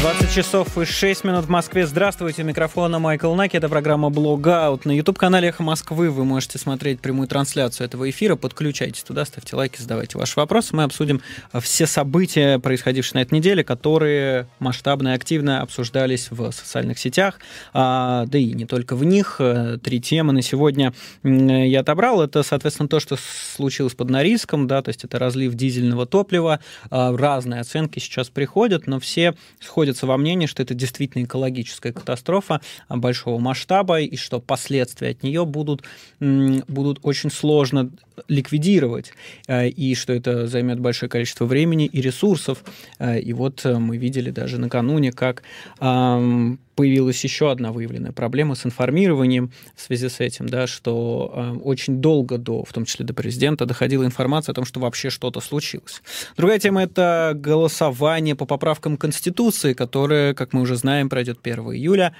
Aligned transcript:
20 0.00 0.32
часов 0.32 0.78
и 0.78 0.84
6 0.84 1.24
минут 1.24 1.46
в 1.46 1.48
Москве. 1.48 1.84
Здравствуйте, 1.84 2.42
у 2.42 2.44
микрофона 2.44 3.00
Майкл 3.00 3.34
Наки. 3.34 3.56
Это 3.56 3.68
программа 3.68 4.10
Блогаут. 4.10 4.84
На 4.84 4.92
YouTube-канале 4.92 5.48
«Эхо 5.48 5.64
Москвы» 5.64 6.10
вы 6.10 6.24
можете 6.24 6.56
смотреть 6.56 7.00
прямую 7.00 7.26
трансляцию 7.26 7.84
этого 7.84 8.08
эфира. 8.08 8.36
Подключайтесь 8.36 9.02
туда, 9.02 9.24
ставьте 9.24 9.56
лайки, 9.56 9.80
задавайте 9.80 10.16
ваши 10.16 10.38
вопросы. 10.38 10.76
Мы 10.76 10.84
обсудим 10.84 11.20
все 11.60 11.88
события, 11.88 12.60
происходившие 12.60 13.14
на 13.14 13.22
этой 13.22 13.34
неделе, 13.34 13.64
которые 13.64 14.46
масштабно 14.60 15.08
и 15.08 15.12
активно 15.14 15.62
обсуждались 15.62 16.28
в 16.30 16.52
социальных 16.52 17.00
сетях, 17.00 17.40
а, 17.72 18.24
да 18.26 18.38
и 18.38 18.52
не 18.52 18.66
только 18.66 18.94
в 18.94 19.02
них. 19.02 19.40
Три 19.82 20.00
темы 20.00 20.32
на 20.32 20.42
сегодня 20.42 20.94
я 21.24 21.80
отобрал. 21.80 22.22
Это, 22.22 22.44
соответственно, 22.44 22.88
то, 22.88 23.00
что 23.00 23.16
случилось 23.56 23.94
под 23.94 24.10
Норильском, 24.10 24.68
да, 24.68 24.80
то 24.80 24.90
есть 24.90 25.02
это 25.02 25.18
разлив 25.18 25.54
дизельного 25.54 26.06
топлива. 26.06 26.60
А, 26.88 27.16
разные 27.16 27.62
оценки 27.62 27.98
сейчас 27.98 28.28
приходят, 28.28 28.86
но 28.86 29.00
все 29.00 29.34
сходят 29.58 29.87
сходятся 29.88 30.06
во 30.06 30.18
мнении, 30.18 30.46
что 30.46 30.62
это 30.62 30.74
действительно 30.74 31.24
экологическая 31.24 31.92
катастрофа 31.92 32.60
большого 32.90 33.38
масштаба, 33.38 34.00
и 34.00 34.16
что 34.16 34.38
последствия 34.38 35.10
от 35.10 35.22
нее 35.22 35.46
будут, 35.46 35.82
будут 36.20 36.98
очень 37.02 37.30
сложно 37.30 37.90
ликвидировать, 38.28 39.12
э, 39.46 39.68
и 39.68 39.94
что 39.94 40.12
это 40.12 40.46
займет 40.46 40.80
большое 40.80 41.08
количество 41.08 41.44
времени 41.44 41.86
и 41.86 42.00
ресурсов. 42.00 42.64
Э, 42.98 43.18
и 43.18 43.32
вот 43.32 43.64
э, 43.64 43.78
мы 43.78 43.96
видели 43.96 44.30
даже 44.30 44.58
накануне, 44.58 45.12
как 45.12 45.42
появилась 46.78 47.24
еще 47.24 47.50
одна 47.50 47.72
выявленная 47.72 48.12
проблема 48.12 48.54
с 48.54 48.64
информированием 48.64 49.50
в 49.74 49.80
связи 49.80 50.08
с 50.08 50.20
этим, 50.20 50.48
да, 50.48 50.68
что 50.68 51.58
очень 51.64 52.00
долго 52.00 52.38
до, 52.38 52.64
в 52.64 52.72
том 52.72 52.84
числе 52.84 53.04
до 53.04 53.14
президента, 53.14 53.66
доходила 53.66 54.04
информация 54.04 54.52
о 54.52 54.54
том, 54.54 54.64
что 54.64 54.78
вообще 54.78 55.10
что-то 55.10 55.40
случилось. 55.40 56.02
Другая 56.36 56.60
тема– 56.60 56.82
это 56.84 57.32
голосование 57.34 58.36
по 58.36 58.46
поправкам 58.46 58.96
Конституции, 58.96 59.72
которое, 59.72 60.34
как 60.34 60.52
мы 60.52 60.60
уже 60.60 60.76
знаем, 60.76 61.08
пройдет 61.08 61.40
1 61.42 61.58
июля. 61.74 62.14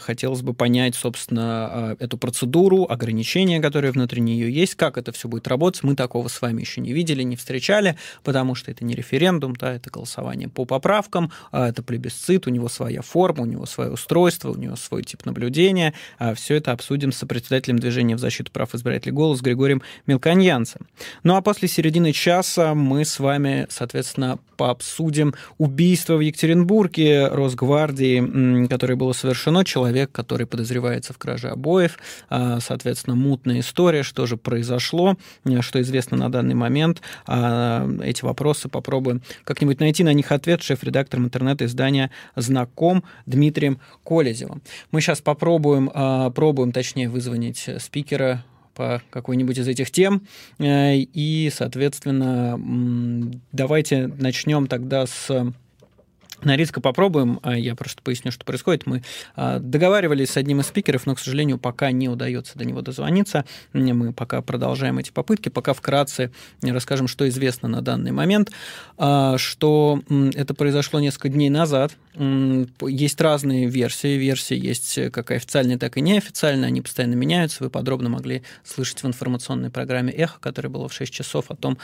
Хотелось 0.00 0.42
бы 0.42 0.54
понять, 0.54 0.94
собственно, 0.94 1.96
эту 1.98 2.18
процедуру, 2.18 2.86
ограничения, 2.88 3.60
которые 3.60 3.90
внутри 3.90 4.20
нее 4.20 4.52
есть, 4.52 4.71
как 4.74 4.98
это 4.98 5.12
все 5.12 5.28
будет 5.28 5.48
работать. 5.48 5.82
Мы 5.82 5.96
такого 5.96 6.28
с 6.28 6.40
вами 6.40 6.60
еще 6.60 6.80
не 6.80 6.92
видели, 6.92 7.22
не 7.22 7.36
встречали, 7.36 7.96
потому 8.22 8.54
что 8.54 8.70
это 8.70 8.84
не 8.84 8.94
референдум, 8.94 9.56
да, 9.56 9.74
это 9.74 9.90
голосование 9.90 10.48
по 10.48 10.64
поправкам, 10.64 11.32
а 11.50 11.68
это 11.68 11.82
плебисцит, 11.82 12.46
у 12.46 12.50
него 12.50 12.68
своя 12.68 13.02
форма, 13.02 13.42
у 13.42 13.46
него 13.46 13.66
свое 13.66 13.92
устройство, 13.92 14.50
у 14.50 14.56
него 14.56 14.76
свой 14.76 15.02
тип 15.02 15.24
наблюдения. 15.24 15.94
А 16.18 16.34
все 16.34 16.56
это 16.56 16.72
обсудим 16.72 17.12
с 17.12 17.26
председателем 17.26 17.78
движения 17.78 18.16
в 18.16 18.18
защиту 18.18 18.50
прав 18.52 18.74
избирателей 18.74 19.12
«Голос» 19.12 19.40
Григорием 19.40 19.82
Мелконьянцем. 20.06 20.86
Ну 21.22 21.36
а 21.36 21.42
после 21.42 21.68
середины 21.68 22.12
часа 22.12 22.74
мы 22.74 23.04
с 23.04 23.18
вами, 23.18 23.66
соответственно, 23.70 24.38
пообсудим 24.56 25.34
убийство 25.58 26.14
в 26.16 26.20
Екатеринбурге 26.20 27.28
Росгвардии, 27.28 28.66
которое 28.68 28.94
было 28.94 29.12
совершено. 29.12 29.64
Человек, 29.64 30.12
который 30.12 30.46
подозревается 30.46 31.12
в 31.12 31.18
краже 31.18 31.48
обоев. 31.48 31.98
А, 32.28 32.60
соответственно, 32.60 33.16
мутная 33.16 33.60
история, 33.60 34.02
что 34.02 34.26
же 34.26 34.36
произошло, 34.62 35.16
что 35.60 35.80
известно 35.80 36.16
на 36.16 36.30
данный 36.30 36.54
момент. 36.54 37.02
А, 37.26 37.88
эти 38.02 38.24
вопросы 38.24 38.68
попробуем 38.68 39.22
как-нибудь 39.42 39.80
найти 39.80 40.04
на 40.04 40.12
них 40.12 40.30
ответ 40.30 40.62
шеф-редактор 40.62 41.18
интернет-издания 41.18 42.10
«Знаком» 42.36 43.02
Дмитрием 43.26 43.80
Колезевым. 44.04 44.62
Мы 44.92 45.00
сейчас 45.00 45.20
попробуем, 45.20 45.90
а, 45.92 46.30
пробуем, 46.30 46.70
точнее, 46.70 47.08
вызвонить 47.08 47.68
спикера 47.80 48.44
по 48.74 49.02
какой-нибудь 49.10 49.58
из 49.58 49.66
этих 49.68 49.90
тем. 49.90 50.22
Э, 50.58 50.94
и, 50.96 51.50
соответственно, 51.54 52.58
давайте 53.52 54.06
начнем 54.06 54.66
тогда 54.66 55.06
с 55.06 55.52
на 56.44 56.56
риска 56.56 56.80
попробуем. 56.80 57.40
А 57.42 57.56
я 57.56 57.74
просто 57.74 58.02
поясню, 58.02 58.32
что 58.32 58.44
происходит. 58.44 58.86
Мы 58.86 59.02
а, 59.36 59.58
договаривались 59.58 60.30
с 60.30 60.36
одним 60.36 60.60
из 60.60 60.66
спикеров, 60.66 61.06
но, 61.06 61.14
к 61.14 61.18
сожалению, 61.18 61.58
пока 61.58 61.90
не 61.90 62.08
удается 62.08 62.58
до 62.58 62.64
него 62.64 62.82
дозвониться. 62.82 63.44
Мы 63.72 64.12
пока 64.12 64.42
продолжаем 64.42 64.98
эти 64.98 65.10
попытки. 65.10 65.48
Пока 65.48 65.72
вкратце 65.72 66.32
расскажем, 66.62 67.08
что 67.08 67.28
известно 67.28 67.68
на 67.68 67.82
данный 67.82 68.12
момент. 68.12 68.50
А, 68.98 69.38
что 69.38 70.00
это 70.34 70.54
произошло 70.54 71.00
несколько 71.00 71.28
дней 71.28 71.50
назад. 71.50 71.92
Есть 72.14 73.20
разные 73.20 73.66
версии. 73.68 74.18
Версии 74.18 74.56
есть 74.56 74.98
как 75.12 75.30
официальные, 75.30 75.78
так 75.78 75.96
и 75.96 76.00
неофициальные. 76.00 76.68
Они 76.68 76.80
постоянно 76.80 77.14
меняются. 77.14 77.64
Вы 77.64 77.70
подробно 77.70 78.08
могли 78.08 78.42
слышать 78.64 79.02
в 79.02 79.06
информационной 79.06 79.70
программе 79.70 80.12
«Эхо», 80.12 80.38
которая 80.40 80.70
была 80.70 80.88
в 80.88 80.92
6 80.92 81.12
часов, 81.12 81.50
о 81.50 81.56
том, 81.56 81.78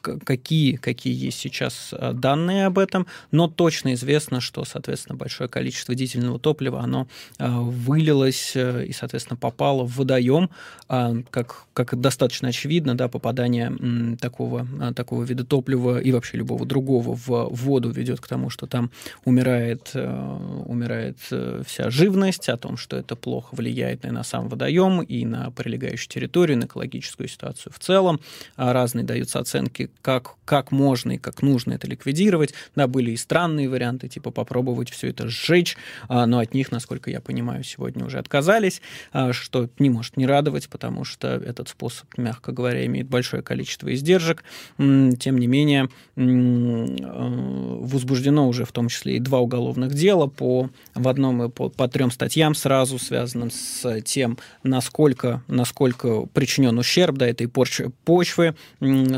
какие, 0.00 0.76
какие 0.76 1.14
есть 1.14 1.38
сейчас 1.38 1.92
данные 2.12 2.66
об 2.66 2.78
этом. 2.78 3.06
Но 3.30 3.48
точно 3.48 3.94
известно, 3.94 4.40
что, 4.40 4.64
соответственно, 4.64 5.16
большое 5.16 5.48
количество 5.48 5.94
дизельного 5.94 6.38
топлива, 6.38 6.80
оно 6.80 7.08
а, 7.38 7.60
вылилось 7.60 8.52
э, 8.54 8.86
и, 8.86 8.92
соответственно, 8.92 9.36
попало 9.36 9.84
в 9.84 9.96
водоем, 9.96 10.50
а, 10.88 11.14
как, 11.30 11.66
как 11.72 11.98
достаточно 12.00 12.48
очевидно, 12.48 12.96
да, 12.96 13.08
попадание 13.08 14.16
такого, 14.20 14.66
а, 14.80 14.92
такого 14.92 15.24
вида 15.24 15.44
топлива 15.44 15.98
и 15.98 16.12
вообще 16.12 16.38
любого 16.38 16.66
другого 16.66 17.14
в 17.14 17.54
воду 17.54 17.90
ведет 17.90 18.20
к 18.20 18.28
тому, 18.28 18.50
что 18.50 18.66
там 18.66 18.90
умирает, 19.24 19.63
э, 19.94 20.64
умирает 20.66 21.18
э, 21.30 21.62
вся 21.66 21.90
живность, 21.90 22.48
о 22.48 22.56
том, 22.56 22.76
что 22.76 22.96
это 22.96 23.16
плохо 23.16 23.54
влияет 23.54 24.04
и 24.04 24.10
на 24.10 24.24
сам 24.24 24.48
водоем, 24.48 25.02
и 25.02 25.24
на 25.24 25.50
прилегающую 25.50 26.08
территорию, 26.08 26.58
на 26.58 26.64
экологическую 26.64 27.28
ситуацию 27.28 27.72
в 27.72 27.78
целом. 27.78 28.20
Разные 28.56 29.04
даются 29.04 29.38
оценки, 29.38 29.90
как, 30.02 30.36
как 30.44 30.72
можно 30.72 31.12
и 31.12 31.18
как 31.18 31.42
нужно 31.42 31.72
это 31.72 31.86
ликвидировать. 31.86 32.54
Да, 32.76 32.86
были 32.86 33.12
и 33.12 33.16
странные 33.16 33.68
варианты, 33.68 34.08
типа 34.08 34.30
попробовать 34.30 34.90
все 34.90 35.10
это 35.10 35.28
сжечь, 35.28 35.76
а, 36.08 36.26
но 36.26 36.38
от 36.38 36.54
них, 36.54 36.70
насколько 36.70 37.10
я 37.10 37.20
понимаю, 37.20 37.64
сегодня 37.64 38.04
уже 38.04 38.18
отказались, 38.18 38.82
а, 39.12 39.32
что 39.32 39.68
не 39.78 39.90
может 39.90 40.16
не 40.16 40.26
радовать, 40.26 40.68
потому 40.68 41.04
что 41.04 41.28
этот 41.28 41.68
способ, 41.68 42.06
мягко 42.16 42.52
говоря, 42.52 42.84
имеет 42.86 43.08
большое 43.08 43.42
количество 43.42 43.92
издержек. 43.94 44.44
Тем 44.76 45.38
не 45.38 45.46
менее, 45.46 45.88
а, 46.16 47.78
возбуждено 47.80 48.48
уже 48.48 48.64
в 48.64 48.72
том 48.72 48.88
числе 48.88 49.16
и 49.16 49.20
два 49.20 49.40
уголовных 49.40 49.53
дела 49.92 50.26
по, 50.26 50.70
в 50.94 51.08
одном 51.08 51.44
и 51.44 51.48
по, 51.48 51.68
по 51.68 51.88
трем 51.88 52.10
статьям 52.10 52.54
сразу, 52.54 52.98
связанным 52.98 53.50
с 53.50 54.00
тем, 54.02 54.38
насколько, 54.62 55.42
насколько 55.48 56.26
причинен 56.32 56.78
ущерб 56.78 57.16
да, 57.16 57.28
этой 57.28 57.48
почвы, 57.48 58.54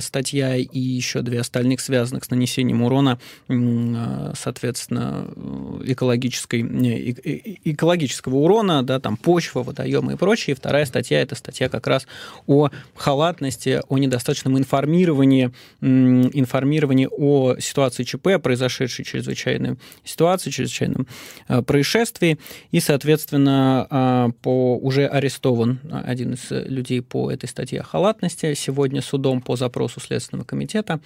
статья 0.01 0.57
и 0.57 0.79
еще 0.79 1.23
две 1.23 1.41
остальных, 1.41 1.81
связанных 1.81 2.25
с 2.25 2.31
нанесением 2.31 2.83
урона, 2.83 3.19
соответственно, 4.35 5.29
экологической, 5.85 6.63
экологического 7.65 8.37
урона, 8.37 8.83
да, 8.83 9.01
там 9.01 9.17
почва, 9.17 9.63
водоемы 9.63 10.15
и 10.15 10.17
прочее. 10.17 10.57
вторая 10.57 10.87
статья– 10.87 11.21
это 11.23 11.35
статья 11.35 11.69
как 11.69 11.87
раз 11.87 12.07
о 12.47 12.71
халатности, 12.95 13.81
о 13.89 13.99
недостаточном 13.99 14.59
информировании, 14.59 15.53
информировании 15.81 17.09
о 17.11 17.57
ситуации 17.59 18.05
ЧП, 18.05 18.43
произошедшей 18.43 19.05
чрезвычайной 19.05 19.77
ситуации, 20.05 20.26
чрезвычайном 20.35 21.07
э, 21.49 21.63
происшествии. 21.63 22.39
И, 22.71 22.81
соответственно, 22.81 23.87
э, 23.91 24.33
по, 24.43 24.77
уже 24.77 25.07
арестован 25.07 25.81
один 25.91 26.35
из 26.35 26.51
людей 26.51 27.03
по 27.03 27.31
этой 27.31 27.49
статье 27.49 27.81
о 27.81 27.85
халатности 27.85 28.55
сегодня 28.55 29.03
судом 29.03 29.41
по 29.41 29.57
запросу 29.57 30.01
Следственного 30.01 30.45
комитета. 30.45 31.01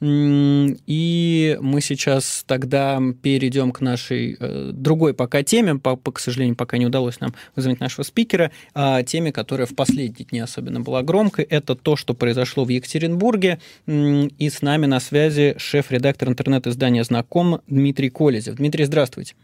И 0.00 1.58
мы 1.60 1.80
сейчас 1.80 2.44
тогда 2.46 3.00
перейдем 3.22 3.72
к 3.72 3.80
нашей 3.80 4.36
э, 4.38 4.70
другой 4.72 5.14
пока 5.14 5.42
теме. 5.42 5.76
По, 5.76 5.96
по, 5.96 6.12
к 6.12 6.18
сожалению, 6.18 6.54
пока 6.54 6.76
не 6.76 6.86
удалось 6.86 7.20
нам 7.20 7.34
вызвать 7.54 7.80
нашего 7.80 8.04
спикера. 8.04 8.50
А 8.74 9.02
теме, 9.02 9.32
которая 9.32 9.66
в 9.66 9.74
последние 9.74 10.26
дни 10.26 10.40
особенно 10.40 10.80
была 10.80 11.02
громкой, 11.02 11.44
это 11.44 11.74
то, 11.74 11.96
что 11.96 12.12
произошло 12.12 12.64
в 12.64 12.68
Екатеринбурге. 12.68 13.58
И 13.86 14.50
с 14.50 14.60
нами 14.60 14.86
на 14.86 15.00
связи 15.00 15.54
шеф-редактор 15.56 16.28
интернет-издания 16.28 17.02
«Знаком» 17.04 17.60
Дмитрий 17.66 18.10
Колезев. 18.10 18.56
Дмитрий, 18.56 18.84
здравствуйте. 18.84 19.34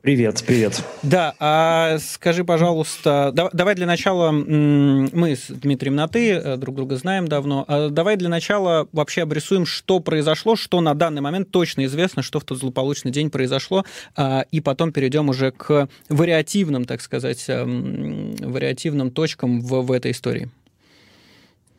Привет, 0.00 0.44
привет. 0.46 0.80
Да, 1.02 1.34
а 1.40 1.98
скажи, 1.98 2.44
пожалуйста, 2.44 3.32
да, 3.34 3.50
давай 3.52 3.74
для 3.74 3.86
начала, 3.86 4.30
мы 4.30 5.34
с 5.34 5.48
Дмитрием 5.48 5.96
на 5.96 6.06
«ты», 6.06 6.30
э, 6.30 6.56
друг 6.56 6.76
друга 6.76 6.94
знаем 6.94 7.26
давно, 7.26 7.64
а 7.66 7.88
давай 7.88 8.16
для 8.16 8.28
начала 8.28 8.86
вообще 8.92 9.22
обрисуем, 9.22 9.66
что 9.66 9.98
произошло, 9.98 10.54
что 10.54 10.80
на 10.80 10.94
данный 10.94 11.20
момент 11.20 11.50
точно 11.50 11.84
известно, 11.86 12.22
что 12.22 12.38
в 12.38 12.44
тот 12.44 12.58
злополучный 12.58 13.10
день 13.10 13.28
произошло, 13.28 13.84
а, 14.14 14.44
и 14.52 14.60
потом 14.60 14.92
перейдем 14.92 15.30
уже 15.30 15.50
к 15.50 15.88
вариативным, 16.08 16.84
так 16.84 17.00
сказать, 17.00 17.44
эм, 17.48 18.36
вариативным 18.36 19.10
точкам 19.10 19.60
в, 19.60 19.82
в 19.82 19.90
этой 19.90 20.12
истории. 20.12 20.48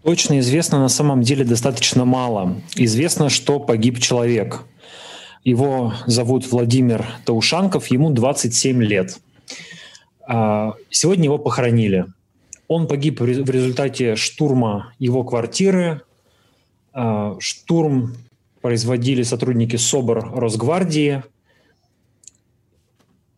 Точно 0.03 0.39
известно 0.39 0.77
на 0.79 0.89
самом 0.89 1.21
деле 1.21 1.45
достаточно 1.45 2.03
мало. 2.03 2.61
Известно, 2.75 3.29
что 3.29 3.59
погиб 3.61 3.97
человек– 3.99 4.63
его 5.43 5.93
зовут 6.05 6.49
Владимир 6.51 7.05
Таушанков, 7.25 7.87
ему 7.87 8.09
27 8.11 8.83
лет. 8.83 9.19
А, 10.27 10.75
сегодня 10.89 11.25
его 11.25 11.37
похоронили. 11.37 12.05
Он 12.67 12.87
погиб 12.87 13.19
в 13.19 13.49
результате 13.49 14.15
штурма 14.15 14.93
его 14.99 15.23
квартиры. 15.23 16.01
А, 16.93 17.35
штурм 17.39 18.15
производили 18.61 19.23
сотрудники 19.23 19.75
СОБР 19.75 20.33
Росгвардии. 20.35 21.23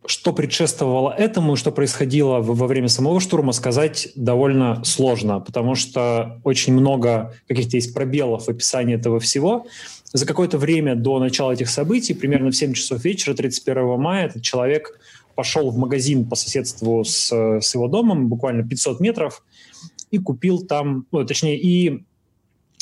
что 0.04 0.32
предшествовало 0.32 1.14
этому, 1.16 1.54
что 1.54 1.70
происходило 1.70 2.40
во 2.40 2.66
время 2.66 2.88
самого 2.88 3.20
штурма, 3.20 3.52
сказать 3.52 4.08
довольно 4.16 4.82
сложно, 4.84 5.38
потому 5.38 5.76
что 5.76 6.40
очень 6.42 6.74
много 6.74 7.34
каких-то 7.46 7.76
есть 7.76 7.94
пробелов 7.94 8.46
в 8.46 8.48
описании 8.48 8.96
этого 8.96 9.20
всего. 9.20 9.64
За 10.12 10.26
какое-то 10.26 10.58
время 10.58 10.94
до 10.94 11.18
начала 11.18 11.52
этих 11.52 11.70
событий, 11.70 12.14
примерно 12.14 12.50
в 12.50 12.56
7 12.56 12.74
часов 12.74 13.02
вечера 13.04 13.34
31 13.34 13.98
мая, 13.98 14.26
этот 14.26 14.42
человек 14.42 14.98
пошел 15.34 15.70
в 15.70 15.78
магазин 15.78 16.28
по 16.28 16.36
соседству 16.36 17.02
с, 17.04 17.32
с 17.32 17.74
его 17.74 17.88
домом, 17.88 18.28
буквально 18.28 18.66
500 18.66 19.00
метров, 19.00 19.42
и 20.10 20.18
купил 20.18 20.66
там, 20.66 21.06
ну, 21.10 21.24
точнее, 21.24 21.58
и 21.58 22.04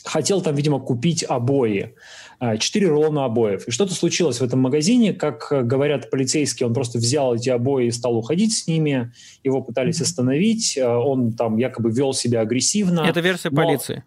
хотел 0.05 0.41
там, 0.41 0.55
видимо, 0.55 0.81
купить 0.81 1.25
обои. 1.27 1.95
А, 2.39 2.57
четыре 2.57 2.89
рулона 2.89 3.27
обоев. 3.27 3.69
И 3.69 3.71
что-то 3.71 3.95
случилось 3.95 4.41
в 4.41 4.43
этом 4.43 4.61
магазине, 4.61 5.13
как 5.13 5.49
говорят 5.67 6.11
полицейские, 6.11 6.67
он 6.67 6.75
просто 6.75 6.99
взял 6.99 7.35
эти 7.35 7.51
обои 7.51 7.87
и 7.87 7.91
стал 7.91 8.17
уходить 8.17 8.57
с 8.57 8.67
ними, 8.67 9.13
его 9.45 9.61
пытались 9.61 10.01
остановить, 10.01 10.79
а, 10.79 10.99
он 10.99 11.33
там 11.33 11.59
якобы 11.59 11.91
вел 11.91 12.15
себя 12.15 12.41
агрессивно. 12.41 13.01
Это 13.07 13.21
версия 13.21 13.51
но... 13.51 13.63
полиции. 13.63 14.05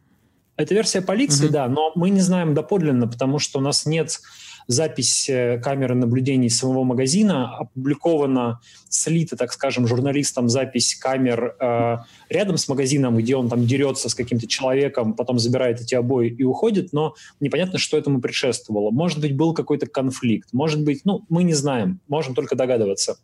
Это 0.55 0.73
версия 0.73 1.01
полиции, 1.01 1.45
угу. 1.45 1.53
да, 1.53 1.67
но 1.67 1.91
мы 1.95 2.09
не 2.09 2.21
знаем 2.21 2.53
доподлинно, 2.53 3.07
потому 3.07 3.39
что 3.39 3.59
у 3.59 3.61
нас 3.61 3.85
нет 3.85 4.19
запись 4.67 5.29
э, 5.29 5.59
камеры 5.59 5.95
наблюдений 5.95 6.49
самого 6.49 6.83
магазина, 6.83 7.57
опубликована, 7.57 8.59
слита, 8.89 9.35
так 9.35 9.51
скажем, 9.51 9.87
журналистам 9.87 10.49
запись 10.49 10.95
камер 10.95 11.55
э, 11.59 11.97
рядом 12.29 12.57
с 12.57 12.67
магазином, 12.67 13.17
где 13.17 13.35
он 13.35 13.49
там 13.49 13.65
дерется 13.65 14.09
с 14.09 14.15
каким-то 14.15 14.47
человеком, 14.47 15.13
потом 15.13 15.39
забирает 15.39 15.81
эти 15.81 15.95
обои 15.95 16.29
и 16.29 16.43
уходит, 16.43 16.93
но 16.93 17.15
непонятно, 17.39 17.79
что 17.79 17.97
этому 17.97 18.21
предшествовало. 18.21 18.91
Может 18.91 19.19
быть, 19.19 19.35
был 19.35 19.53
какой-то 19.53 19.87
конфликт, 19.87 20.49
может 20.53 20.83
быть, 20.83 21.01
ну, 21.03 21.25
мы 21.29 21.43
не 21.43 21.53
знаем, 21.53 21.99
можем 22.07 22.35
только 22.35 22.55
догадываться. 22.55 23.17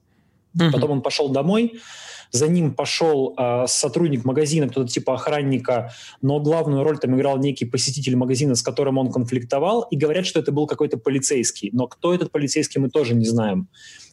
Угу. 0.55 0.71
Потом 0.71 0.91
он 0.91 1.01
пошел 1.01 1.29
домой, 1.29 1.79
за 2.31 2.47
ним 2.47 2.73
пошел 2.73 3.35
э, 3.37 3.65
сотрудник 3.67 4.25
магазина, 4.25 4.67
кто-то 4.67 4.89
типа 4.89 5.15
охранника, 5.15 5.91
но 6.21 6.39
главную 6.39 6.83
роль 6.83 6.97
там 6.99 7.15
играл 7.15 7.37
некий 7.37 7.65
посетитель 7.65 8.15
магазина, 8.15 8.55
с 8.55 8.61
которым 8.61 8.97
он 8.97 9.11
конфликтовал, 9.11 9.87
и 9.91 9.97
говорят, 9.97 10.25
что 10.25 10.39
это 10.39 10.51
был 10.51 10.67
какой-то 10.67 10.97
полицейский. 10.97 11.69
Но 11.73 11.87
кто 11.87 12.13
этот 12.13 12.31
полицейский, 12.31 12.79
мы 12.79 12.89
тоже 12.89 13.15
не 13.15 13.25
знаем. 13.25 13.67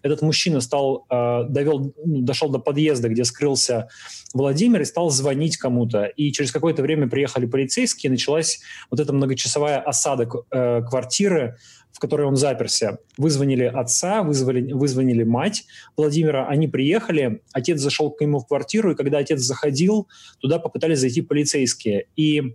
Этот 0.07 0.23
мужчина 0.23 0.61
стал, 0.61 1.07
э, 1.11 1.45
довел, 1.49 1.93
ну, 2.05 2.21
дошел 2.23 2.49
до 2.49 2.59
подъезда, 2.59 3.09
где 3.09 3.25
скрылся 3.25 3.89
Владимир, 4.33 4.81
и 4.81 4.85
стал 4.85 5.11
звонить 5.11 5.57
кому-то. 5.57 6.05
И 6.05 6.33
через 6.33 6.53
какое-то 6.53 6.83
время 6.83 7.09
приехали 7.09 7.47
полицейские, 7.47 8.11
началась 8.11 8.61
вот 8.91 9.01
эта 9.01 9.13
многочасовая 9.13 9.81
осада 9.81 10.29
э, 10.51 10.83
квартиры, 10.83 11.57
в 11.93 11.99
которой 11.99 12.27
он 12.27 12.37
заперся. 12.37 12.99
Вызвонили 13.17 13.65
отца, 13.65 14.23
вызвали, 14.23 14.73
вызвонили 14.73 15.25
мать 15.25 15.65
Владимира, 15.97 16.47
они 16.47 16.69
приехали, 16.69 17.41
отец 17.53 17.81
зашел 17.81 18.11
к 18.11 18.21
нему 18.21 18.39
в 18.39 18.47
квартиру, 18.47 18.93
и 18.93 18.95
когда 18.95 19.19
отец 19.19 19.41
заходил, 19.41 20.07
туда 20.39 20.59
попытались 20.59 21.01
зайти 21.01 21.23
полицейские. 21.23 22.07
И 22.15 22.55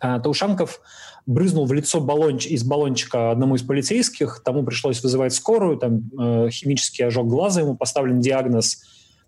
Таушанков 0.00 0.80
брызнул 1.26 1.66
в 1.66 1.72
лицо 1.72 2.00
баллонч, 2.00 2.46
из 2.46 2.62
баллончика 2.64 3.30
одному 3.30 3.56
из 3.56 3.62
полицейских, 3.62 4.42
тому 4.44 4.62
пришлось 4.62 5.02
вызывать 5.02 5.34
скорую, 5.34 5.76
там 5.76 6.10
э, 6.18 6.50
химический 6.50 7.04
ожог 7.04 7.26
глаза, 7.26 7.62
ему 7.62 7.76
поставлен 7.76 8.20
диагноз. 8.20 8.82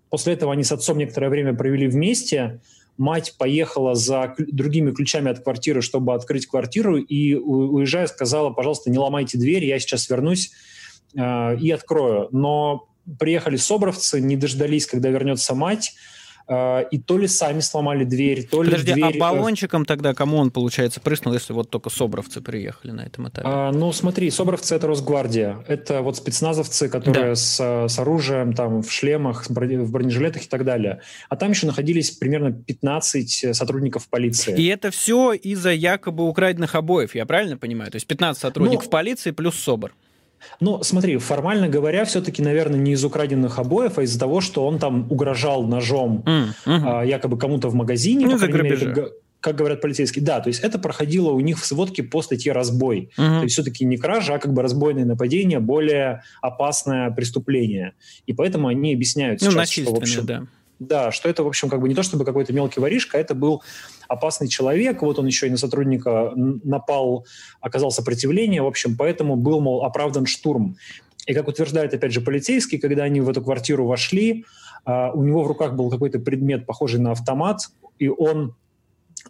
После 0.08 0.34
этого 0.34 0.52
они 0.52 0.64
с 0.64 0.72
отцом 0.72 0.98
некоторое 0.98 1.28
время 1.28 1.54
провели 1.54 1.88
вместе, 1.88 2.60
мать 2.96 3.34
поехала 3.36 3.94
за 3.94 4.34
другими 4.38 4.92
ключами 4.92 5.30
от 5.30 5.40
квартиры, 5.40 5.82
чтобы 5.82 6.14
открыть 6.14 6.46
квартиру, 6.46 6.98
и, 6.98 7.34
уезжая, 7.34 8.06
сказала, 8.06 8.50
пожалуйста, 8.50 8.90
не 8.90 8.98
ломайте 8.98 9.38
дверь, 9.38 9.64
я 9.64 9.78
сейчас 9.78 10.08
вернусь 10.08 10.52
э, 11.16 11.56
и 11.56 11.70
открою. 11.70 12.28
Но 12.30 12.88
приехали 13.18 13.56
собровцы, 13.56 14.20
не 14.20 14.36
дождались, 14.36 14.86
когда 14.86 15.08
вернется 15.08 15.54
мать, 15.54 15.94
а, 15.94 16.17
и 16.50 16.98
то 16.98 17.18
ли 17.18 17.28
сами 17.28 17.60
сломали 17.60 18.04
дверь, 18.04 18.46
то 18.46 18.62
ли 18.62 18.70
Подожди, 18.70 18.94
дверь... 18.94 19.04
а 19.04 19.10
э, 19.14 19.18
баллончиком 19.18 19.84
тогда 19.84 20.14
кому 20.14 20.38
он, 20.38 20.50
получается, 20.50 21.00
прыснул, 21.00 21.34
если 21.34 21.52
вот 21.52 21.68
только 21.68 21.90
собровцы 21.90 22.40
приехали 22.40 22.92
на 22.92 23.02
этом 23.02 23.28
этапе? 23.28 23.46
А, 23.46 23.70
ну, 23.70 23.92
смотри, 23.92 24.30
собровцы— 24.30 24.74
это 24.76 24.86
Росгвардия. 24.86 25.58
Это 25.68 26.00
вот 26.00 26.16
спецназовцы, 26.16 26.88
которые 26.88 27.30
да. 27.30 27.34
с, 27.34 27.86
с 27.88 27.98
оружием, 27.98 28.54
там, 28.54 28.82
в 28.82 28.90
шлемах, 28.90 29.46
в 29.48 29.52
бронежилетах 29.52 30.44
и 30.44 30.48
так 30.48 30.64
далее. 30.64 31.02
А 31.28 31.36
там 31.36 31.50
еще 31.50 31.66
находились 31.66 32.12
примерно 32.12 32.52
15 32.52 33.54
сотрудников 33.54 34.08
полиции. 34.08 34.56
И 34.56 34.66
это 34.68 34.90
все 34.90 35.32
из-за 35.34 35.72
якобы 35.72 36.26
украденных 36.26 36.74
обоев, 36.74 37.14
я 37.14 37.26
правильно 37.26 37.58
понимаю? 37.58 37.90
То 37.90 37.96
есть 37.96 38.06
15 38.06 38.40
сотрудников 38.40 38.86
ну, 38.86 38.90
полиции 38.90 39.32
плюс 39.32 39.54
СОБР. 39.56 39.92
Ну, 40.60 40.82
смотри, 40.82 41.16
формально 41.18 41.68
говоря, 41.68 42.04
все-таки, 42.04 42.42
наверное, 42.42 42.78
не 42.78 42.92
из 42.92 43.04
украденных 43.04 43.58
обоев, 43.58 43.98
а 43.98 44.02
из-за 44.02 44.18
того, 44.18 44.40
что 44.40 44.66
он 44.66 44.78
там 44.78 45.06
угрожал 45.10 45.64
ножом 45.64 46.22
mm, 46.26 46.48
hmm 46.64 46.82
а, 46.84 47.04
якобы 47.04 47.38
кому-то 47.38 47.68
в 47.68 47.74
магазине. 47.74 48.26
Ну, 48.26 48.38
за 48.38 48.48
мере, 48.48 49.10
как, 49.40 49.56
говорят 49.56 49.80
полицейские. 49.80 50.24
Да, 50.24 50.40
то 50.40 50.48
есть 50.48 50.60
это 50.60 50.78
проходило 50.78 51.30
у 51.30 51.40
них 51.40 51.60
в 51.60 51.64
сводке 51.64 52.02
по 52.02 52.22
статье 52.22 52.52
«разбой». 52.52 53.10
Mm-hmm. 53.16 53.38
То 53.38 53.42
есть 53.42 53.54
все-таки 53.54 53.84
не 53.84 53.96
кража, 53.96 54.34
а 54.34 54.38
как 54.38 54.52
бы 54.52 54.62
разбойное 54.62 55.04
нападение, 55.04 55.60
более 55.60 56.22
опасное 56.42 57.10
преступление. 57.10 57.92
И 58.26 58.32
поэтому 58.32 58.68
они 58.68 58.94
объясняют 58.94 59.40
ну, 59.40 59.50
сейчас, 59.50 59.70
что, 59.70 59.94
в 59.94 59.98
общем, 59.98 60.26
да. 60.26 60.46
Да, 60.78 61.10
что 61.10 61.28
это, 61.28 61.42
в 61.42 61.48
общем, 61.48 61.68
как 61.68 61.80
бы 61.80 61.88
не 61.88 61.94
то 61.94 62.02
чтобы 62.02 62.24
какой-то 62.24 62.52
мелкий 62.52 62.80
воришка, 62.80 63.18
это 63.18 63.34
был 63.34 63.62
опасный 64.06 64.48
человек, 64.48 65.02
вот 65.02 65.18
он 65.18 65.26
еще 65.26 65.48
и 65.48 65.50
на 65.50 65.56
сотрудника 65.56 66.32
напал, 66.36 67.26
оказал 67.60 67.90
сопротивление, 67.90 68.62
в 68.62 68.66
общем, 68.66 68.96
поэтому 68.96 69.36
был, 69.36 69.60
мол, 69.60 69.84
оправдан 69.84 70.26
штурм. 70.26 70.76
И 71.26 71.34
как 71.34 71.48
утверждает, 71.48 71.92
опять 71.92 72.12
же, 72.12 72.20
полицейский, 72.20 72.78
когда 72.78 73.02
они 73.02 73.20
в 73.20 73.28
эту 73.28 73.42
квартиру 73.42 73.86
вошли, 73.86 74.44
uh, 74.86 75.10
у 75.12 75.22
него 75.24 75.42
в 75.42 75.46
руках 75.46 75.74
был 75.74 75.90
какой-то 75.90 76.20
предмет, 76.20 76.64
похожий 76.64 77.00
на 77.00 77.10
автомат, 77.10 77.68
и 77.98 78.08
он 78.08 78.54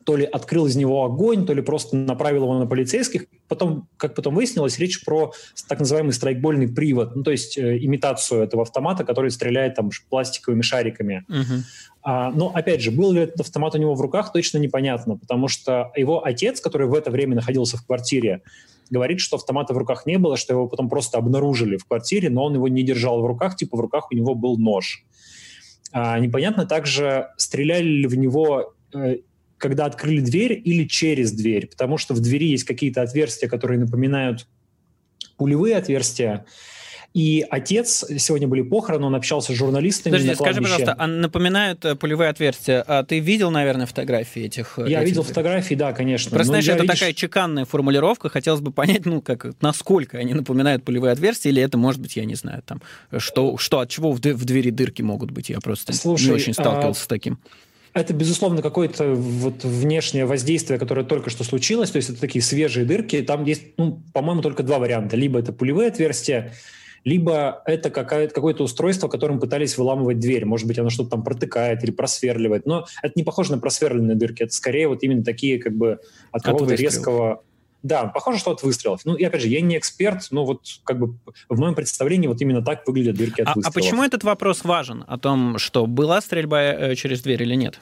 то 0.08 0.16
ли 0.16 0.24
открыл 0.24 0.64
из 0.64 0.74
него 0.74 1.04
огонь, 1.04 1.44
то 1.44 1.52
ли 1.52 1.60
просто 1.60 1.94
направил 1.94 2.44
его 2.44 2.58
на 2.58 2.66
полицейских. 2.66 3.26
Потом, 3.46 3.88
как 3.98 4.14
потом 4.14 4.34
выяснилось, 4.34 4.78
речь 4.78 5.04
про 5.04 5.34
так 5.68 5.80
называемый 5.80 6.14
страйкбольный 6.14 6.66
привод, 6.66 7.14
ну, 7.14 7.22
то 7.22 7.30
есть 7.30 7.58
э, 7.58 7.76
имитацию 7.76 8.42
этого 8.42 8.62
автомата, 8.62 9.04
который 9.04 9.30
стреляет 9.30 9.74
там 9.74 9.90
пластиковыми 10.08 10.62
шариками. 10.62 11.26
Uh-huh. 11.28 11.60
А, 12.02 12.30
но, 12.30 12.50
опять 12.54 12.80
же, 12.80 12.90
был 12.90 13.12
ли 13.12 13.20
этот 13.20 13.40
автомат 13.40 13.74
у 13.74 13.78
него 13.78 13.94
в 13.94 14.00
руках, 14.00 14.32
точно 14.32 14.56
непонятно, 14.56 15.18
потому 15.18 15.46
что 15.46 15.92
его 15.94 16.24
отец, 16.24 16.62
который 16.62 16.86
в 16.86 16.94
это 16.94 17.10
время 17.10 17.34
находился 17.34 17.76
в 17.76 17.84
квартире, 17.84 18.40
говорит, 18.88 19.20
что 19.20 19.36
автомата 19.36 19.74
в 19.74 19.76
руках 19.76 20.06
не 20.06 20.16
было, 20.16 20.38
что 20.38 20.54
его 20.54 20.68
потом 20.68 20.88
просто 20.88 21.18
обнаружили 21.18 21.76
в 21.76 21.84
квартире, 21.84 22.30
но 22.30 22.44
он 22.44 22.54
его 22.54 22.66
не 22.68 22.82
держал 22.82 23.20
в 23.20 23.26
руках, 23.26 23.56
типа 23.56 23.76
в 23.76 23.80
руках 23.80 24.10
у 24.10 24.14
него 24.14 24.34
был 24.34 24.56
нож. 24.56 25.04
А, 25.92 26.18
непонятно 26.18 26.64
также, 26.64 27.28
стреляли 27.36 27.88
ли 27.88 28.06
в 28.06 28.16
него 28.16 28.72
э, 28.94 29.18
когда 29.58 29.84
открыли 29.84 30.20
дверь 30.20 30.60
или 30.64 30.84
через 30.84 31.32
дверь, 31.32 31.66
потому 31.66 31.98
что 31.98 32.14
в 32.14 32.20
двери 32.20 32.48
есть 32.48 32.64
какие-то 32.64 33.02
отверстия, 33.02 33.48
которые 33.48 33.78
напоминают 33.78 34.46
пулевые 35.36 35.76
отверстия. 35.76 36.46
И 37.14 37.44
отец, 37.48 38.04
сегодня 38.18 38.46
были 38.46 38.60
похороны, 38.60 39.06
он 39.06 39.14
общался 39.14 39.52
с 39.52 39.56
журналистами 39.56 40.12
Подожди, 40.12 40.34
скажи, 40.34 40.60
пожалуйста, 40.60 40.94
а 40.98 41.06
напоминают 41.06 41.84
э, 41.84 41.96
пулевые 41.96 42.28
отверстия. 42.28 42.84
А 42.86 43.02
ты 43.02 43.18
видел, 43.18 43.50
наверное, 43.50 43.86
фотографии 43.86 44.42
этих? 44.42 44.78
Э, 44.78 44.84
Я 44.86 44.98
этих... 44.98 45.08
видел 45.08 45.22
фотографии, 45.22 45.74
да, 45.74 45.92
конечно. 45.92 46.30
Просто, 46.30 46.48
знаешь, 46.48 46.68
это 46.68 46.82
видишь... 46.82 46.98
такая 46.98 47.14
чеканная 47.14 47.64
формулировка. 47.64 48.28
Хотелось 48.28 48.60
бы 48.60 48.72
понять, 48.72 49.06
ну, 49.06 49.22
как, 49.22 49.46
насколько 49.62 50.18
они 50.18 50.34
напоминают 50.34 50.84
пулевые 50.84 51.12
отверстия, 51.12 51.50
или 51.50 51.62
это, 51.62 51.78
может 51.78 52.00
быть, 52.00 52.14
я 52.14 52.26
не 52.26 52.34
знаю, 52.34 52.62
там, 52.64 52.82
что, 53.16 53.56
что 53.56 53.80
от 53.80 53.88
чего 53.88 54.12
в, 54.12 54.18
в 54.20 54.44
двери 54.44 54.70
дырки 54.70 55.00
могут 55.00 55.30
быть. 55.30 55.48
Я 55.48 55.60
просто 55.60 55.94
Слушай, 55.94 56.26
не 56.26 56.32
очень 56.32 56.52
сталкивался 56.52 57.00
а... 57.00 57.04
с 57.04 57.06
таким. 57.06 57.38
Это, 57.94 58.12
безусловно, 58.12 58.62
какое-то 58.62 59.14
вот 59.14 59.64
внешнее 59.64 60.26
воздействие, 60.26 60.78
которое 60.78 61.04
только 61.04 61.30
что 61.30 61.44
случилось. 61.44 61.90
То 61.90 61.96
есть 61.96 62.10
это 62.10 62.20
такие 62.20 62.42
свежие 62.42 62.84
дырки. 62.84 63.22
Там 63.22 63.44
есть, 63.44 63.62
ну, 63.76 64.02
по-моему, 64.12 64.42
только 64.42 64.62
два 64.62 64.78
варианта. 64.78 65.16
Либо 65.16 65.38
это 65.38 65.52
пулевые 65.52 65.88
отверстия, 65.88 66.52
либо 67.04 67.62
это 67.64 67.90
какое-то 67.90 68.64
устройство, 68.64 69.08
которым 69.08 69.40
пытались 69.40 69.78
выламывать 69.78 70.18
дверь. 70.18 70.44
Может 70.44 70.66
быть, 70.66 70.78
оно 70.78 70.90
что-то 70.90 71.10
там 71.10 71.24
протыкает 71.24 71.82
или 71.82 71.90
просверливает. 71.90 72.66
Но 72.66 72.86
это 73.02 73.12
не 73.16 73.22
похоже 73.24 73.52
на 73.52 73.58
просверленные 73.58 74.16
дырки. 74.16 74.42
Это 74.42 74.52
скорее 74.52 74.88
вот 74.88 75.02
именно 75.02 75.24
такие 75.24 75.58
как 75.58 75.74
бы 75.74 76.00
от 76.32 76.42
какого-то 76.42 76.74
резкого 76.74 77.42
да, 77.82 78.06
похоже, 78.06 78.38
что 78.38 78.50
от 78.50 78.62
выстрелов. 78.62 79.02
Ну, 79.04 79.14
и 79.14 79.24
опять 79.24 79.42
же, 79.42 79.48
я 79.48 79.60
не 79.60 79.78
эксперт, 79.78 80.28
но 80.30 80.44
вот 80.44 80.62
как 80.84 80.98
бы 80.98 81.14
в 81.48 81.60
моем 81.60 81.74
представлении 81.74 82.26
вот 82.26 82.40
именно 82.40 82.62
так 82.62 82.86
выглядят 82.86 83.16
дырки 83.16 83.42
от 83.42 83.48
а, 83.48 83.52
выстрелов. 83.54 83.66
А 83.66 83.72
почему 83.72 84.02
этот 84.02 84.24
вопрос 84.24 84.64
важен? 84.64 85.04
О 85.06 85.18
том, 85.18 85.58
что 85.58 85.86
была 85.86 86.20
стрельба 86.20 86.62
э, 86.62 86.94
через 86.96 87.22
дверь 87.22 87.42
или 87.42 87.54
нет? 87.54 87.78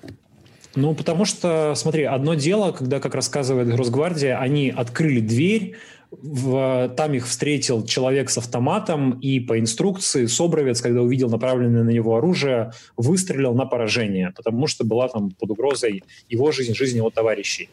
Ну, 0.74 0.94
потому 0.94 1.24
что, 1.24 1.72
смотри, 1.74 2.04
одно 2.04 2.34
дело, 2.34 2.72
когда, 2.72 3.00
как 3.00 3.14
рассказывает 3.14 3.74
Росгвардия, 3.74 4.38
они 4.38 4.68
открыли 4.68 5.20
дверь, 5.20 5.76
в, 6.10 6.92
там 6.96 7.14
их 7.14 7.26
встретил 7.26 7.84
человек 7.84 8.30
с 8.30 8.38
автоматом, 8.38 9.18
и 9.20 9.40
по 9.40 9.58
инструкции 9.58 10.26
Собровец, 10.26 10.80
когда 10.80 11.00
увидел 11.00 11.30
направленное 11.30 11.82
на 11.82 11.90
него 11.90 12.16
оружие, 12.16 12.72
выстрелил 12.96 13.54
на 13.54 13.64
поражение, 13.64 14.32
потому 14.36 14.66
что 14.66 14.84
была 14.84 15.08
там 15.08 15.30
под 15.30 15.50
угрозой 15.50 16.04
его 16.28 16.52
жизнь, 16.52 16.74
жизнь 16.74 16.98
его 16.98 17.10
товарищей. 17.10 17.70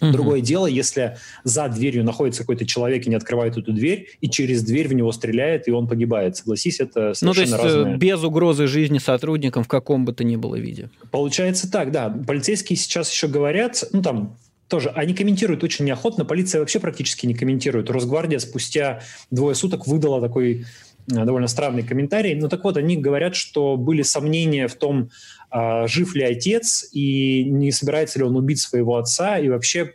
Угу. 0.00 0.12
Другое 0.12 0.40
дело, 0.40 0.66
если 0.66 1.16
за 1.44 1.68
дверью 1.68 2.04
находится 2.04 2.42
какой-то 2.42 2.66
человек 2.66 3.06
и 3.06 3.10
не 3.10 3.16
открывает 3.16 3.56
эту 3.56 3.72
дверь, 3.72 4.08
и 4.20 4.28
через 4.28 4.62
дверь 4.62 4.88
в 4.88 4.94
него 4.94 5.10
стреляет, 5.12 5.66
и 5.68 5.72
он 5.72 5.88
погибает. 5.88 6.36
Согласись, 6.36 6.80
это 6.80 7.14
совершенно 7.14 7.28
ну, 7.28 7.34
то 7.34 7.40
есть, 7.40 7.52
э, 7.52 7.78
разные... 7.78 7.96
без 7.96 8.22
угрозы 8.22 8.66
жизни 8.66 8.98
сотрудникам 8.98 9.64
в 9.64 9.68
каком 9.68 10.04
бы 10.04 10.12
то 10.12 10.24
ни 10.24 10.36
было 10.36 10.56
виде. 10.56 10.90
Получается 11.10 11.70
так, 11.70 11.90
да. 11.90 12.08
Полицейские 12.26 12.76
сейчас 12.76 13.12
еще 13.12 13.26
говорят, 13.28 13.84
ну 13.92 14.02
там 14.02 14.36
тоже, 14.68 14.90
они 14.90 15.14
комментируют 15.14 15.64
очень 15.64 15.86
неохотно, 15.86 16.24
полиция 16.24 16.60
вообще 16.60 16.78
практически 16.78 17.26
не 17.26 17.34
комментирует. 17.34 17.90
Росгвардия 17.90 18.38
спустя 18.38 19.00
двое 19.30 19.54
суток 19.54 19.86
выдала 19.86 20.20
такой 20.20 20.66
э, 21.10 21.24
довольно 21.24 21.48
странный 21.48 21.82
комментарий. 21.82 22.34
Ну 22.34 22.48
так 22.48 22.62
вот, 22.64 22.76
они 22.76 22.96
говорят, 22.96 23.34
что 23.34 23.76
были 23.76 24.02
сомнения 24.02 24.68
в 24.68 24.74
том, 24.74 25.10
жив 25.52 26.14
ли 26.14 26.24
отец 26.24 26.88
и 26.92 27.44
не 27.44 27.72
собирается 27.72 28.18
ли 28.18 28.24
он 28.24 28.36
убить 28.36 28.60
своего 28.60 28.96
отца, 28.96 29.38
и 29.38 29.48
вообще 29.48 29.94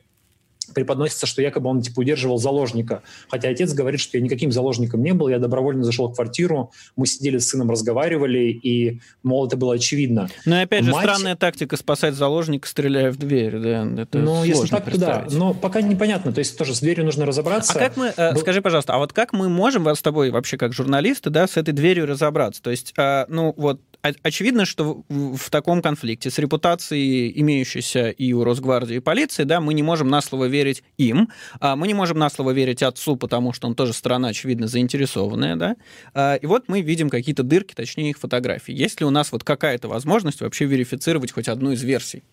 преподносится, 0.74 1.26
что 1.26 1.42
якобы 1.42 1.70
он 1.70 1.82
типа 1.82 2.00
удерживал 2.00 2.38
заложника. 2.38 3.04
Хотя 3.30 3.50
отец 3.50 3.74
говорит, 3.74 4.00
что 4.00 4.18
я 4.18 4.24
никаким 4.24 4.52
заложником 4.52 5.04
не 5.04 5.14
был, 5.14 5.28
я 5.28 5.40
добровольно 5.40 5.84
зашел 5.84 6.08
в 6.10 6.16
квартиру, 6.16 6.72
мы 6.96 7.06
сидели 7.06 7.38
с 7.38 7.50
сыном, 7.50 7.70
разговаривали, 7.70 8.50
и, 8.50 9.02
мол, 9.24 9.48
это 9.48 9.58
было 9.58 9.76
очевидно. 9.76 10.30
Ну 10.46 10.56
и 10.56 10.60
опять 10.60 10.84
Мать... 10.84 10.94
же, 10.94 11.02
странная 11.02 11.36
тактика 11.36 11.78
спасать 11.78 12.16
заложника, 12.16 12.68
стреляя 12.68 13.12
в 13.12 13.18
дверь. 13.18 13.60
Да? 13.60 13.88
Это 14.02 14.18
ну, 14.18 14.44
если 14.44 14.68
так, 14.68 14.90
то 14.90 15.00
да. 15.00 15.28
Но 15.30 15.54
пока 15.54 15.82
непонятно. 15.82 16.32
То 16.32 16.40
есть 16.40 16.58
тоже 16.58 16.76
с 16.76 16.80
дверью 16.80 17.06
нужно 17.06 17.26
разобраться. 17.26 17.74
А 17.74 17.80
как 17.80 17.98
мы, 17.98 18.14
э, 18.16 18.34
Был... 18.34 18.42
скажи, 18.42 18.62
пожалуйста, 18.62 18.94
а 18.94 18.98
вот 18.98 19.14
как 19.14 19.34
мы 19.34 19.50
можем 19.50 19.88
с 19.88 20.02
тобой 20.02 20.32
вообще 20.32 20.58
как 20.58 20.74
журналисты, 20.74 21.30
да, 21.30 21.48
с 21.48 21.58
этой 21.58 21.74
дверью 21.74 22.06
разобраться? 22.06 22.62
То 22.62 22.72
есть, 22.72 22.94
э, 22.98 23.26
ну 23.28 23.54
вот 23.58 23.82
очевидно, 24.22 24.66
что 24.66 25.04
в 25.10 25.50
таком 25.50 25.82
конфликте 25.82 26.30
с 26.30 26.38
репутацией, 26.38 27.32
имеющейся 27.40 28.10
и 28.10 28.34
у 28.34 28.44
Росгвардии, 28.44 28.98
и 28.98 29.00
полиции, 29.00 29.44
да, 29.44 29.62
мы 29.62 29.74
не 29.74 29.84
можем 29.84 30.10
на 30.10 30.22
слово 30.22 30.46
верить 30.46 30.84
им, 30.98 31.30
а 31.60 31.76
мы 31.76 31.88
не 31.88 31.94
можем 31.94 32.20
на 32.20 32.30
слово 32.30 32.52
верить 32.52 32.84
отцу, 32.84 33.16
потому 33.16 33.54
что 33.54 33.68
он 33.68 33.76
тоже 33.76 33.94
сторона, 33.94 34.30
очевидно, 34.30 34.68
заинтересованная, 34.68 35.56
да, 35.56 35.76
а, 36.14 36.36
и 36.36 36.46
вот 36.46 36.66
мы 36.68 36.82
видим 36.82 37.10
какие-то 37.10 37.44
дырки, 37.44 37.74
точнее 37.74 38.12
их 38.12 38.20
фотографии. 38.20 38.74
Есть 38.74 39.00
ли 39.00 39.06
у 39.06 39.10
нас 39.10 39.32
вот 39.32 39.44
какая-то 39.44 39.88
возможность 39.88 40.42
вообще 40.42 40.66
верифицировать 40.66 41.32
хоть 41.32 41.48
одну 41.48 41.72
из 41.72 41.82
версий? 41.84 42.24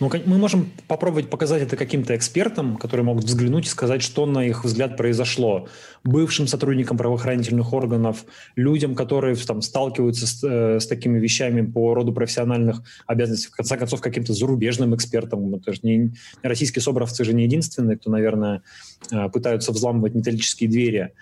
Ну, 0.00 0.10
мы 0.26 0.38
можем 0.38 0.70
попробовать 0.86 1.28
показать 1.28 1.62
это 1.62 1.76
каким-то 1.76 2.14
экспертам, 2.14 2.76
которые 2.76 3.04
могут 3.04 3.24
взглянуть 3.24 3.66
и 3.66 3.68
сказать, 3.68 4.00
что 4.00 4.26
на 4.26 4.44
их 4.44 4.64
взгляд 4.64 4.96
произошло. 4.96 5.68
Бывшим 6.04 6.46
сотрудникам 6.46 6.96
правоохранительных 6.96 7.72
органов, 7.72 8.24
людям, 8.54 8.94
которые 8.94 9.34
там, 9.34 9.60
сталкиваются 9.60 10.26
с, 10.26 10.44
э, 10.44 10.78
с 10.78 10.86
такими 10.86 11.18
вещами 11.18 11.62
по 11.62 11.94
роду 11.94 12.12
профессиональных 12.12 12.82
обязанностей, 13.06 13.48
в 13.48 13.56
конце 13.56 13.76
концов, 13.76 14.00
каким-то 14.00 14.32
зарубежным 14.34 14.94
экспертам. 14.94 15.54
Это 15.56 15.72
же 15.72 15.80
не, 15.82 16.12
российские 16.42 16.82
собровцы 16.82 17.24
же 17.24 17.34
не 17.34 17.44
единственные, 17.44 17.98
кто, 17.98 18.10
наверное, 18.10 18.62
э, 19.10 19.28
пытаются 19.30 19.72
взламывать 19.72 20.14
металлические 20.14 20.70
двери. 20.70 21.12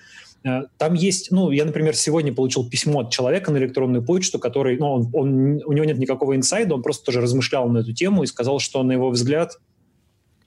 Э, 0.44 0.62
там 0.78 0.94
есть, 0.94 1.30
ну, 1.30 1.50
я, 1.50 1.64
например, 1.64 1.94
сегодня 1.94 2.32
получил 2.32 2.68
письмо 2.68 3.00
от 3.00 3.10
человека 3.10 3.50
на 3.50 3.58
электронную 3.58 4.02
почту, 4.04 4.38
который, 4.38 4.78
ну, 4.78 4.92
он, 4.92 5.10
он, 5.12 5.62
у 5.64 5.72
него 5.72 5.84
нет 5.84 5.98
никакого 5.98 6.36
инсайда, 6.36 6.74
он 6.74 6.82
просто 6.82 7.04
тоже 7.04 7.20
размышлял 7.20 7.68
на 7.68 7.78
эту 7.78 7.92
тему 7.92 8.22
и 8.22 8.26
сказал, 8.26 8.58
что, 8.58 8.82
на 8.82 8.92
его 8.92 9.10
взгляд, 9.10 9.58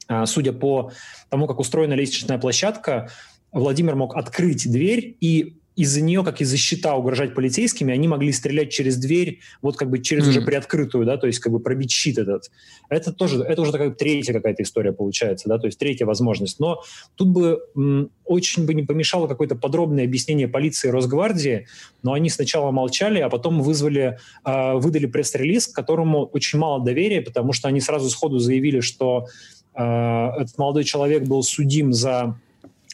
э, 0.08 0.26
судя 0.26 0.54
по 0.54 0.92
тому, 1.30 1.48
как 1.48 1.60
устроена 1.60 1.94
лестничная 1.94 2.38
площадка, 2.38 3.10
Владимир 3.52 3.96
мог 3.96 4.16
открыть 4.16 4.72
дверь 4.72 5.18
и 5.20 5.59
из-за 5.80 6.02
нее, 6.02 6.26
как 6.26 6.42
из-за 6.42 6.58
щита 6.58 6.94
угрожать 6.94 7.34
полицейскими, 7.34 7.94
они 7.94 8.10
могли 8.10 8.34
стрелять 8.34 8.70
через 8.70 8.98
дверь, 8.98 9.40
вот 9.62 9.78
как 9.78 9.90
бы 9.90 10.00
через 10.00 10.26
mm-hmm. 10.26 10.30
уже 10.30 10.42
приоткрытую, 10.42 11.06
да, 11.06 11.16
то 11.16 11.26
есть 11.26 11.40
как 11.40 11.54
бы 11.54 11.62
пробить 11.62 11.90
щит 11.90 12.18
этот. 12.18 12.52
Это 12.90 13.14
тоже, 13.14 13.42
это 13.42 13.62
уже 13.62 13.72
такая 13.72 13.92
третья 13.92 14.34
какая-то 14.34 14.62
история 14.64 14.92
получается, 14.92 15.48
да, 15.48 15.58
то 15.58 15.68
есть 15.68 15.80
третья 15.80 16.06
возможность. 16.06 16.60
Но 16.60 16.84
тут 17.16 17.30
бы 17.30 17.62
м, 17.78 18.12
очень 18.26 18.66
бы 18.66 18.74
не 18.74 18.84
помешало 18.84 19.28
какое-то 19.28 19.56
подробное 19.56 20.04
объяснение 20.04 20.50
полиции 20.50 20.90
и 20.90 20.92
Росгвардии, 20.92 21.68
но 22.04 22.12
они 22.12 22.30
сначала 22.30 22.72
молчали, 22.72 23.22
а 23.22 23.30
потом 23.30 23.62
вызвали, 23.62 24.18
э, 24.44 24.74
выдали 24.74 25.06
пресс-релиз, 25.06 25.68
к 25.68 25.76
которому 25.76 26.26
очень 26.26 26.60
мало 26.60 26.84
доверия, 26.84 27.22
потому 27.22 27.54
что 27.54 27.70
они 27.70 27.80
сразу 27.80 28.10
сходу 28.10 28.40
заявили, 28.40 28.82
что 28.82 29.28
э, 29.76 29.82
этот 29.82 30.58
молодой 30.58 30.84
человек 30.84 31.24
был 31.24 31.42
судим 31.42 31.94
за 31.94 32.38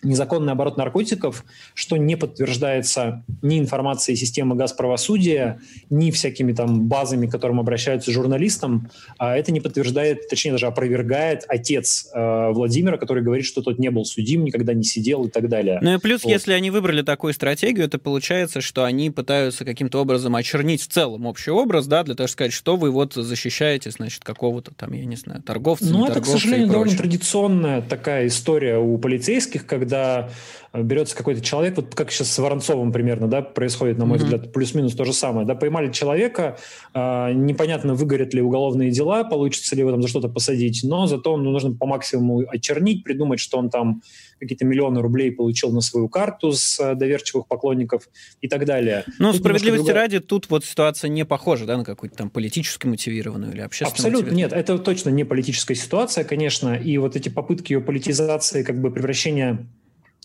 незаконный 0.05 0.53
оборот 0.53 0.77
наркотиков, 0.77 1.43
что 1.73 1.97
не 1.97 2.15
подтверждается 2.15 3.23
ни 3.41 3.59
информацией 3.59 4.15
системы 4.15 4.55
газправосудия, 4.55 5.59
ни 5.89 6.11
всякими 6.11 6.53
там 6.53 6.87
базами, 6.87 7.27
к 7.27 7.31
которым 7.31 7.59
обращаются 7.59 8.11
журналистам. 8.11 8.89
А 9.17 9.35
это 9.35 9.51
не 9.51 9.59
подтверждает, 9.59 10.27
точнее 10.29 10.53
даже 10.53 10.67
опровергает 10.67 11.43
отец 11.47 12.09
э, 12.13 12.51
Владимира, 12.51 12.97
который 12.97 13.23
говорит, 13.23 13.45
что 13.45 13.61
тот 13.61 13.79
не 13.79 13.89
был 13.89 14.05
судим, 14.05 14.43
никогда 14.43 14.73
не 14.73 14.83
сидел 14.83 15.25
и 15.25 15.29
так 15.29 15.49
далее. 15.49 15.79
Ну 15.81 15.95
и 15.95 15.97
плюс, 15.97 16.23
вот. 16.23 16.29
если 16.29 16.53
они 16.53 16.71
выбрали 16.71 17.01
такую 17.01 17.33
стратегию, 17.33 17.85
это 17.85 17.99
получается, 17.99 18.61
что 18.61 18.83
они 18.83 19.09
пытаются 19.09 19.65
каким-то 19.65 20.01
образом 20.01 20.35
очернить 20.35 20.81
в 20.81 20.87
целом 20.87 21.25
общий 21.25 21.51
образ, 21.51 21.87
да, 21.87 22.03
для 22.03 22.15
того, 22.15 22.27
чтобы 22.27 22.35
сказать, 22.35 22.53
что 22.53 22.75
вы 22.75 22.91
вот 22.91 23.13
защищаете, 23.13 23.91
значит, 23.91 24.23
какого-то 24.23 24.73
там, 24.73 24.93
я 24.93 25.05
не 25.05 25.15
знаю, 25.15 25.41
торговца, 25.41 25.85
Ну 25.85 26.05
это, 26.05 26.21
к 26.21 26.25
сожалению, 26.25 26.67
довольно 26.67 26.97
традиционная 26.97 27.81
такая 27.81 28.27
история 28.27 28.77
у 28.77 28.97
полицейских, 28.97 29.65
когда 29.65 29.94
когда 29.95 30.29
берется 30.73 31.15
какой-то 31.15 31.41
человек, 31.41 31.77
вот 31.77 31.95
как 31.95 32.11
сейчас 32.11 32.29
с 32.29 32.37
Воронцовым 32.37 32.91
примерно, 32.91 33.29
да, 33.29 33.41
происходит, 33.41 33.97
на 33.97 34.05
мой 34.05 34.17
mm-hmm. 34.17 34.23
взгляд, 34.23 34.51
плюс-минус 34.51 34.93
то 34.93 35.05
же 35.05 35.13
самое, 35.13 35.47
да, 35.47 35.55
поймали 35.55 35.89
человека, 35.89 36.57
э, 36.93 37.31
непонятно, 37.33 37.93
выгорят 37.93 38.33
ли 38.33 38.41
уголовные 38.41 38.91
дела, 38.91 39.23
получится 39.23 39.73
ли 39.75 39.81
его 39.81 39.91
там 39.91 40.01
за 40.01 40.09
что-то 40.09 40.27
посадить, 40.27 40.81
но 40.83 41.07
зато 41.07 41.37
ну, 41.37 41.51
нужно 41.51 41.73
по 41.73 41.85
максимуму 41.85 42.43
очернить, 42.49 43.05
придумать, 43.05 43.39
что 43.39 43.57
он 43.57 43.69
там 43.69 44.01
какие-то 44.37 44.65
миллионы 44.65 45.01
рублей 45.01 45.31
получил 45.31 45.71
на 45.71 45.79
свою 45.79 46.09
карту 46.09 46.51
с 46.51 46.77
э, 46.77 46.95
доверчивых 46.95 47.47
поклонников 47.47 48.09
и 48.41 48.49
так 48.49 48.65
далее. 48.65 49.05
Ну, 49.17 49.31
справедливости 49.31 49.85
другая... 49.85 50.03
ради, 50.03 50.19
тут 50.19 50.49
вот 50.49 50.65
ситуация 50.65 51.07
не 51.07 51.23
похожа, 51.23 51.65
да, 51.65 51.77
на 51.77 51.85
какую-то 51.85 52.17
там 52.17 52.29
политически 52.29 52.85
мотивированную 52.85 53.53
или 53.53 53.61
общественно 53.61 53.93
Абсолютно 53.93 54.35
нет, 54.35 54.51
это 54.51 54.77
точно 54.77 55.09
не 55.09 55.23
политическая 55.23 55.75
ситуация, 55.75 56.25
конечно, 56.25 56.75
и 56.75 56.97
вот 56.97 57.15
эти 57.15 57.29
попытки 57.29 57.71
ее 57.71 57.79
политизации, 57.79 58.63
как 58.63 58.81
бы 58.81 58.91
превращения 58.91 59.65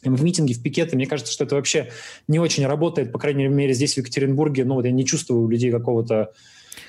в 0.02 0.22
митинги, 0.22 0.52
в 0.52 0.62
пикеты, 0.62 0.96
мне 0.96 1.06
кажется, 1.06 1.32
что 1.32 1.44
это 1.44 1.56
вообще 1.56 1.90
не 2.28 2.38
очень 2.38 2.66
работает, 2.66 3.12
по 3.12 3.18
крайней 3.18 3.48
мере, 3.48 3.74
здесь, 3.74 3.94
в 3.94 3.98
Екатеринбурге, 3.98 4.64
ну 4.64 4.74
вот 4.74 4.84
я 4.84 4.92
не 4.92 5.04
чувствую 5.04 5.42
у 5.42 5.48
людей 5.48 5.70
какого-то 5.70 6.32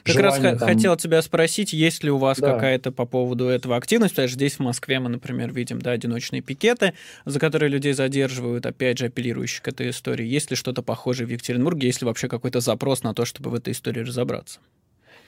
как 0.03 0.15
желание, 0.15 0.51
раз 0.51 0.59
там... 0.59 0.69
хотел 0.69 0.95
тебя 0.95 1.21
спросить, 1.21 1.73
есть 1.73 2.03
ли 2.03 2.09
у 2.09 2.17
вас 2.17 2.39
да. 2.39 2.53
какая-то 2.53 2.91
по 2.91 3.05
поводу 3.05 3.47
этого 3.47 3.75
активность, 3.75 4.13
потому 4.13 4.27
что 4.27 4.35
здесь 4.35 4.53
в 4.53 4.59
Москве 4.59 4.99
мы, 4.99 5.09
например, 5.09 5.53
видим 5.53 5.79
да, 5.79 5.91
одиночные 5.91 6.41
пикеты, 6.41 6.93
за 7.25 7.39
которые 7.39 7.69
людей 7.69 7.93
задерживают, 7.93 8.65
опять 8.65 8.97
же, 8.97 9.05
апеллирующие 9.05 9.61
к 9.61 9.67
этой 9.67 9.89
истории. 9.89 10.25
Есть 10.25 10.49
ли 10.49 10.55
что-то 10.55 10.81
похожее 10.81 11.27
в 11.27 11.29
Екатеринбурге, 11.29 11.87
есть 11.87 12.01
ли 12.01 12.07
вообще 12.07 12.27
какой-то 12.27 12.61
запрос 12.61 13.03
на 13.03 13.13
то, 13.13 13.25
чтобы 13.25 13.51
в 13.51 13.53
этой 13.53 13.73
истории 13.73 14.01
разобраться? 14.01 14.59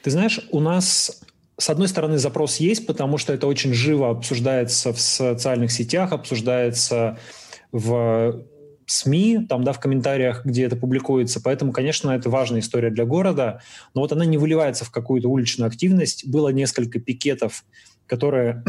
Ты 0.02 0.12
знаешь, 0.12 0.40
у 0.52 0.60
нас 0.60 1.22
с 1.58 1.70
одной 1.70 1.88
стороны, 1.88 2.18
запрос 2.18 2.58
есть, 2.58 2.88
потому 2.88 3.20
что 3.20 3.32
это 3.32 3.46
очень 3.46 3.74
живо 3.74 4.10
обсуждается 4.10 4.92
в 4.92 5.00
социальных 5.00 5.72
сетях, 5.72 6.12
обсуждается 6.12 7.20
в 7.74 8.46
СМИ, 8.86 9.46
там, 9.50 9.64
да, 9.64 9.74
в 9.74 9.80
комментариях, 9.80 10.46
где 10.46 10.64
это 10.64 10.78
публикуется. 10.78 11.42
Поэтому, 11.42 11.74
конечно, 11.74 12.12
это 12.12 12.30
важная 12.30 12.62
история 12.62 12.90
для 12.90 13.06
города, 13.06 13.62
но 13.94 14.02
вот 14.02 14.14
она 14.14 14.26
не 14.26 14.38
выливается 14.38 14.86
в 14.86 14.92
какую-то 14.92 15.28
уличную 15.30 15.68
активность. 15.68 16.26
Было 16.26 16.50
несколько 16.50 17.00
пикетов, 17.00 17.66
которые 18.06 18.64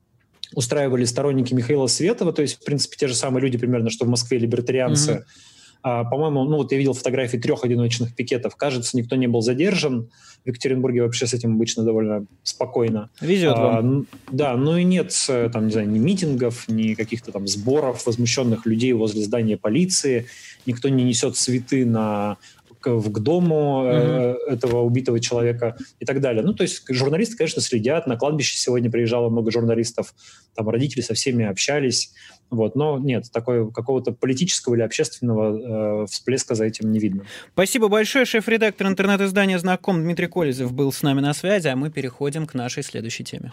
устраивали 0.54 1.04
сторонники 1.04 1.54
Михаила 1.54 1.86
Светова, 1.86 2.32
то 2.32 2.42
есть, 2.42 2.60
в 2.60 2.64
принципе, 2.64 2.96
те 2.96 3.08
же 3.08 3.14
самые 3.14 3.42
люди 3.42 3.58
примерно, 3.58 3.90
что 3.90 4.04
в 4.04 4.08
Москве 4.08 4.38
либертарианцы, 4.38 5.10
mm-hmm 5.10 5.49
по-моему, 5.82 6.44
ну 6.44 6.56
вот 6.56 6.72
я 6.72 6.78
видел 6.78 6.92
фотографии 6.92 7.38
трех 7.38 7.64
одиночных 7.64 8.14
пикетов. 8.14 8.56
Кажется, 8.56 8.96
никто 8.96 9.16
не 9.16 9.26
был 9.26 9.40
задержан. 9.40 10.08
В 10.44 10.48
Екатеринбурге 10.48 11.02
вообще 11.02 11.26
с 11.26 11.34
этим 11.34 11.54
обычно 11.54 11.84
довольно 11.84 12.24
спокойно. 12.42 13.10
Везет 13.20 13.54
а, 13.56 13.60
вам. 13.60 14.06
Да, 14.30 14.56
ну 14.56 14.76
и 14.76 14.84
нет 14.84 15.14
там, 15.26 15.66
не 15.66 15.72
знаю, 15.72 15.88
ни 15.90 15.98
митингов, 15.98 16.68
ни 16.68 16.94
каких-то 16.94 17.32
там 17.32 17.46
сборов 17.46 18.06
возмущенных 18.06 18.66
людей 18.66 18.92
возле 18.92 19.22
здания 19.22 19.56
полиции. 19.56 20.26
Никто 20.66 20.88
не 20.88 21.04
несет 21.04 21.36
цветы 21.36 21.84
на 21.84 22.38
к, 22.80 23.00
к 23.00 23.18
дому 23.18 23.84
mm-hmm. 23.84 24.38
э, 24.48 24.52
этого 24.52 24.82
убитого 24.82 25.20
человека 25.20 25.76
и 25.98 26.04
так 26.04 26.20
далее. 26.20 26.42
Ну, 26.42 26.54
то 26.54 26.62
есть 26.62 26.82
журналисты, 26.88 27.36
конечно, 27.36 27.62
следят. 27.62 28.06
На 28.06 28.16
кладбище 28.16 28.56
сегодня 28.56 28.90
приезжало 28.90 29.28
много 29.28 29.50
журналистов. 29.50 30.14
Там 30.54 30.68
родители 30.68 31.00
со 31.00 31.14
всеми 31.14 31.44
общались. 31.44 32.12
Вот, 32.50 32.74
но 32.74 32.98
нет, 32.98 33.30
такой 33.32 33.70
какого-то 33.70 34.12
политического 34.12 34.74
или 34.74 34.82
общественного 34.82 36.02
э, 36.02 36.06
всплеска 36.06 36.54
за 36.54 36.64
этим 36.64 36.90
не 36.90 36.98
видно. 36.98 37.24
Спасибо 37.52 37.88
большое. 37.88 38.24
Шеф-редактор 38.24 38.88
интернет-издания 38.88 39.58
«Знаком» 39.58 40.02
Дмитрий 40.02 40.26
Колезев 40.26 40.72
был 40.72 40.92
с 40.92 41.02
нами 41.02 41.20
на 41.20 41.32
связи, 41.32 41.68
а 41.68 41.76
мы 41.76 41.90
переходим 41.90 42.46
к 42.46 42.54
нашей 42.54 42.82
следующей 42.82 43.24
теме. 43.24 43.52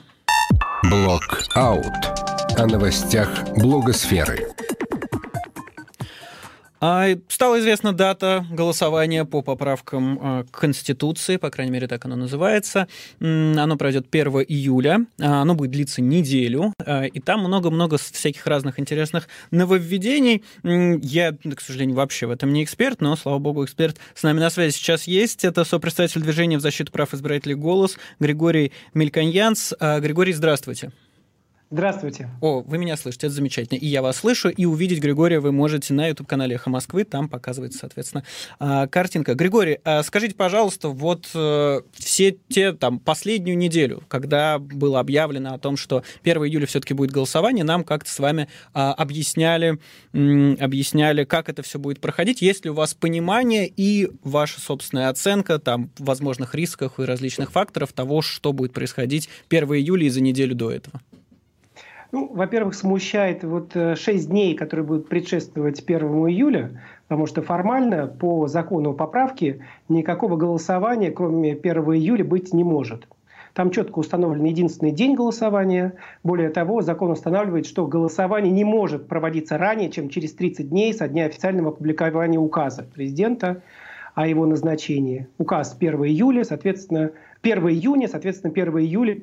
Блок-аут. 0.83 1.85
О 2.57 2.65
новостях 2.65 3.29
блогосферы. 3.55 4.47
А 6.79 7.07
стала 7.27 7.59
известна 7.59 7.93
дата 7.93 8.45
голосования 8.51 9.25
по 9.25 9.41
поправкам 9.41 10.19
а, 10.21 10.43
к 10.43 10.59
Конституции, 10.59 11.37
по 11.37 11.49
крайней 11.49 11.71
мере, 11.71 11.87
так 11.87 12.05
оно 12.05 12.15
называется. 12.15 12.87
Оно 13.19 13.77
пройдет 13.77 14.07
1 14.11 14.27
июля, 14.47 15.05
а, 15.19 15.41
оно 15.41 15.55
будет 15.55 15.71
длиться 15.71 16.01
неделю, 16.01 16.73
а, 16.85 17.05
и 17.05 17.19
там 17.19 17.39
много-много 17.41 17.97
всяких 17.97 18.45
разных 18.45 18.79
интересных 18.79 19.27
нововведений. 19.49 20.43
Я, 20.63 21.33
к 21.33 21.61
сожалению, 21.61 21.95
вообще 21.95 22.27
в 22.27 22.31
этом 22.31 22.53
не 22.53 22.63
эксперт, 22.63 23.01
но, 23.01 23.15
слава 23.15 23.39
богу, 23.39 23.65
эксперт 23.65 23.97
с 24.13 24.23
нами 24.23 24.39
на 24.39 24.49
связи 24.49 24.73
сейчас 24.73 25.05
есть. 25.05 25.45
Это 25.45 25.63
сопредставитель 25.63 26.21
движения 26.21 26.57
в 26.57 26.61
защиту 26.61 26.91
прав 26.91 27.13
избирателей 27.13 27.55
«Голос» 27.55 27.97
Григорий 28.19 28.71
Мельканьянс. 28.93 29.73
Григорий, 29.79 30.33
здравствуйте. 30.33 30.91
Здравствуйте. 31.69 32.29
О, 32.39 32.61
вы 32.61 32.77
меня 32.77 32.95
слышите, 32.95 33.27
это 33.27 33.35
замечательно. 33.35 33.77
И 33.77 33.85
я 33.87 34.01
вас 34.01 34.17
слышу, 34.17 34.47
и 34.47 34.63
увидеть 34.63 35.01
Григория 35.01 35.41
вы 35.41 35.51
можете 35.51 35.93
на 35.93 36.07
YouTube-канале 36.07 36.55
«Эхо 36.55 36.69
Москвы», 36.69 37.03
там 37.03 37.27
показывается, 37.27 37.79
соответственно, 37.79 38.23
а, 38.57 38.87
картинка. 38.87 39.35
Григорий, 39.35 39.79
а 39.83 40.01
скажите, 40.03 40.33
пожалуйста, 40.33 40.87
вот 40.87 41.29
э, 41.35 41.81
все 41.91 42.37
те, 42.47 42.71
там, 42.71 42.99
последнюю 42.99 43.57
неделю, 43.57 44.01
когда 44.07 44.59
было 44.59 45.01
объявлено 45.01 45.55
о 45.55 45.59
том, 45.59 45.75
что 45.75 46.03
1 46.23 46.37
июля 46.45 46.67
все-таки 46.67 46.93
будет 46.93 47.11
голосование, 47.11 47.65
нам 47.65 47.83
как-то 47.83 48.09
с 48.09 48.19
вами 48.19 48.47
а, 48.73 48.93
объясняли, 48.93 49.77
объясняли, 50.13 51.25
как 51.25 51.49
это 51.49 51.63
все 51.63 51.79
будет 51.79 51.99
проходить. 51.99 52.41
Есть 52.41 52.63
ли 52.63 52.71
у 52.71 52.75
вас 52.75 52.93
понимание 52.93 53.67
и 53.67 54.09
ваша 54.23 54.61
собственная 54.61 55.09
оценка 55.09 55.59
там 55.59 55.89
возможных 55.99 56.55
рисков 56.55 56.97
и 56.97 57.03
различных 57.03 57.51
факторов 57.51 57.91
того, 57.91 58.21
что 58.21 58.53
будет 58.53 58.71
происходить 58.71 59.27
1 59.49 59.65
июля 59.73 60.05
и 60.05 60.09
за 60.09 60.21
неделю 60.21 60.55
до 60.55 60.71
этого? 60.71 61.01
Ну, 62.17 62.31
во-первых, 62.33 62.73
смущает 62.73 63.43
вот 63.43 63.73
6 63.73 64.07
э, 64.07 64.27
дней, 64.27 64.55
которые 64.55 64.83
будут 64.83 65.07
предшествовать 65.07 65.83
1 65.85 65.99
июля, 66.27 66.81
потому 67.07 67.27
что 67.27 67.43
формально 67.43 68.07
по 68.07 68.47
закону 68.47 68.95
поправки 68.95 69.61
никакого 69.87 70.35
голосования, 70.35 71.11
кроме 71.11 71.53
1 71.53 71.61
июля, 71.93 72.25
быть 72.25 72.55
не 72.55 72.63
может. 72.63 73.07
Там 73.53 73.69
четко 73.69 73.99
установлен 73.99 74.45
единственный 74.45 74.89
день 74.89 75.13
голосования. 75.13 75.93
Более 76.23 76.49
того, 76.49 76.81
закон 76.81 77.11
устанавливает, 77.11 77.67
что 77.67 77.85
голосование 77.85 78.51
не 78.51 78.63
может 78.63 79.07
проводиться 79.07 79.59
ранее, 79.59 79.91
чем 79.91 80.09
через 80.09 80.33
30 80.33 80.69
дней 80.69 80.95
со 80.95 81.07
дня 81.07 81.25
официального 81.25 81.69
опубликования 81.69 82.39
указа 82.39 82.81
президента 82.81 83.61
о 84.15 84.25
его 84.25 84.47
назначении. 84.47 85.27
Указ 85.37 85.77
1 85.79 86.03
июля, 86.05 86.43
соответственно, 86.43 87.11
1 87.41 87.69
июня, 87.69 88.07
соответственно, 88.07 88.51
1 88.53 88.77
июля 88.79 89.17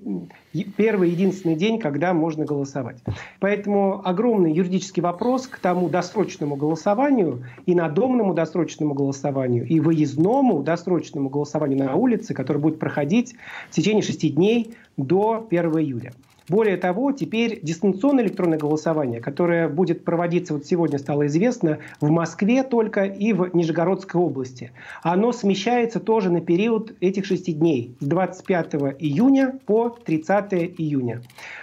первый 0.77 1.11
единственный 1.11 1.57
день, 1.57 1.79
когда 1.79 2.15
можно 2.15 2.45
голосовать. 2.45 3.03
Поэтому 3.41 4.07
огромный 4.07 4.53
юридический 4.53 5.03
вопрос 5.03 5.47
к 5.47 5.59
тому 5.59 5.89
досрочному 5.89 6.57
голосованию 6.57 7.45
и 7.67 7.75
надомному 7.75 8.35
досрочному 8.35 8.95
голосованию, 8.95 9.67
и 9.67 9.81
выездному 9.81 10.63
досрочному 10.63 11.29
голосованию 11.29 11.79
на 11.79 11.95
улице, 11.95 12.35
которое 12.35 12.61
будет 12.61 12.79
проходить 12.79 13.35
в 13.71 13.75
течение 13.75 14.03
шести 14.03 14.31
дней 14.31 14.75
до 14.97 15.47
1 15.51 15.79
июля. 15.79 16.13
Более 16.49 16.77
того, 16.77 17.13
теперь 17.13 17.61
дистанционное 17.63 18.25
электронное 18.25 18.59
голосование, 18.59 19.21
которое 19.21 19.69
будет 19.69 20.05
проводиться, 20.05 20.53
вот 20.55 20.67
сегодня 20.67 20.99
стало 20.99 21.27
известно, 21.27 21.79
в 22.01 22.11
Москве 22.11 22.63
только 22.63 23.05
и 23.05 23.33
в 23.33 23.55
Нижегородской 23.55 24.21
области, 24.21 24.73
оно 25.03 25.33
смещается 25.33 26.01
тоже 26.01 26.31
на 26.31 26.43
период 26.43 26.95
этих 27.01 27.25
шести 27.25 27.55
дней, 27.55 27.97
с 28.01 28.07
25 28.07 28.75
июня 28.99 29.59
по 29.65 29.89
30 29.89 30.53
июня. 30.79 31.23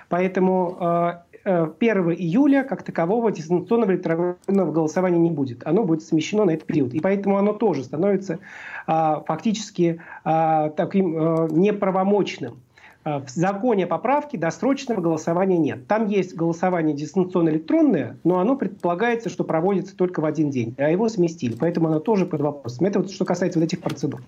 Поэтому 0.09 1.21
1 1.43 1.45
э, 1.45 1.69
э, 1.83 2.15
июля 2.15 2.63
как 2.63 2.81
такового 2.81 3.31
дистанционного 3.31 3.91
электронного 3.91 4.71
голосования 4.71 5.19
не 5.19 5.31
будет. 5.31 5.65
Оно 5.65 5.83
будет 5.83 6.01
смещено 6.01 6.45
на 6.45 6.51
этот 6.51 6.65
период. 6.65 6.93
И 6.95 6.99
поэтому 6.99 7.37
оно 7.37 7.53
тоже 7.53 7.83
становится 7.83 8.39
а, 8.87 9.23
фактически 9.27 10.01
а, 10.23 10.69
таким 10.69 11.15
а, 11.15 11.47
неправомочным. 11.51 12.57
Э, 13.03 13.19
в 13.19 13.29
законе 13.29 13.87
поправки 13.87 14.37
досрочного 14.37 15.01
голосования 15.01 15.57
нет. 15.57 15.87
Там 15.87 16.07
есть 16.07 16.35
голосование 16.35 16.95
дистанционно-электронное, 16.95 18.17
но 18.23 18.39
оно 18.39 18.55
предполагается, 18.55 19.29
что 19.29 19.43
проводится 19.43 19.95
только 19.95 20.19
в 20.19 20.25
один 20.25 20.51
день, 20.51 20.75
а 20.77 20.89
его 20.89 21.09
сместили, 21.09 21.55
поэтому 21.55 21.87
оно 21.87 21.99
тоже 21.99 22.25
под 22.25 22.41
вопросом. 22.41 22.85
Это 22.85 22.99
вот 22.99 23.11
что 23.11 23.25
касается 23.25 23.59
вот 23.59 23.65
этих 23.65 23.81
процедур. 23.81 24.21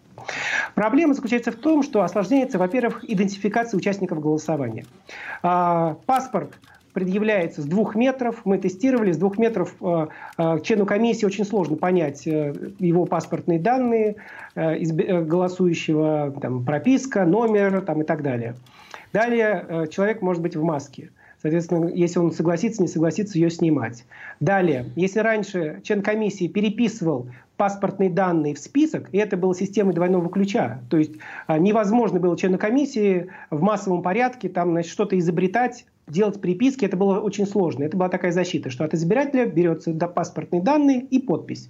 Проблема 0.76 1.14
заключается 1.14 1.52
в 1.52 1.56
том, 1.56 1.84
что 1.84 2.02
осложняется, 2.02 2.58
во-первых, 2.58 3.04
идентификация 3.08 3.78
участников 3.78 4.20
голосования. 4.20 4.86
А, 5.44 5.98
паспорт 6.06 6.54
предъявляется 6.94 7.62
с 7.62 7.66
двух 7.66 7.96
метров. 7.96 8.42
Мы 8.46 8.58
тестировали 8.58 9.12
с 9.12 9.18
двух 9.18 9.38
метров. 9.38 9.76
Э, 9.82 10.08
э, 10.38 10.60
члену 10.64 10.86
комиссии 10.86 11.26
очень 11.26 11.46
сложно 11.46 11.76
понять 11.76 12.26
э, 12.28 12.54
его 12.80 13.06
паспортные 13.06 13.60
данные 13.60 14.16
голосующего, 14.56 16.32
там, 16.40 16.64
прописка, 16.64 17.26
номер 17.26 17.82
там, 17.82 18.04
и 18.04 18.06
так 18.06 18.22
далее. 18.22 18.56
Далее 19.12 19.88
человек 19.90 20.22
может 20.22 20.44
быть 20.44 20.56
в 20.56 20.64
маске. 20.64 21.10
Соответственно, 21.42 21.90
если 21.90 22.20
он 22.20 22.32
согласится, 22.32 22.84
не 22.84 22.88
согласится 22.88 23.40
ее 23.40 23.50
снимать. 23.50 24.06
Далее, 24.40 24.86
если 24.96 25.22
раньше 25.22 25.82
член 25.84 26.04
комиссии 26.04 26.48
переписывал 26.48 27.30
паспортные 27.58 28.12
данные 28.12 28.54
в 28.54 28.60
список, 28.60 29.10
и 29.12 29.18
это 29.18 29.38
было 29.38 29.56
системой 29.56 29.96
двойного 29.96 30.30
ключа. 30.30 30.82
То 30.92 30.98
есть 30.98 31.14
невозможно 31.50 32.20
было 32.20 32.38
члену 32.38 32.60
комиссии 32.60 33.32
в 33.50 33.62
массовом 33.64 34.04
порядке 34.04 34.50
там, 34.50 34.72
значит, 34.72 34.92
что-то 34.92 35.18
изобретать, 35.18 35.86
делать 36.08 36.42
приписки, 36.42 36.86
это 36.86 36.98
было 36.98 37.20
очень 37.20 37.48
сложно. 37.48 37.84
Это 37.84 37.96
была 37.98 38.10
такая 38.10 38.32
защита, 38.32 38.70
что 38.70 38.84
от 38.84 38.94
избирателя 38.94 39.46
берется 39.46 39.94
паспортные 39.94 40.62
данные 40.62 41.02
и 41.02 41.20
подпись, 41.20 41.68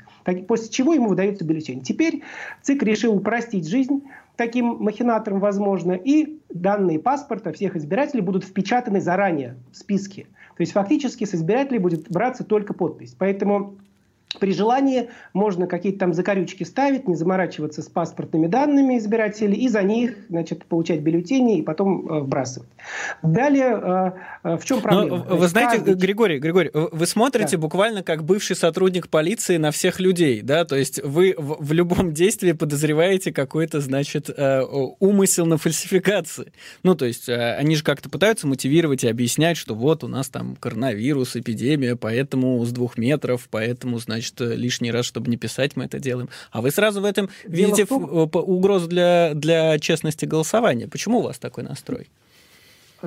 после 0.47 0.69
чего 0.69 0.93
ему 0.93 1.09
выдается 1.09 1.45
бюллетень. 1.45 1.81
Теперь 1.81 2.23
ЦИК 2.61 2.83
решил 2.83 3.15
упростить 3.15 3.67
жизнь 3.67 4.03
таким 4.35 4.77
махинаторам, 4.79 5.39
возможно, 5.39 5.93
и 5.93 6.39
данные 6.49 6.99
паспорта 6.99 7.51
всех 7.51 7.75
избирателей 7.75 8.21
будут 8.21 8.43
впечатаны 8.43 8.99
заранее 8.99 9.57
в 9.71 9.77
списке. 9.77 10.27
То 10.55 10.61
есть 10.61 10.73
фактически 10.73 11.25
с 11.25 11.33
избирателей 11.35 11.79
будет 11.79 12.09
браться 12.09 12.43
только 12.43 12.73
подпись. 12.73 13.15
Поэтому 13.17 13.77
при 14.43 14.51
желании 14.51 15.09
можно 15.31 15.67
какие-то 15.67 15.99
там 15.99 16.13
закорючки 16.13 16.65
ставить, 16.65 17.07
не 17.07 17.15
заморачиваться 17.15 17.81
с 17.81 17.87
паспортными 17.87 18.47
данными 18.47 18.97
избирателей 18.97 19.55
и 19.55 19.69
за 19.69 19.83
них 19.83 20.17
значит, 20.27 20.65
получать 20.65 20.99
бюллетени 20.99 21.59
и 21.59 21.61
потом 21.61 22.05
э, 22.09 22.19
вбрасывать. 22.19 22.67
Далее, 23.21 23.79
э, 23.81 24.11
э 24.43 24.57
в 24.57 24.65
чем 24.65 24.81
проблема? 24.81 25.25
Но, 25.29 25.37
вы 25.37 25.47
знаете, 25.47 25.77
каждый... 25.77 25.95
Григорий, 25.95 26.39
Григорий, 26.39 26.71
вы 26.73 27.05
смотрите 27.05 27.55
да. 27.55 27.61
буквально 27.61 28.03
как 28.03 28.25
бывший 28.25 28.57
сотрудник 28.57 29.07
полиции 29.07 29.55
на 29.55 29.71
всех 29.71 30.01
людей, 30.01 30.41
да, 30.41 30.65
то 30.65 30.75
есть 30.75 31.01
вы 31.01 31.35
в, 31.37 31.63
в 31.63 31.71
любом 31.71 32.11
действии 32.11 32.51
подозреваете 32.51 33.31
какой-то, 33.31 33.79
значит, 33.79 34.29
э, 34.29 34.61
умысел 34.99 35.45
на 35.45 35.57
фальсификации. 35.57 36.51
Ну, 36.83 36.95
то 36.95 37.05
есть 37.05 37.29
э, 37.29 37.55
они 37.55 37.77
же 37.77 37.83
как-то 37.85 38.09
пытаются 38.09 38.45
мотивировать 38.45 39.05
и 39.05 39.07
объяснять, 39.07 39.55
что 39.55 39.73
вот 39.73 40.03
у 40.03 40.09
нас 40.09 40.27
там 40.27 40.57
коронавирус, 40.57 41.37
эпидемия, 41.37 41.95
поэтому 41.95 42.61
с 42.65 42.73
двух 42.73 42.97
метров, 42.97 43.47
поэтому, 43.49 43.99
значит, 43.99 44.32
э, 44.41 44.55
лишний 44.55 44.91
раз, 44.91 45.05
чтобы 45.05 45.29
не 45.29 45.37
писать, 45.37 45.75
мы 45.75 45.85
это 45.85 45.99
делаем. 45.99 46.29
А 46.51 46.61
вы 46.61 46.71
сразу 46.71 47.01
в 47.01 47.05
этом 47.05 47.29
Дело 47.45 47.67
видите 47.67 47.85
в 47.85 47.89
том... 47.89 48.29
угрозу 48.33 48.87
для, 48.87 49.33
для 49.33 49.79
честности 49.79 50.25
голосования. 50.25 50.87
Почему 50.87 51.19
у 51.19 51.21
вас 51.23 51.37
такой 51.37 51.63
настрой? 51.63 52.07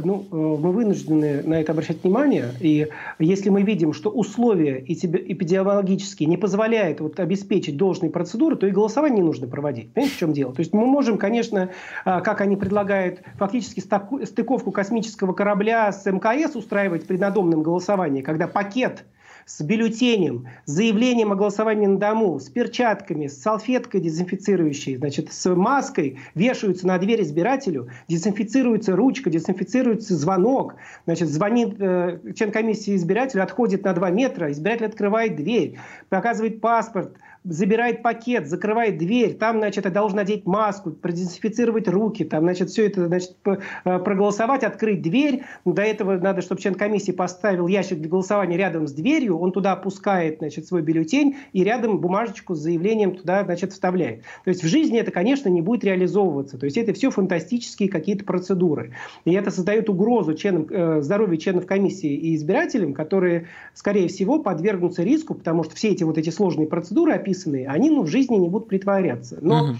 ну, 0.04 0.26
э, 0.30 0.36
мы 0.36 0.72
вынуждены 0.72 1.42
на 1.42 1.60
это 1.60 1.72
обращать 1.72 2.02
внимание. 2.02 2.50
И 2.60 2.88
если 3.18 3.48
мы 3.48 3.62
видим, 3.62 3.92
что 3.92 4.10
условия 4.10 4.78
эпидемиологические 4.86 6.28
не 6.28 6.36
позволяют 6.36 7.00
вот 7.00 7.18
обеспечить 7.20 7.76
должные 7.76 8.10
процедуры, 8.10 8.56
то 8.56 8.66
и 8.66 8.70
голосование 8.70 9.16
не 9.16 9.22
нужно 9.22 9.46
проводить. 9.46 9.90
Понимаете, 9.92 10.16
в 10.16 10.18
чем 10.18 10.32
дело? 10.32 10.52
То 10.52 10.60
есть 10.60 10.72
мы 10.72 10.86
можем, 10.86 11.18
конечно, 11.18 11.70
а, 12.04 12.20
как 12.20 12.40
они 12.40 12.56
предлагают, 12.56 13.20
фактически 13.38 13.80
стыковку 13.80 14.70
космического 14.70 15.32
корабля 15.32 15.92
с 15.92 16.04
МКС 16.04 16.56
устраивать 16.56 17.06
при 17.06 17.16
надомном 17.16 17.62
голосовании, 17.62 18.22
когда 18.22 18.46
пакет 18.46 19.04
с 19.46 19.62
бюллетенем, 19.62 20.48
с 20.64 20.72
заявлением 20.72 21.30
о 21.30 21.36
голосовании 21.36 21.86
на 21.86 21.98
дому, 21.98 22.40
с 22.40 22.48
перчатками, 22.48 23.28
с 23.28 23.40
салфеткой 23.40 24.00
дезинфицирующей, 24.00 24.96
значит, 24.96 25.32
с 25.32 25.54
маской 25.54 26.18
вешаются 26.34 26.84
на 26.88 26.98
дверь 26.98 27.22
избирателю, 27.22 27.88
дезинфицируется 28.08 28.96
ручка, 28.96 29.30
дезинфицируется 29.30 30.16
звонок, 30.16 30.74
значит, 31.04 31.28
звонит 31.28 31.76
э, 31.78 32.18
член 32.34 32.50
комиссии 32.50 32.96
избирателю, 32.96 33.44
отходит 33.44 33.84
на 33.84 33.92
2 33.92 34.10
метра, 34.10 34.50
избиратель 34.50 34.86
открывает 34.86 35.36
дверь, 35.36 35.78
показывает 36.08 36.60
паспорт, 36.60 37.16
забирает 37.48 38.02
пакет, 38.02 38.48
закрывает 38.48 38.98
дверь, 38.98 39.34
там, 39.34 39.58
значит, 39.58 39.90
должен 39.92 40.16
надеть 40.16 40.46
маску, 40.46 40.90
продезинфицировать 40.90 41.88
руки, 41.88 42.24
там, 42.24 42.44
значит, 42.44 42.70
все 42.70 42.86
это, 42.86 43.06
значит, 43.06 43.36
э, 43.44 43.98
проголосовать, 43.98 44.64
открыть 44.64 45.02
дверь. 45.02 45.42
До 45.64 45.82
этого 45.82 46.18
надо, 46.18 46.42
чтобы 46.42 46.60
член 46.60 46.74
комиссии 46.74 47.12
поставил 47.12 47.66
ящик 47.66 47.98
для 47.98 48.08
голосования 48.08 48.56
рядом 48.56 48.86
с 48.86 48.92
дверью, 48.92 49.38
он 49.38 49.52
туда 49.52 49.72
опускает 49.72 50.38
значит, 50.38 50.66
свой 50.66 50.82
бюллетень 50.82 51.36
и 51.52 51.64
рядом 51.64 52.00
бумажечку 52.00 52.54
с 52.54 52.58
заявлением 52.58 53.14
туда 53.16 53.44
значит, 53.44 53.72
вставляет. 53.72 54.22
То 54.44 54.50
есть 54.50 54.62
в 54.62 54.66
жизни 54.66 54.98
это, 54.98 55.10
конечно, 55.10 55.48
не 55.48 55.62
будет 55.62 55.84
реализовываться. 55.84 56.58
То 56.58 56.64
есть 56.64 56.76
это 56.76 56.92
все 56.92 57.10
фантастические 57.10 57.88
какие-то 57.88 58.24
процедуры. 58.24 58.94
И 59.24 59.32
это 59.32 59.50
создает 59.50 59.88
угрозу 59.88 60.34
членам, 60.34 60.66
э, 60.68 61.02
здоровью 61.02 61.38
членов 61.38 61.66
комиссии 61.66 62.12
и 62.14 62.34
избирателям, 62.34 62.94
которые, 62.94 63.46
скорее 63.74 64.08
всего, 64.08 64.42
подвергнутся 64.42 65.02
риску, 65.02 65.34
потому 65.34 65.64
что 65.64 65.74
все 65.76 65.90
эти 65.90 66.04
вот 66.04 66.18
эти 66.18 66.30
сложные 66.30 66.66
процедуры 66.66 67.12
описанные, 67.36 67.68
они 67.68 67.90
ну, 67.90 68.02
в 68.02 68.08
жизни 68.08 68.36
не 68.36 68.48
будут 68.48 68.68
притворяться. 68.68 69.38
Но 69.40 69.64
угу. 69.64 69.76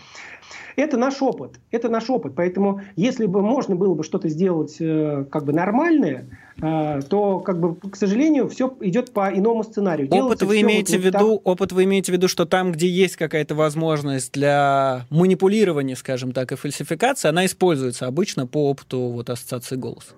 Это 0.77 0.99
наш 0.99 1.23
опыт. 1.23 1.53
Это 1.71 1.89
наш 1.89 2.11
опыт. 2.11 2.35
Поэтому, 2.37 2.83
если 2.97 3.25
бы 3.25 3.41
можно 3.41 3.77
было 3.77 3.95
бы 3.95 4.05
что-то 4.05 4.29
сделать 4.29 4.77
э, 4.79 5.25
как 5.31 5.47
бы 5.47 5.55
нормальное, 5.55 6.29
э, 6.61 7.01
то, 7.09 7.41
как 7.41 7.59
бы, 7.59 7.77
к 7.77 7.97
сожалению, 7.97 8.47
все 8.51 8.77
идет 8.81 9.11
по 9.11 9.31
иному 9.35 9.65
сценарию. 9.65 10.07
Опыт 10.11 10.43
вы 10.43 10.61
имеете 10.61 10.99
вот, 10.99 11.03
в 11.03 11.07
виду, 11.07 11.37
так... 11.39 11.47
опыт 11.47 11.73
вы 11.73 11.85
имеете 11.85 12.13
в 12.13 12.15
виду, 12.15 12.29
что 12.29 12.45
там, 12.45 12.73
где 12.73 12.89
есть 12.89 13.17
какая-то 13.17 13.55
возможность 13.55 14.35
для 14.35 15.07
манипулирования, 15.09 15.97
скажем 15.97 16.33
так, 16.33 16.53
и 16.53 16.57
фальсификации, 16.57 17.29
она 17.29 17.47
используется 17.47 18.07
обычно 18.07 18.47
по 18.47 18.69
опыту 18.69 18.99
вот 18.99 19.31
ассоциации 19.31 19.77
голоса. 19.77 20.13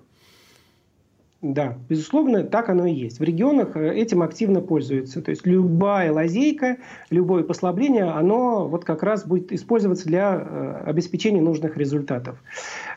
Да, 1.41 1.79
безусловно, 1.89 2.43
так 2.43 2.69
оно 2.69 2.87
и 2.87 2.93
есть. 2.93 3.21
В 3.21 3.23
регионах 3.23 3.77
э, 3.77 3.95
этим 3.95 4.23
активно 4.23 4.61
пользуются. 4.61 5.23
То 5.23 5.31
есть 5.31 5.47
любая 5.47 6.13
лазейка, 6.13 6.79
любое 7.11 7.45
послабление, 7.45 8.07
оно 8.07 8.67
вот 8.67 8.85
как 8.85 9.05
раз 9.05 9.25
будет 9.25 9.53
использоваться 9.53 10.05
для 10.07 10.35
э, 10.35 10.83
обеспечения 10.87 11.41
нужных 11.41 11.77
результатов. 11.77 12.43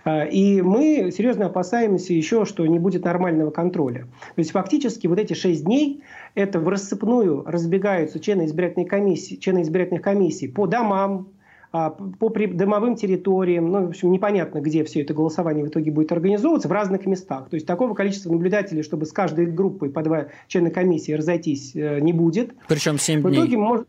Э, 0.05 0.27
и 0.27 0.63
мы 0.63 1.11
серьезно 1.15 1.45
опасаемся 1.45 2.13
еще, 2.13 2.45
что 2.45 2.65
не 2.65 2.79
будет 2.79 3.05
нормального 3.05 3.51
контроля. 3.51 4.07
То 4.35 4.39
есть 4.39 4.51
фактически 4.51 5.05
вот 5.05 5.19
эти 5.19 5.33
шесть 5.33 5.65
дней 5.65 6.01
это 6.33 6.59
в 6.59 6.67
рассыпную 6.67 7.43
разбегаются 7.45 8.19
члены 8.19 8.45
избирательной 8.45 8.87
комиссии, 8.87 9.35
члены 9.35 9.61
избирательных 9.61 10.01
комиссий 10.01 10.47
по 10.47 10.65
домам, 10.65 11.27
а, 11.27 11.40
по 11.71 12.29
домовым 12.29 12.95
территориям, 12.95 13.71
ну, 13.71 13.85
в 13.85 13.89
общем, 13.89 14.11
непонятно, 14.11 14.59
где 14.59 14.83
все 14.83 15.01
это 15.01 15.13
голосование 15.13 15.63
в 15.63 15.69
итоге 15.69 15.89
будет 15.89 16.11
организовываться, 16.11 16.67
в 16.67 16.71
разных 16.71 17.05
местах. 17.05 17.49
То 17.49 17.55
есть 17.55 17.65
такого 17.65 17.93
количества 17.93 18.31
наблюдателей, 18.31 18.83
чтобы 18.83 19.05
с 19.05 19.13
каждой 19.13 19.45
группой 19.45 19.89
по 19.89 20.03
два 20.03 20.27
члена 20.47 20.69
комиссии 20.69 21.13
разойтись, 21.13 21.71
э, 21.73 21.99
не 22.01 22.11
будет. 22.11 22.53
Причем 22.67 22.99
7 22.99 23.21
дней. 23.21 23.31
В 23.31 23.33
итоге 23.33 23.57
может... 23.57 23.87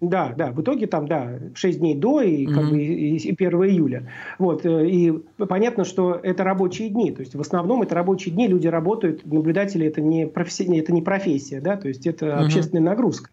Да, 0.00 0.34
да, 0.36 0.50
в 0.50 0.60
итоге 0.60 0.88
там, 0.88 1.06
да, 1.06 1.38
6 1.54 1.78
дней 1.78 1.94
до 1.94 2.22
и, 2.22 2.46
как 2.46 2.64
mm-hmm. 2.64 2.70
бы, 2.70 2.82
и, 2.82 3.16
и 3.18 3.34
1 3.34 3.64
июля. 3.64 4.08
Вот, 4.38 4.64
э, 4.64 4.88
и 4.88 5.12
понятно, 5.36 5.84
что 5.84 6.18
это 6.20 6.42
рабочие 6.44 6.88
дни, 6.88 7.12
то 7.12 7.20
есть 7.20 7.36
в 7.36 7.40
основном 7.40 7.82
это 7.82 7.94
рабочие 7.94 8.34
дни, 8.34 8.48
люди 8.48 8.66
работают, 8.66 9.24
наблюдатели 9.24 9.86
это 9.86 10.00
не, 10.00 10.26
профессия, 10.26 10.78
это 10.78 10.92
не 10.92 11.02
профессия, 11.02 11.60
да, 11.60 11.76
то 11.76 11.86
есть 11.88 12.06
это 12.06 12.26
mm-hmm. 12.26 12.44
общественная 12.44 12.82
нагрузка. 12.82 13.30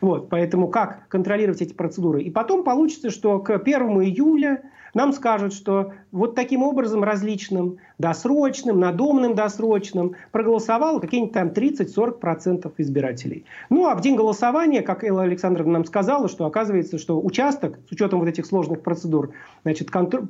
Вот, 0.00 0.28
поэтому 0.28 0.68
как 0.68 1.08
контролировать 1.08 1.62
эти 1.62 1.72
процедуры? 1.72 2.22
И 2.22 2.30
потом 2.30 2.64
получится, 2.64 3.10
что 3.10 3.38
к 3.38 3.54
1 3.54 3.80
июля 4.02 4.62
нам 4.94 5.12
скажут, 5.12 5.52
что 5.52 5.92
вот 6.12 6.34
таким 6.34 6.62
образом 6.62 7.04
различным, 7.04 7.78
досрочным, 7.98 8.80
надомным 8.80 9.34
досрочным 9.34 10.14
проголосовало 10.32 11.00
какие-нибудь 11.00 11.34
там 11.34 11.48
30-40% 11.48 12.72
избирателей. 12.78 13.44
Ну 13.70 13.86
а 13.86 13.94
в 13.94 14.00
день 14.00 14.16
голосования, 14.16 14.82
как 14.82 15.04
Элла 15.04 15.22
Александровна 15.22 15.74
нам 15.74 15.84
сказала, 15.84 16.28
что 16.28 16.46
оказывается, 16.46 16.98
что 16.98 17.20
участок 17.20 17.78
с 17.88 17.92
учетом 17.92 18.20
вот 18.20 18.28
этих 18.28 18.46
сложных 18.46 18.82
процедур 18.82 19.32
значит, 19.62 19.90
контр... 19.90 20.20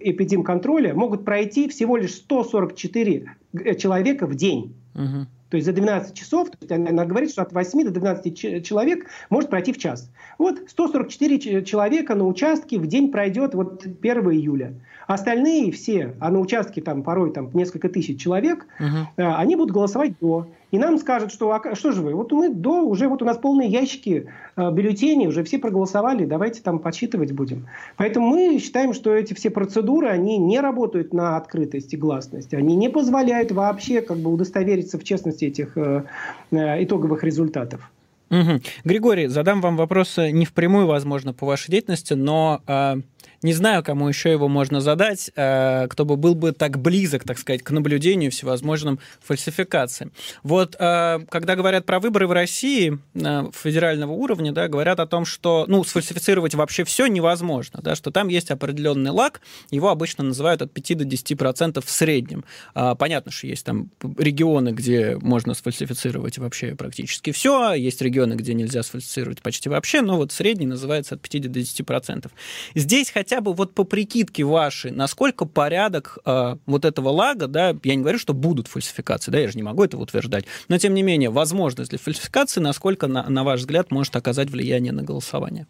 эпидемконтроля 0.00 0.94
могут 0.94 1.24
пройти 1.24 1.68
всего 1.68 1.96
лишь 1.96 2.14
144 2.14 3.36
э, 3.52 3.74
человека 3.76 4.26
в 4.26 4.34
день. 4.34 4.74
Угу. 4.94 5.26
То 5.50 5.56
есть 5.56 5.66
за 5.66 5.72
12 5.72 6.14
часов, 6.14 6.50
то 6.50 6.58
есть 6.60 6.70
она 6.72 7.04
говорит, 7.04 7.30
что 7.30 7.42
от 7.42 7.52
8 7.52 7.84
до 7.84 7.90
12 7.90 8.64
человек 8.64 9.06
может 9.30 9.48
пройти 9.48 9.72
в 9.72 9.78
час. 9.78 10.10
Вот 10.36 10.58
144 10.68 11.64
человека 11.64 12.14
на 12.14 12.26
участке 12.26 12.78
в 12.78 12.86
день 12.86 13.10
пройдет 13.10 13.54
вот 13.54 13.84
1 13.84 14.30
июля. 14.30 14.74
Остальные 15.06 15.72
все, 15.72 16.14
а 16.20 16.30
на 16.30 16.38
участке 16.38 16.82
там 16.82 17.02
порой 17.02 17.32
там 17.32 17.50
несколько 17.54 17.88
тысяч 17.88 18.20
человек, 18.20 18.66
угу. 18.78 19.08
они 19.16 19.56
будут 19.56 19.72
голосовать 19.72 20.12
до. 20.20 20.48
И 20.70 20.78
нам 20.78 20.98
скажут, 20.98 21.32
что 21.32 21.50
а, 21.52 21.74
что 21.74 21.92
же 21.92 22.02
вы, 22.02 22.14
вот 22.14 22.30
мы 22.32 22.50
до, 22.50 22.82
уже 22.82 23.08
вот 23.08 23.22
у 23.22 23.24
нас 23.24 23.38
полные 23.38 23.68
ящики 23.68 24.28
э, 24.56 24.70
бюллетеней, 24.70 25.26
уже 25.26 25.42
все 25.44 25.58
проголосовали, 25.58 26.26
давайте 26.26 26.60
там 26.62 26.78
подсчитывать 26.78 27.32
будем. 27.32 27.66
Поэтому 27.96 28.28
мы 28.28 28.58
считаем, 28.58 28.92
что 28.92 29.14
эти 29.14 29.32
все 29.32 29.50
процедуры, 29.50 30.08
они 30.08 30.36
не 30.36 30.60
работают 30.60 31.14
на 31.14 31.36
открытость 31.36 31.94
и 31.94 31.96
гласность, 31.96 32.52
они 32.52 32.76
не 32.76 32.90
позволяют 32.90 33.50
вообще 33.50 34.02
как 34.02 34.18
бы 34.18 34.30
удостовериться 34.30 34.98
в 34.98 35.04
честности 35.04 35.46
этих 35.46 35.76
э, 35.78 36.04
э, 36.50 36.84
итоговых 36.84 37.24
результатов. 37.24 37.90
Угу. 38.30 38.60
Григорий, 38.84 39.26
задам 39.28 39.60
вам 39.60 39.76
вопрос 39.76 40.16
не 40.16 40.44
впрямую, 40.44 40.86
возможно, 40.86 41.32
по 41.32 41.46
вашей 41.46 41.70
деятельности, 41.70 42.14
но 42.14 42.62
э, 42.66 42.96
не 43.42 43.52
знаю, 43.52 43.84
кому 43.84 44.08
еще 44.08 44.32
его 44.32 44.48
можно 44.48 44.80
задать, 44.80 45.30
э, 45.36 45.86
кто 45.88 46.04
бы 46.04 46.16
был 46.16 46.34
бы 46.34 46.52
так 46.52 46.78
близок, 46.78 47.22
так 47.24 47.38
сказать, 47.38 47.62
к 47.62 47.70
наблюдению 47.70 48.32
всевозможным 48.32 48.98
фальсификациям. 49.20 50.12
Вот 50.42 50.74
э, 50.78 51.20
когда 51.28 51.54
говорят 51.54 51.86
про 51.86 52.00
выборы 52.00 52.26
в 52.26 52.32
России 52.32 52.98
э, 53.14 53.50
федерального 53.52 54.12
уровня, 54.12 54.52
да, 54.52 54.66
говорят 54.66 54.98
о 54.98 55.06
том, 55.06 55.24
что 55.24 55.66
ну, 55.68 55.84
сфальсифицировать 55.84 56.54
вообще 56.54 56.82
все 56.82 57.06
невозможно, 57.06 57.80
да, 57.80 57.94
что 57.94 58.10
там 58.10 58.26
есть 58.26 58.50
определенный 58.50 59.12
лак, 59.12 59.40
его 59.70 59.90
обычно 59.90 60.24
называют 60.24 60.62
от 60.62 60.72
5 60.72 60.98
до 60.98 61.04
10% 61.04 61.84
в 61.84 61.90
среднем. 61.90 62.44
А, 62.74 62.96
понятно, 62.96 63.30
что 63.30 63.46
есть 63.46 63.64
там 63.64 63.90
регионы, 64.18 64.70
где 64.70 65.16
можно 65.20 65.54
сфальсифицировать 65.54 66.38
вообще 66.38 66.74
практически 66.74 67.30
все, 67.30 67.72
есть 67.74 68.02
регионы, 68.02 68.17
где 68.26 68.54
нельзя 68.54 68.82
сфальсифицировать 68.82 69.42
почти 69.42 69.68
вообще, 69.68 70.02
но 70.02 70.16
вот 70.16 70.32
средний 70.32 70.66
называется 70.66 71.14
от 71.14 71.22
5 71.22 71.50
до 71.50 71.60
10%. 71.60 72.30
Здесь 72.74 73.10
хотя 73.10 73.38
хотя 73.38 73.42
бы 73.42 73.52
вот 73.52 73.74
по 73.74 73.84
прикидке 73.84 74.42
вашей, 74.42 74.90
насколько 74.90 75.44
порядок 75.44 76.18
э, 76.24 76.56
вот 76.66 76.84
этого 76.84 77.10
лага, 77.10 77.46
да, 77.46 77.76
я 77.84 77.94
не 77.94 78.00
говорю, 78.00 78.18
что 78.18 78.32
будут 78.32 78.66
фальсификации, 78.66 79.30
да, 79.30 79.38
я 79.38 79.48
же 79.48 79.56
не 79.56 79.62
могу 79.62 79.84
этого 79.84 80.02
утверждать, 80.02 80.46
но 80.68 80.78
тем 80.78 80.94
не 80.94 81.02
менее, 81.02 81.30
возможность 81.30 81.90
для 81.90 81.98
фальсификации, 81.98 82.60
насколько, 82.60 83.06
на, 83.06 83.28
на 83.28 83.44
ваш 83.44 83.60
взгляд, 83.60 83.90
может 83.90 84.16
оказать 84.16 84.50
влияние 84.50 84.92
на 84.92 85.02
голосование? 85.02 85.66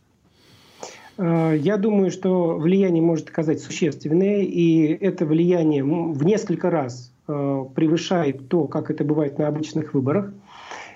Э, 1.18 1.54
я 1.58 1.76
думаю, 1.76 2.10
что 2.10 2.56
влияние 2.56 3.02
может 3.02 3.28
оказать 3.28 3.60
существенное, 3.60 4.42
и 4.42 4.86
это 4.86 5.26
влияние 5.26 5.84
в 5.84 6.24
несколько 6.24 6.70
раз 6.70 7.12
э, 7.26 7.64
превышает 7.74 8.48
то, 8.48 8.66
как 8.66 8.90
это 8.90 9.04
бывает 9.04 9.38
на 9.38 9.48
обычных 9.48 9.94
выборах. 9.94 10.32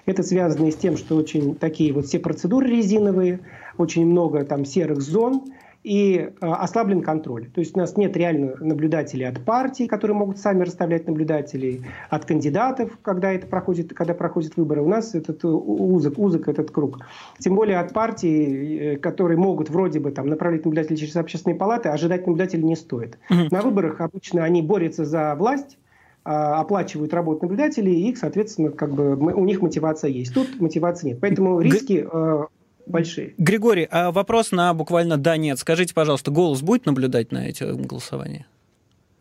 Это 0.07 0.23
связано 0.23 0.67
и 0.67 0.71
с 0.71 0.77
тем, 0.77 0.97
что 0.97 1.17
очень 1.17 1.55
такие 1.55 1.93
вот 1.93 2.07
все 2.07 2.19
процедуры 2.19 2.69
резиновые, 2.69 3.41
очень 3.79 4.07
много 4.07 4.45
там 4.45 4.65
серых 4.65 5.01
зон, 5.01 5.43
и 5.85 6.17
э, 6.17 6.31
ослаблен 6.41 7.03
контроль. 7.03 7.51
То 7.51 7.61
есть 7.61 7.77
у 7.77 7.81
нас 7.81 7.97
нет 7.97 8.17
реально 8.17 8.55
наблюдателей 8.61 9.27
от 9.27 9.45
партий, 9.45 9.89
которые 9.89 10.17
могут 10.17 10.39
сами 10.39 10.63
расставлять 10.63 11.07
наблюдателей, 11.09 11.85
от 12.09 12.25
кандидатов, 12.25 12.99
когда 13.03 13.33
это 13.33 13.47
проходит, 13.47 13.93
когда 13.93 14.15
проходят 14.15 14.57
выборы. 14.57 14.83
У 14.83 14.89
нас 14.89 15.15
этот 15.15 15.45
узок, 15.45 16.19
узок 16.19 16.49
этот 16.49 16.71
круг. 16.71 17.01
Тем 17.39 17.57
более 17.57 17.79
от 17.79 17.93
партий, 17.93 18.79
э, 18.95 18.97
которые 18.99 19.39
могут 19.39 19.71
вроде 19.71 19.99
бы 19.99 20.13
там 20.13 20.29
направлять 20.29 20.65
наблюдателей 20.65 20.99
через 20.99 21.17
общественные 21.17 21.57
палаты, 21.57 21.89
ожидать 21.89 22.27
наблюдателей 22.27 22.65
не 22.65 22.77
стоит. 22.77 23.19
Угу. 23.29 23.49
На 23.51 23.63
выборах 23.63 24.01
обычно 24.01 24.45
они 24.45 24.63
борются 24.63 25.05
за 25.05 25.35
власть, 25.35 25.79
оплачивают 26.25 27.13
работу 27.13 27.43
наблюдателей, 27.43 27.95
и 27.95 28.11
их, 28.11 28.19
соответственно, 28.19 28.71
как 28.71 28.95
бы 28.95 29.17
у 29.17 29.45
них 29.45 29.61
мотивация 29.61 30.11
есть. 30.11 30.33
Тут 30.33 30.61
мотивации 30.61 31.09
нет. 31.09 31.19
Поэтому 31.21 31.61
риски 31.61 32.07
э, 32.11 32.45
большие. 32.87 33.35
Григорий, 33.39 33.89
а 33.91 34.13
вопрос 34.13 34.53
на 34.53 34.73
буквально 34.75 35.17
да, 35.17 35.37
нет. 35.37 35.59
Скажите, 35.59 35.95
пожалуйста, 35.95 36.31
голос 36.31 36.63
будет 36.63 36.87
наблюдать 36.87 37.33
на 37.33 37.49
эти 37.49 37.65
голосования? 37.65 38.47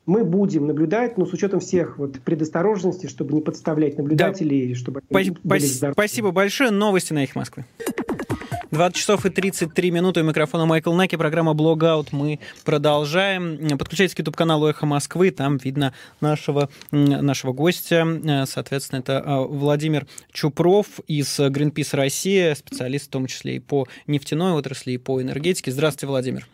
мы 0.06 0.26
будем 0.26 0.68
наблюдать, 0.68 1.18
но 1.18 1.26
с 1.26 1.34
учетом 1.34 1.60
всех 1.60 1.98
вот 1.98 2.20
предосторожностей, 2.20 3.08
чтобы 3.08 3.34
не 3.34 3.42
подставлять 3.42 3.98
наблюдателей, 3.98 4.70
да. 4.70 4.76
чтобы 4.76 5.02
они 5.14 5.38
были 5.44 5.60
Спасибо 5.94 6.32
большое. 6.32 6.72
Новости 6.72 7.14
на 7.14 7.24
их 7.24 7.36
Москвы. 7.36 7.66
20 8.71 8.95
часов 8.95 9.25
и 9.25 9.29
33 9.29 9.91
минуты. 9.91 10.21
У 10.21 10.23
микрофона 10.23 10.65
Майкл 10.65 10.93
Наки. 10.93 11.17
Программа 11.17 11.53
«Блогаут». 11.53 12.13
Мы 12.13 12.39
продолжаем. 12.63 13.77
Подключайтесь 13.77 14.15
к 14.15 14.19
YouTube-каналу 14.19 14.67
«Эхо 14.67 14.86
Москвы». 14.86 15.31
Там 15.31 15.57
видно 15.57 15.93
нашего, 16.21 16.69
нашего 16.91 17.51
гостя. 17.51 18.45
Соответственно, 18.47 18.99
это 18.99 19.21
а, 19.25 19.41
Владимир 19.41 20.07
Чупров 20.31 20.88
из 21.05 21.38
Greenpeace 21.38 21.97
Россия, 21.97 22.55
специалист 22.55 23.07
в 23.07 23.10
том 23.10 23.27
числе 23.27 23.57
и 23.57 23.60
по 23.60 23.88
нефтяной 24.07 24.53
отрасли, 24.53 24.93
и 24.93 24.97
по 24.97 25.21
энергетике. 25.21 25.69
Здравствуйте, 25.71 26.07
Владимир. 26.07 26.47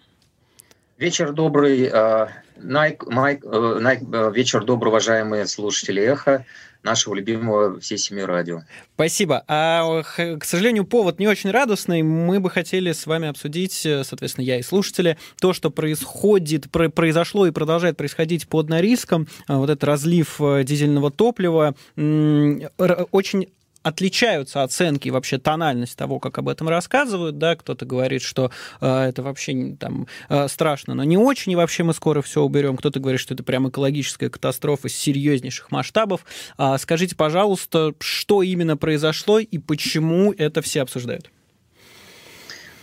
Вечер 0.97 1.33
добрый, 1.33 1.87
а, 1.87 2.29
Найк, 2.55 3.05
Майк, 3.05 3.45
э, 3.45 3.77
Найк, 3.79 4.01
э, 4.11 4.31
вечер 4.33 4.63
добрый, 4.63 4.89
уважаемые 4.89 5.45
слушатели 5.45 6.01
«Эхо» 6.01 6.45
нашего 6.83 7.15
любимого 7.15 7.79
всей 7.79 7.97
семьи 7.97 8.23
радио. 8.23 8.61
Спасибо. 8.95 9.43
А, 9.47 10.03
к 10.03 10.43
сожалению, 10.43 10.85
повод 10.85 11.19
не 11.19 11.27
очень 11.27 11.51
радостный. 11.51 12.01
Мы 12.01 12.39
бы 12.39 12.49
хотели 12.49 12.91
с 12.91 13.05
вами 13.05 13.27
обсудить, 13.27 13.85
э, 13.85 14.03
соответственно, 14.03 14.45
я 14.45 14.59
и 14.59 14.61
слушатели, 14.61 15.17
то, 15.39 15.53
что 15.53 15.69
происходит, 15.69 16.69
произошло 16.71 17.47
и 17.47 17.51
продолжает 17.51 17.97
происходить 17.97 18.47
под 18.47 18.69
Норильском. 18.69 19.27
Вот 19.47 19.69
этот 19.69 19.83
разлив 19.83 20.37
дизельного 20.39 21.11
топлива 21.11 21.75
очень 21.95 23.47
отличаются 23.87 24.63
оценки 24.63 25.09
вообще 25.09 25.37
тональность 25.37 25.97
того, 25.97 26.19
как 26.19 26.37
об 26.37 26.49
этом 26.49 26.67
рассказывают, 26.67 27.37
да, 27.37 27.55
кто-то 27.55 27.85
говорит, 27.85 28.21
что 28.21 28.51
э, 28.81 29.03
это 29.09 29.23
вообще 29.23 29.75
там 29.79 30.07
э, 30.29 30.47
страшно, 30.47 30.93
но 30.93 31.03
не 31.03 31.17
очень, 31.17 31.53
и 31.53 31.55
вообще 31.55 31.83
мы 31.83 31.93
скоро 31.93 32.21
все 32.21 32.41
уберем, 32.41 32.75
кто-то 32.77 32.99
говорит, 32.99 33.21
что 33.21 33.33
это 33.33 33.43
прям 33.43 33.69
экологическая 33.69 34.29
катастрофа 34.29 34.89
серьезнейших 34.89 35.71
масштабов. 35.71 36.25
А, 36.57 36.77
скажите, 36.77 37.15
пожалуйста, 37.15 37.93
что 37.99 38.43
именно 38.43 38.75
произошло 38.75 39.39
и 39.39 39.57
почему 39.57 40.33
это 40.33 40.61
все 40.61 40.81
обсуждают? 40.81 41.31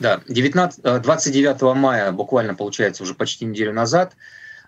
Да, 0.01 0.21
19, 0.27 1.03
29 1.03 1.63
э, 1.63 1.75
мая, 1.75 2.13
буквально, 2.13 2.55
получается, 2.55 3.03
уже 3.03 3.15
почти 3.15 3.45
неделю 3.45 3.73
назад, 3.73 4.15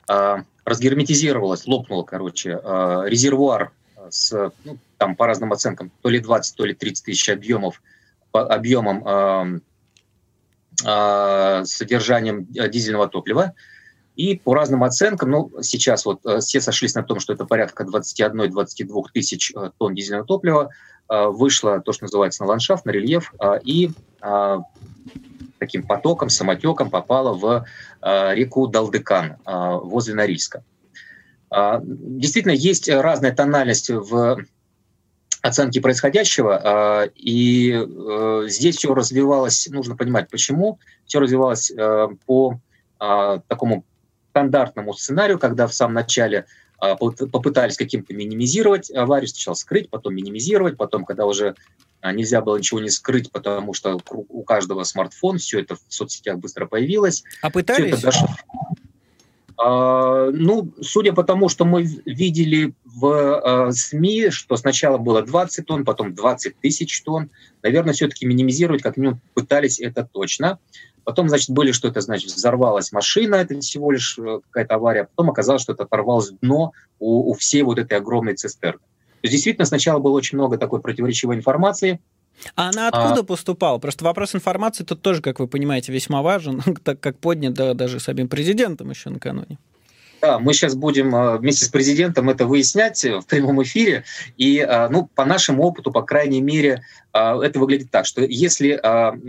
э, 0.09 0.37
разгерметизировалась, 0.65 1.67
лопнула, 1.67 2.03
короче, 2.03 2.61
э, 2.63 3.03
резервуар 3.07 3.73
с, 4.11 4.53
ну, 4.65 4.79
там 4.99 5.17
по 5.17 5.27
разным 5.27 5.53
оценкам, 5.53 5.91
то 6.03 6.09
ли 6.09 6.21
20, 6.21 6.57
то 6.57 6.65
ли 6.65 6.75
30 6.75 7.05
тысяч 7.05 7.29
объемов, 7.29 7.83
объемом 8.33 9.63
содержанием 10.79 12.45
дизельного 12.45 13.09
топлива. 13.09 13.55
И 14.15 14.37
по 14.37 14.55
разным 14.55 14.85
оценкам, 14.85 15.31
ну, 15.31 15.51
сейчас 15.63 16.05
вот 16.05 16.21
все 16.41 16.61
сошлись 16.61 16.95
на 16.95 17.03
том, 17.03 17.21
что 17.21 17.33
это 17.33 17.45
порядка 17.45 17.85
21-22 17.85 19.05
тысяч 19.13 19.53
тонн 19.79 19.95
дизельного 19.95 20.27
топлива, 20.27 20.71
вышло 21.09 21.81
то, 21.81 21.93
что 21.93 22.05
называется 22.05 22.43
на 22.43 22.49
ландшафт, 22.51 22.85
на 22.85 22.91
рельеф, 22.91 23.33
и 23.63 23.91
таким 25.59 25.83
потоком, 25.83 26.29
самотеком 26.29 26.91
попала 26.91 27.33
в 27.33 27.65
э, 28.03 28.35
реку 28.35 28.67
Далдыкан 28.67 29.37
э, 29.45 29.79
возле 29.83 30.15
Норильска. 30.15 30.63
Э, 31.55 31.81
действительно, 31.83 32.53
есть 32.53 32.89
разная 32.89 33.35
тональность 33.35 33.91
в 33.91 34.45
оценке 35.47 35.81
происходящего, 35.81 37.09
и 37.15 37.87
здесь 38.49 38.77
все 38.77 38.95
развивалось, 38.95 39.69
нужно 39.69 39.97
понимать, 39.97 40.29
почему, 40.29 40.79
все 41.05 41.21
развивалось 41.21 41.73
по 42.27 42.61
такому 42.99 43.85
стандартному 44.31 44.93
сценарию, 44.95 45.39
когда 45.39 45.67
в 45.67 45.75
самом 45.75 45.95
начале 45.95 46.47
попытались 46.79 47.77
каким-то 47.77 48.13
минимизировать 48.15 48.91
аварию, 48.91 49.29
сначала 49.29 49.55
скрыть, 49.55 49.89
потом 49.89 50.15
минимизировать, 50.15 50.77
потом, 50.77 51.05
когда 51.05 51.25
уже 51.25 51.55
а, 52.03 52.13
нельзя 52.13 52.43
было 52.43 52.59
ничего 52.59 52.81
не 52.81 52.91
скрыть, 52.91 53.33
потому 53.33 53.73
что 53.73 53.99
у 54.11 54.43
каждого 54.43 54.85
смартфон, 54.85 55.39
все 55.39 55.61
это 55.61 55.77
в 55.77 55.81
соцсетях 55.89 56.39
быстро 56.39 56.67
появилось. 56.67 57.25
А 57.41 57.51
пытались? 57.51 58.01
Дошло... 58.01 58.29
А, 59.59 60.31
ну, 60.31 60.73
судя 60.81 61.13
по 61.13 61.25
тому, 61.25 61.49
что 61.49 61.65
мы 61.65 61.85
видели 62.05 62.75
в 62.85 63.07
а, 63.07 63.73
СМИ, 63.73 64.31
что 64.31 64.57
сначала 64.57 64.99
было 64.99 65.23
20 65.23 65.67
тонн, 65.67 65.85
потом 65.85 66.15
20 66.15 66.59
тысяч 66.61 67.03
тонн, 67.03 67.31
наверное, 67.63 67.95
все-таки 67.95 68.27
минимизировать 68.27 68.83
как 68.83 68.97
минимум 68.97 69.21
пытались 69.35 69.81
это 69.81 70.09
точно. 70.11 70.59
Потом, 71.05 71.29
значит, 71.29 71.51
были, 71.51 71.73
что 71.73 71.89
это 71.89 72.01
значит, 72.01 72.33
взорвалась 72.33 72.93
машина, 72.93 73.37
это 73.37 73.59
всего 73.61 73.93
лишь 73.93 74.19
э, 74.19 74.41
какая-то 74.51 74.75
авария. 74.75 75.05
Потом 75.05 75.31
оказалось, 75.31 75.63
что 75.63 75.73
это 75.73 75.85
оторвалось 75.85 76.33
дно 76.43 76.73
у, 76.99 77.31
у 77.31 77.35
всей 77.35 77.63
вот 77.63 77.79
этой 77.79 77.97
огромной 77.97 78.35
цистерны 78.35 78.81
есть 79.27 79.33
действительно 79.33 79.67
сначала 79.67 79.99
было 79.99 80.13
очень 80.13 80.39
много 80.39 80.59
такой 80.59 80.81
противоречивой 80.81 81.37
информации, 81.37 82.01
а 82.55 82.69
она 82.69 82.89
откуда 82.89 83.21
а... 83.21 83.25
поступала? 83.25 83.79
Просто 83.79 84.05
вопрос 84.05 84.35
информации 84.35 84.85
тут 84.85 85.03
тоже, 85.03 85.23
как 85.23 85.41
вы 85.41 85.49
понимаете, 85.49 85.93
весьма 85.93 86.23
важен, 86.23 86.63
так 86.85 87.01
как 87.01 87.19
поднят 87.19 87.55
да, 87.55 87.75
даже 87.75 88.01
самим 88.01 88.29
президентом 88.29 88.91
еще 88.91 89.11
накануне. 89.11 89.59
Да, 90.21 90.39
мы 90.39 90.55
сейчас 90.55 90.75
будем 90.75 91.15
а, 91.15 91.37
вместе 91.37 91.67
с 91.67 91.69
президентом 91.69 92.31
это 92.31 92.47
выяснять 92.47 93.05
в 93.05 93.23
прямом 93.27 93.63
эфире. 93.63 94.05
И, 94.37 94.61
а, 94.61 94.89
ну, 94.89 95.09
по 95.15 95.25
нашему 95.25 95.63
опыту, 95.63 95.93
по 95.93 96.03
крайней 96.03 96.41
мере, 96.41 96.83
а, 97.13 97.39
это 97.43 97.59
выглядит 97.59 97.91
так, 97.91 98.07
что 98.07 98.23
если 98.23 98.81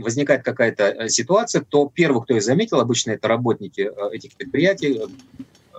возникает 0.01 0.43
какая-то 0.43 0.83
э, 0.83 1.09
ситуация, 1.09 1.61
то 1.61 1.91
первый, 1.93 2.23
кто 2.23 2.33
ее 2.33 2.41
заметил, 2.41 2.79
обычно 2.79 3.11
это 3.11 3.27
работники 3.27 3.91
этих 4.13 4.33
предприятий, 4.33 5.01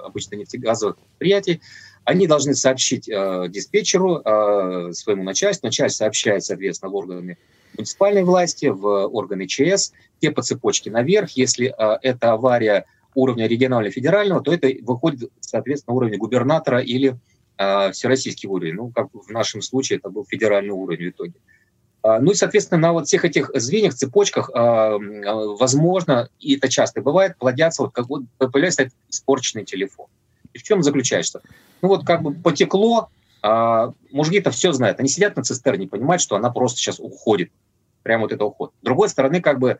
обычно 0.04 0.36
нефтегазовых 0.36 0.96
предприятий, 0.96 1.60
они 2.08 2.26
должны 2.26 2.54
сообщить 2.54 3.06
э, 3.06 3.48
диспетчеру, 3.50 4.22
э, 4.24 4.92
своему 4.94 5.24
начальству. 5.24 5.66
Начальство 5.66 6.04
сообщает, 6.04 6.42
соответственно, 6.42 6.90
в 6.90 6.94
органы 6.94 7.36
муниципальной 7.76 8.24
власти, 8.24 8.64
в 8.64 8.86
органы 9.08 9.46
ЧС, 9.46 9.92
те 10.18 10.30
по 10.30 10.40
цепочке 10.40 10.90
наверх. 10.90 11.32
Если 11.32 11.66
э, 11.66 11.98
это 12.00 12.32
авария 12.32 12.86
уровня 13.14 13.46
регионального 13.46 13.92
федерального, 13.92 14.42
то 14.42 14.54
это 14.54 14.70
выходит, 14.80 15.30
соответственно, 15.40 15.96
уровень 15.96 16.16
губернатора 16.16 16.80
или 16.80 17.18
э, 17.58 17.92
всероссийский 17.92 18.48
уровень. 18.48 18.76
Ну, 18.76 18.90
как 18.90 19.08
в 19.12 19.28
нашем 19.28 19.60
случае 19.60 19.98
это 19.98 20.08
был 20.08 20.24
федеральный 20.24 20.70
уровень 20.70 21.08
в 21.08 21.10
итоге. 21.10 21.34
Э, 22.02 22.20
ну 22.20 22.30
и, 22.30 22.34
соответственно, 22.34 22.80
на 22.80 22.92
вот 22.94 23.06
всех 23.06 23.26
этих 23.26 23.50
звеньях, 23.54 23.92
цепочках, 23.92 24.48
э, 24.54 24.98
возможно, 25.60 26.30
и 26.40 26.56
это 26.56 26.70
часто 26.70 27.02
бывает, 27.02 27.36
плодятся, 27.36 27.82
вот 27.82 27.92
как 27.92 28.08
вот 28.08 28.22
появляется 28.38 28.88
испорченный 29.10 29.66
телефон. 29.66 30.06
И 30.54 30.58
в 30.58 30.62
чем 30.62 30.82
заключается? 30.82 31.42
Ну 31.82 31.88
вот 31.88 32.04
как 32.04 32.22
бы 32.22 32.34
потекло, 32.34 33.10
а 33.42 33.92
мужики-то 34.10 34.50
все 34.50 34.72
знают. 34.72 34.98
Они 35.00 35.08
сидят 35.08 35.36
на 35.36 35.42
цистерне, 35.42 35.86
понимают, 35.86 36.22
что 36.22 36.36
она 36.36 36.50
просто 36.50 36.78
сейчас 36.78 36.98
уходит. 36.98 37.50
Прямо 38.02 38.22
вот 38.22 38.32
это 38.32 38.44
уход. 38.44 38.72
С 38.80 38.84
другой 38.84 39.08
стороны, 39.08 39.40
как 39.40 39.58
бы 39.58 39.78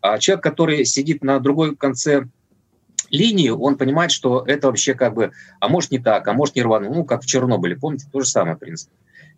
а, 0.00 0.18
человек, 0.18 0.42
который 0.42 0.84
сидит 0.84 1.22
на 1.22 1.40
другой 1.40 1.76
конце 1.76 2.26
линии, 3.10 3.50
он 3.50 3.76
понимает, 3.76 4.12
что 4.12 4.44
это 4.46 4.68
вообще 4.68 4.94
как 4.94 5.14
бы, 5.14 5.32
а 5.60 5.68
может 5.68 5.90
не 5.90 5.98
так, 5.98 6.26
а 6.28 6.32
может 6.32 6.56
не 6.56 6.62
рвану. 6.62 6.92
Ну, 6.92 7.04
как 7.04 7.22
в 7.22 7.26
Чернобыле, 7.26 7.76
помните, 7.76 8.06
то 8.10 8.20
же 8.20 8.26
самое, 8.26 8.56
в 8.56 8.60
принципе. 8.60 8.92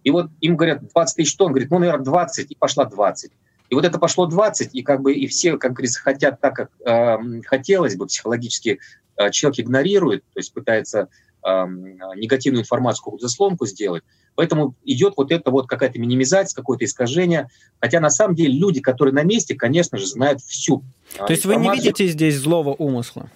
И 0.05 0.11
вот 0.11 0.31
им 0.41 0.57
говорят 0.57 0.87
20 0.93 1.17
тысяч 1.17 1.37
тонн, 1.37 1.53
говорит, 1.53 1.71
ну, 1.71 1.79
наверное, 1.79 2.05
20, 2.05 2.51
и 2.51 2.57
пошла 2.57 2.85
20. 2.85 3.31
И 3.71 3.75
вот 3.75 3.85
это 3.85 3.99
пошло 3.99 4.27
20, 4.27 4.75
и 4.75 4.83
как 4.83 5.01
бы 5.01 5.15
и 5.15 5.27
все, 5.27 5.57
как 5.57 5.73
говорится, 5.73 6.01
хотят 6.01 6.41
так, 6.41 6.55
как 6.55 6.71
э, 6.85 7.43
хотелось 7.47 7.97
бы, 7.97 8.07
психологически 8.07 8.81
э, 9.17 9.31
человек 9.31 9.61
игнорирует, 9.61 10.25
то 10.35 10.41
есть 10.41 10.53
пытается 10.53 11.09
негативную 11.45 12.63
информацию, 12.63 13.05
какую-то 13.05 13.27
заслонку 13.27 13.67
сделать. 13.67 14.05
Поэтому 14.35 14.75
идет 14.85 15.15
вот 15.17 15.31
это 15.31 15.51
вот 15.51 15.69
какая-то 15.69 15.99
минимизация, 15.99 16.57
какое-то 16.57 16.85
искажение. 16.85 17.49
Хотя 17.81 18.01
на 18.01 18.11
самом 18.11 18.35
деле 18.35 18.55
люди, 18.55 18.81
которые 18.81 19.15
на 19.15 19.25
месте, 19.25 19.55
конечно 19.55 19.99
же, 19.99 20.07
знают 20.07 20.41
всю. 20.41 20.83
То 21.17 21.31
есть 21.31 21.45
вы 21.45 21.57
не 21.57 21.71
видите 21.71 22.07
здесь 22.07 22.37
злого 22.37 22.71
умысла? 22.75 23.29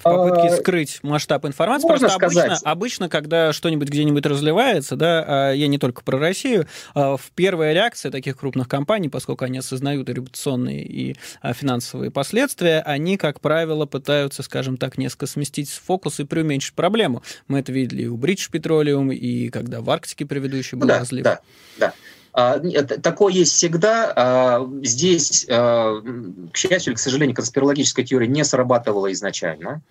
В 0.00 0.02
попытке 0.02 0.48
а, 0.48 0.56
скрыть 0.56 1.00
масштаб 1.02 1.44
информации. 1.44 1.86
Можно 1.86 2.08
Просто 2.08 2.28
сказать. 2.28 2.46
обычно, 2.48 2.70
обычно, 2.70 3.08
когда 3.08 3.52
что-нибудь 3.52 3.88
где-нибудь 3.88 4.24
разливается, 4.26 4.96
да, 4.96 5.24
а, 5.26 5.52
я 5.52 5.68
не 5.68 5.78
только 5.78 6.02
про 6.02 6.18
Россию, 6.18 6.66
а, 6.94 7.16
в 7.16 7.30
первая 7.34 7.74
реакция 7.74 8.10
таких 8.10 8.38
крупных 8.38 8.68
компаний, 8.68 9.08
поскольку 9.08 9.44
они 9.44 9.58
осознают 9.58 10.08
и 10.08 10.12
репутационные, 10.14 10.82
и 10.82 11.16
финансовые 11.54 12.10
последствия, 12.10 12.80
они, 12.80 13.16
как 13.16 13.40
правило, 13.40 13.86
пытаются, 13.86 14.42
скажем 14.42 14.76
так, 14.76 14.98
несколько 14.98 15.26
сместить 15.26 15.70
фокус 15.70 16.18
и 16.20 16.24
преуменьшить 16.24 16.74
проблему. 16.74 17.22
Мы 17.46 17.60
это 17.60 17.72
видели 17.72 18.02
и 18.02 18.06
у 18.06 18.16
British 18.16 18.50
Petroleum, 18.50 19.14
и 19.14 19.50
когда 19.50 19.80
в 19.80 19.90
Арктике 19.90 20.24
предыдущий 20.24 20.76
был 20.78 20.88
да, 20.88 20.98
разлив. 21.00 21.24
Да, 21.24 21.40
да. 21.78 21.92
Такое 22.32 23.32
есть 23.32 23.52
всегда. 23.52 24.66
Здесь, 24.82 25.44
к 25.46 26.56
счастью 26.56 26.92
или 26.92 26.94
к 26.94 27.00
сожалению, 27.00 27.34
конспирологическая 27.36 28.04
теория 28.04 28.28
не 28.28 28.44
срабатывала 28.44 29.12
изначально. 29.12 29.82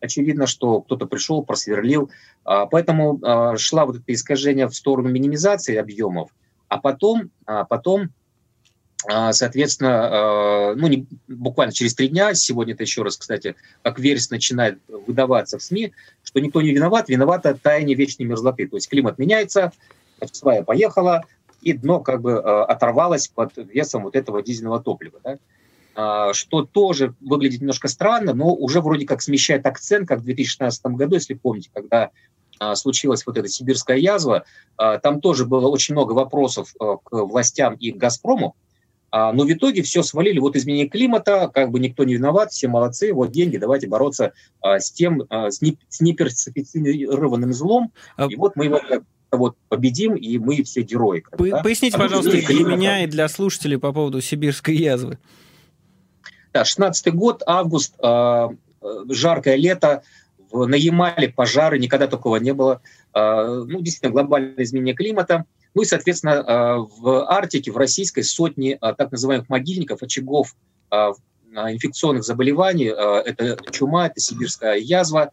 Очевидно, 0.00 0.46
что 0.46 0.80
кто-то 0.80 1.06
пришел, 1.06 1.42
просверлил. 1.42 2.10
Поэтому 2.44 3.20
шла 3.56 3.86
вот 3.86 3.96
это 3.96 4.12
искажение 4.12 4.66
в 4.66 4.74
сторону 4.74 5.10
минимизации 5.10 5.76
объемов, 5.76 6.30
а 6.68 6.78
потом, 6.78 7.30
а 7.46 7.64
потом 7.64 8.10
соответственно, 9.32 10.74
ну, 10.76 10.86
не, 10.86 11.06
буквально 11.26 11.72
через 11.72 11.94
три 11.94 12.08
дня, 12.08 12.34
сегодня 12.34 12.74
это 12.74 12.84
еще 12.84 13.02
раз, 13.02 13.16
кстати, 13.16 13.56
как 13.82 13.98
версия 13.98 14.28
начинает 14.30 14.78
выдаваться 14.88 15.58
в 15.58 15.62
СМИ, 15.62 15.92
что 16.22 16.40
никто 16.40 16.62
не 16.62 16.72
виноват, 16.72 17.08
виновата 17.08 17.58
таяние 17.60 17.96
вечной 17.96 18.26
мерзлоты. 18.26 18.68
То 18.68 18.76
есть 18.76 18.88
климат 18.88 19.18
меняется, 19.18 19.72
свая 20.30 20.62
поехала, 20.62 21.22
и 21.62 21.72
дно 21.72 22.00
как 22.00 22.20
бы 22.20 22.32
э, 22.32 22.36
оторвалось 22.36 23.28
под 23.28 23.52
весом 23.56 24.02
вот 24.04 24.16
этого 24.16 24.42
дизельного 24.42 24.80
топлива. 24.80 25.20
Да? 25.22 25.38
А, 25.94 26.32
что 26.32 26.64
тоже 26.64 27.14
выглядит 27.20 27.60
немножко 27.60 27.88
странно, 27.88 28.32
но 28.32 28.54
уже 28.54 28.80
вроде 28.80 29.06
как 29.06 29.20
смещает 29.22 29.66
акцент, 29.66 30.08
как 30.08 30.20
в 30.20 30.24
2016 30.24 30.86
году, 30.86 31.16
если 31.16 31.34
помните, 31.34 31.70
когда 31.72 32.10
а, 32.58 32.74
случилась 32.76 33.26
вот 33.26 33.36
эта 33.36 33.48
сибирская 33.48 33.98
язва, 33.98 34.44
а, 34.76 34.98
там 34.98 35.20
тоже 35.20 35.44
было 35.44 35.68
очень 35.68 35.94
много 35.94 36.12
вопросов 36.12 36.74
э, 36.80 36.96
к 37.04 37.10
властям 37.10 37.74
и 37.74 37.92
к 37.92 37.96
«Газпрому», 37.96 38.56
но 39.14 39.44
в 39.44 39.52
итоге 39.52 39.82
все 39.82 40.02
свалили, 40.02 40.38
вот 40.38 40.56
изменение 40.56 40.88
климата, 40.88 41.50
как 41.52 41.70
бы 41.70 41.78
никто 41.78 42.02
не 42.02 42.14
виноват, 42.14 42.50
все 42.50 42.66
молодцы, 42.66 43.12
вот 43.12 43.30
деньги, 43.30 43.58
давайте 43.58 43.86
бороться 43.86 44.32
с 44.62 44.90
тем, 44.90 45.24
с 45.30 45.60
неперсофицированным 45.60 47.52
злом, 47.52 47.92
и 48.30 48.36
вот 48.36 48.56
мы 48.56 48.64
его 48.64 48.80
вот 49.36 49.56
победим, 49.68 50.14
и 50.14 50.38
мы 50.38 50.62
все 50.62 50.82
герои. 50.82 51.24
По 51.30 51.48
да? 51.48 51.62
Поясните, 51.62 51.96
а 51.96 52.00
пожалуйста, 52.00 52.36
и 52.36 52.44
для 52.44 52.64
меня, 52.64 53.04
и 53.04 53.06
для 53.06 53.28
слушателей 53.28 53.78
по 53.78 53.92
поводу 53.92 54.20
сибирской 54.20 54.76
язвы. 54.76 55.18
Да, 56.52 56.64
16 56.64 57.14
год, 57.14 57.42
август, 57.46 57.94
э, 58.02 58.48
жаркое 59.08 59.56
лето, 59.56 60.02
в, 60.50 60.66
на 60.66 60.74
Ямале 60.74 61.30
пожары, 61.30 61.78
никогда 61.78 62.06
такого 62.06 62.36
не 62.36 62.52
было. 62.52 62.82
Э, 63.14 63.64
ну, 63.66 63.80
действительно, 63.80 64.12
глобальное 64.12 64.62
изменение 64.64 64.94
климата. 64.94 65.44
Ну 65.74 65.82
и, 65.82 65.86
соответственно, 65.86 66.86
в 66.98 67.26
Арктике, 67.32 67.72
в 67.72 67.78
российской 67.78 68.20
сотни 68.20 68.78
так 68.78 69.10
называемых 69.10 69.48
могильников, 69.48 70.02
очагов 70.02 70.54
инфекционных 71.50 72.24
заболеваний. 72.24 72.88
Это 72.88 73.56
чума, 73.70 74.08
это 74.08 74.20
сибирская 74.20 74.76
язва. 74.76 75.30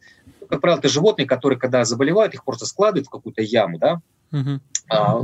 Как 0.50 0.62
правило, 0.62 0.80
это 0.80 0.90
животные, 0.90 1.28
которые, 1.28 1.60
когда 1.60 1.86
заболевают, 1.86 2.34
их 2.34 2.44
просто 2.44 2.66
складывают 2.66 3.08
в 3.08 3.12
какую-то 3.12 3.42
яму, 3.42 3.78
да, 3.78 4.02
угу. 4.32 4.60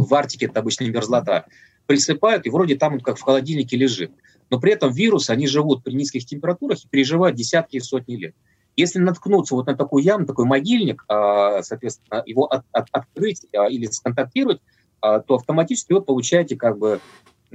в 0.05 0.13
Арктике 0.13 0.45
это 0.45 0.59
обычно 0.59 0.85
мерзлота, 0.85 1.45
присыпают, 1.87 2.45
и 2.45 2.49
вроде 2.49 2.75
там 2.75 2.93
он 2.93 2.99
как 2.99 3.17
в 3.17 3.21
холодильнике 3.21 3.75
лежит. 3.75 4.11
Но 4.49 4.59
при 4.59 4.73
этом 4.73 4.91
вирусы, 4.91 5.31
они 5.31 5.47
живут 5.47 5.83
при 5.83 5.93
низких 5.93 6.25
температурах 6.25 6.83
и 6.83 6.87
переживают 6.87 7.35
десятки 7.35 7.77
и 7.77 7.79
сотни 7.79 8.15
лет. 8.15 8.35
Если 8.75 8.99
наткнуться 8.99 9.55
вот 9.55 9.67
на 9.67 9.75
такую 9.75 10.03
яму, 10.03 10.25
такой 10.25 10.45
могильник, 10.45 11.05
а, 11.07 11.63
соответственно, 11.63 12.21
его 12.25 12.45
от, 12.45 12.65
от, 12.71 12.87
открыть 12.91 13.45
а, 13.55 13.67
или 13.69 13.85
сконтактировать, 13.85 14.59
а, 15.01 15.19
то 15.19 15.35
автоматически 15.35 15.93
вы 15.93 16.01
получаете 16.01 16.55
как 16.55 16.77
бы 16.77 16.99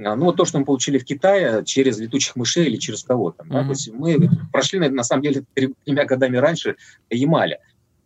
ну, 0.01 0.25
вот 0.25 0.37
то, 0.37 0.45
что 0.45 0.59
мы 0.59 0.65
получили 0.65 0.97
в 0.97 1.05
Китае 1.05 1.63
через 1.65 1.99
летучих 1.99 2.35
мышей 2.35 2.65
или 2.67 2.77
через 2.77 3.03
кого-то. 3.03 3.43
Mm-hmm. 3.43 3.49
Да? 3.49 3.63
То 3.63 3.69
есть 3.69 3.91
мы 3.93 4.29
прошли, 4.51 4.79
на 4.79 5.03
самом 5.03 5.23
деле, 5.23 5.43
тремя 5.53 6.05
годами 6.05 6.37
раньше 6.37 6.75
Ямаля. 7.09 7.59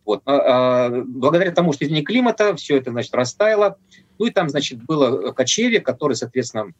Вот. 0.04 0.22
А, 0.24 0.86
а, 0.86 1.02
благодаря 1.04 1.50
тому, 1.50 1.72
что 1.72 1.84
изменение 1.84 2.04
климата, 2.04 2.54
все 2.56 2.76
это, 2.76 2.92
значит, 2.92 3.14
растаяло. 3.14 3.76
Ну 4.18 4.26
и 4.26 4.30
там, 4.30 4.48
значит, 4.48 4.82
было 4.84 5.32
кочевье, 5.32 5.80
которое, 5.80 6.14
соответственно, 6.14 6.72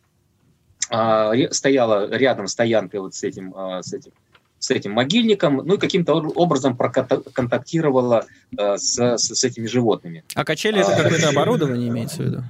а, 0.90 1.32
стояло 1.50 2.08
рядом 2.10 2.46
стоянкой 2.46 3.00
вот 3.00 3.14
с 3.14 3.24
этим, 3.24 3.52
а, 3.56 3.82
с 3.82 3.92
этим 3.92 4.12
с 4.58 4.70
этим 4.70 4.92
могильником, 4.92 5.58
ну 5.64 5.74
и 5.74 5.78
каким-то 5.78 6.14
образом 6.14 6.76
проконтактировала 6.76 8.24
э, 8.58 8.76
с, 8.78 8.98
с, 8.98 9.34
с 9.34 9.44
этими 9.44 9.66
животными. 9.66 10.24
А 10.34 10.44
качели 10.44 10.80
это 10.80 11.02
какое-то 11.02 11.28
оборудование 11.28 11.90
имеется 11.90 12.22
в 12.22 12.24
виду? 12.24 12.44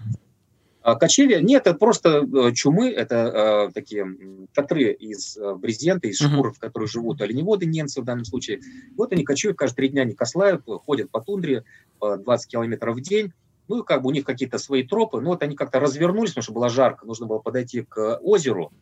А 0.86 0.94
кочевья? 0.94 1.40
Нет, 1.40 1.66
это 1.66 1.76
просто 1.76 2.24
э, 2.24 2.52
чумы, 2.52 2.90
это 2.90 3.16
э, 3.16 3.72
такие 3.72 4.06
шатры 4.54 4.92
из 4.92 5.36
э, 5.36 5.54
брезента, 5.56 6.06
из 6.06 6.20
шкур, 6.20 6.52
в 6.52 6.60
которых 6.60 6.88
живут 6.88 7.20
оленеводы, 7.20 7.66
немцы 7.66 8.00
в 8.00 8.04
данном 8.04 8.24
случае. 8.24 8.60
Вот 8.96 9.12
они 9.12 9.24
кочуют, 9.24 9.58
каждые 9.58 9.74
три 9.74 9.88
дня 9.88 10.04
не 10.04 10.14
кослают, 10.14 10.62
ходят 10.64 11.10
по 11.10 11.20
тундре 11.20 11.64
по 11.98 12.16
20 12.16 12.48
километров 12.48 12.94
в 12.94 13.00
день. 13.00 13.32
Ну, 13.66 13.82
и 13.82 13.84
как 13.84 14.02
бы 14.02 14.10
у 14.10 14.12
них 14.12 14.24
какие-то 14.24 14.58
свои 14.58 14.84
тропы. 14.84 15.20
Ну, 15.20 15.30
вот 15.30 15.42
они 15.42 15.56
как-то 15.56 15.80
развернулись, 15.80 16.30
потому 16.30 16.44
что 16.44 16.52
было 16.52 16.68
жарко, 16.68 17.04
нужно 17.04 17.26
было 17.26 17.40
подойти 17.40 17.82
к 17.82 18.20
озеру. 18.22 18.72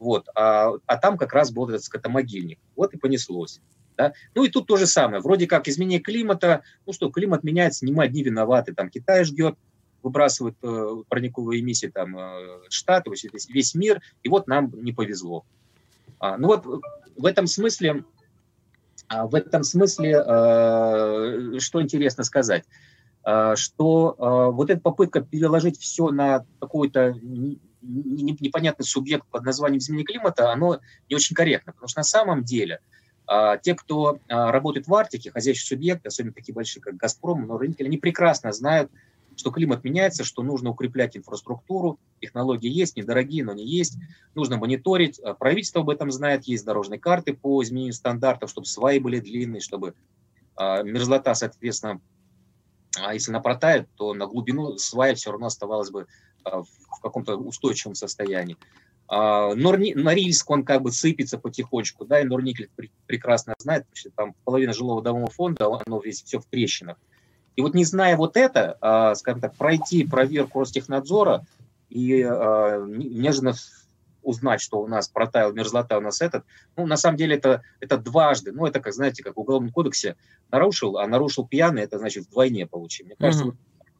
Вот, 0.00 0.26
а, 0.34 0.72
а 0.86 0.96
там 0.96 1.16
как 1.16 1.32
раз 1.34 1.52
был 1.52 1.68
этот 1.68 1.84
скотомогильник. 1.84 2.58
Вот 2.74 2.94
и 2.94 2.98
понеслось. 2.98 3.60
Да? 3.96 4.12
Ну 4.34 4.42
и 4.42 4.48
тут 4.48 4.66
то 4.66 4.76
же 4.76 4.88
самое. 4.88 5.22
Вроде 5.22 5.46
как 5.46 5.68
изменение 5.68 6.00
климата, 6.00 6.64
ну 6.84 6.92
что, 6.92 7.12
климат 7.12 7.44
меняется, 7.44 7.86
не 7.86 7.92
мы 7.92 8.02
одни 8.02 8.24
виноваты. 8.24 8.74
Там 8.74 8.90
Китай 8.90 9.22
ждет, 9.22 9.54
выбрасывают 10.04 10.56
э, 10.62 10.96
парниковые 11.08 11.62
эмиссии 11.62 11.86
там 11.86 12.16
э, 12.16 12.60
Штаты, 12.68 13.10
весь, 13.48 13.74
мир, 13.74 14.02
и 14.22 14.28
вот 14.28 14.46
нам 14.46 14.70
не 14.84 14.92
повезло. 14.92 15.44
А, 16.20 16.36
ну 16.36 16.48
вот 16.48 16.66
в 17.16 17.26
этом 17.26 17.46
смысле, 17.46 18.04
а, 19.08 19.26
в 19.26 19.34
этом 19.34 19.64
смысле, 19.64 20.22
э, 20.24 21.58
что 21.58 21.82
интересно 21.82 22.22
сказать, 22.22 22.64
что 23.54 24.52
вот 24.54 24.68
эта 24.68 24.82
попытка 24.82 25.22
переложить 25.22 25.80
все 25.80 26.10
на 26.10 26.44
какой-то 26.60 27.14
непонятный 27.80 28.84
субъект 28.84 29.26
под 29.30 29.44
названием 29.44 29.78
изменение 29.78 30.04
климата, 30.04 30.52
оно 30.52 30.80
не 31.08 31.16
очень 31.16 31.34
корректно, 31.34 31.72
потому 31.72 31.88
что 31.88 32.00
на 32.00 32.04
самом 32.04 32.44
деле 32.44 32.80
э, 33.26 33.54
те, 33.62 33.74
кто 33.74 34.18
работает 34.28 34.88
в 34.88 34.94
Арктике, 34.94 35.30
хозяйственные 35.30 35.78
субъекты, 35.78 36.08
особенно 36.08 36.34
такие 36.34 36.54
большие, 36.54 36.82
как 36.82 36.98
«Газпром», 36.98 37.46
но 37.46 37.56
рынки, 37.56 37.82
они 37.82 37.96
прекрасно 37.96 38.52
знают, 38.52 38.90
что 39.36 39.50
климат 39.50 39.84
меняется, 39.84 40.24
что 40.24 40.42
нужно 40.42 40.70
укреплять 40.70 41.16
инфраструктуру, 41.16 41.98
технологии 42.20 42.70
есть, 42.70 42.96
недорогие, 42.96 43.44
но 43.44 43.52
они 43.52 43.66
есть, 43.66 43.98
нужно 44.34 44.56
мониторить, 44.56 45.18
а, 45.18 45.34
правительство 45.34 45.82
об 45.82 45.90
этом 45.90 46.10
знает, 46.10 46.44
есть 46.44 46.64
дорожные 46.64 47.00
карты 47.00 47.34
по 47.34 47.62
изменению 47.62 47.92
стандартов, 47.92 48.50
чтобы 48.50 48.66
сваи 48.66 48.98
были 48.98 49.20
длинные, 49.20 49.60
чтобы 49.60 49.94
э, 50.58 50.82
мерзлота, 50.84 51.34
соответственно, 51.34 52.00
а 52.96 53.14
если 53.14 53.30
она 53.30 53.40
протает, 53.40 53.88
то 53.96 54.14
на 54.14 54.26
глубину 54.26 54.78
свая 54.78 55.14
все 55.14 55.32
равно 55.32 55.46
оставалась 55.46 55.90
бы 55.90 56.06
в 56.44 57.00
каком-то 57.02 57.36
устойчивом 57.36 57.94
состоянии. 57.94 58.56
Норильск, 59.08 60.50
он 60.50 60.64
как 60.64 60.82
бы 60.82 60.92
сыпется 60.92 61.38
потихонечку, 61.38 62.04
да, 62.04 62.20
и 62.20 62.24
Норникель 62.24 62.70
пр- 62.74 62.90
прекрасно 63.06 63.54
знает, 63.58 63.86
что 63.92 64.10
там 64.10 64.34
половина 64.44 64.72
жилого 64.72 65.02
домового 65.02 65.30
фонда, 65.30 65.66
оно 65.86 66.00
весь 66.00 66.22
все 66.22 66.38
в 66.38 66.46
трещинах. 66.46 66.98
И 67.56 67.62
вот 67.62 67.74
не 67.74 67.84
зная 67.84 68.16
вот 68.16 68.36
это, 68.36 68.76
а, 68.80 69.14
скажем 69.14 69.40
так, 69.40 69.54
пройти 69.54 70.04
проверку 70.04 70.60
Ростехнадзора 70.60 71.46
и 71.88 72.22
а, 72.22 72.84
нежно 72.86 73.54
узнать, 74.22 74.60
что 74.60 74.80
у 74.80 74.86
нас 74.86 75.08
протаял 75.08 75.52
мерзлота, 75.52 75.98
у 75.98 76.00
нас 76.00 76.20
этот, 76.20 76.44
ну, 76.76 76.86
на 76.86 76.96
самом 76.96 77.16
деле 77.16 77.36
это, 77.36 77.62
это 77.80 77.98
дважды, 77.98 78.52
ну, 78.52 78.66
это, 78.66 78.80
как, 78.80 78.94
знаете, 78.94 79.22
как 79.22 79.36
в 79.36 79.40
Уголовном 79.40 79.70
кодексе 79.70 80.16
нарушил, 80.50 80.96
а 80.98 81.06
нарушил 81.06 81.46
пьяный, 81.46 81.82
это 81.82 81.98
значит 81.98 82.24
вдвойне 82.26 82.66
получим. 82.66 83.06
Мне 83.06 83.16
кажется, 83.16 83.44
mm-hmm. 83.44 83.56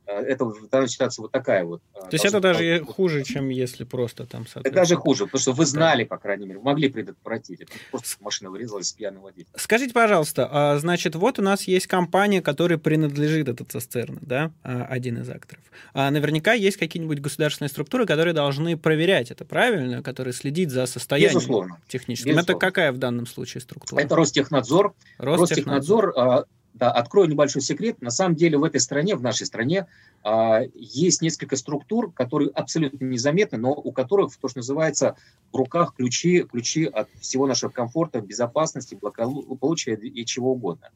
Э, 0.07 0.21
это 0.21 0.45
в 0.45 0.69
данной 0.69 0.89
ситуации 0.89 1.23
вот 1.23 1.33
такая 1.33 1.65
вот. 1.65 1.81
Э, 1.95 2.01
То 2.01 2.09
есть 2.13 2.25
это 2.25 2.41
даже 2.41 2.81
быть. 2.81 2.89
хуже, 2.89 3.23
чем 3.23 3.49
если 3.49 3.85
просто 3.85 4.27
там... 4.27 4.45
Это 4.55 4.71
даже 4.71 4.97
хуже, 4.97 5.25
потому 5.27 5.41
что 5.41 5.53
вы 5.53 5.65
знали, 5.67 6.05
по 6.05 6.19
крайней 6.19 6.47
мере, 6.47 6.61
могли 6.61 6.89
предотвратить. 6.89 7.63
Это 7.63 7.73
просто 7.91 8.17
машина 8.21 8.51
вырезалась 8.51 8.89
с 8.89 8.93
пьяным 8.93 9.23
водителем. 9.23 9.49
Скажите, 9.57 9.93
пожалуйста, 9.95 10.49
а, 10.51 10.79
значит, 10.79 11.15
вот 11.15 11.39
у 11.39 11.43
нас 11.43 11.65
есть 11.65 11.87
компания, 11.87 12.43
которой 12.43 12.79
принадлежит 12.79 13.49
этот 13.49 13.71
цистерна, 13.71 14.19
да, 14.21 14.53
а, 14.63 14.85
один 14.85 15.19
из 15.19 15.29
акторов. 15.31 15.65
А 15.95 16.11
наверняка 16.11 16.53
есть 16.53 16.77
какие-нибудь 16.77 17.21
государственные 17.21 17.71
структуры, 17.71 18.07
которые 18.07 18.35
должны 18.35 18.77
проверять 18.77 19.31
это, 19.31 19.45
правильно? 19.45 20.03
Которые 20.03 20.35
следить 20.35 20.71
за 20.71 20.87
состоянием 20.87 21.39
Безусловно. 21.39 21.81
техническим. 21.89 22.33
Безусловно. 22.33 22.53
Это 22.53 22.59
какая 22.59 22.93
в 22.93 22.99
данном 22.99 23.27
случае 23.27 23.63
структура? 23.63 24.01
Это 24.01 24.15
Ростехнадзор. 24.17 24.95
Ростехнадзор, 25.19 26.07
Ростехнадзор 26.07 26.47
да, 26.75 26.91
открою 26.91 27.29
небольшой 27.29 27.63
секрет. 27.63 28.03
На 28.03 28.11
самом 28.11 28.35
деле 28.35 28.59
в 28.59 28.65
этой 28.65 28.81
стране, 28.81 29.15
в 29.15 29.23
нашей 29.23 29.47
стране, 29.47 29.87
а, 30.23 30.63
есть 30.75 31.23
несколько 31.23 31.57
структур, 31.57 32.13
которые 32.13 32.51
абсолютно 32.51 33.05
незаметны, 33.05 33.59
но 33.59 33.73
у 33.73 33.93
которых, 33.93 34.37
то, 34.37 34.49
что 34.49 34.59
называется, 34.59 35.17
в 35.53 35.57
руках 35.57 35.95
ключи, 35.95 36.43
ключи 36.43 36.85
от 36.85 37.09
всего 37.21 37.47
нашего 37.47 37.71
комфорта, 37.71 38.21
безопасности, 38.21 38.99
благополучия 39.01 39.95
и 39.95 40.27
чего 40.27 40.53
угодно. 40.53 40.91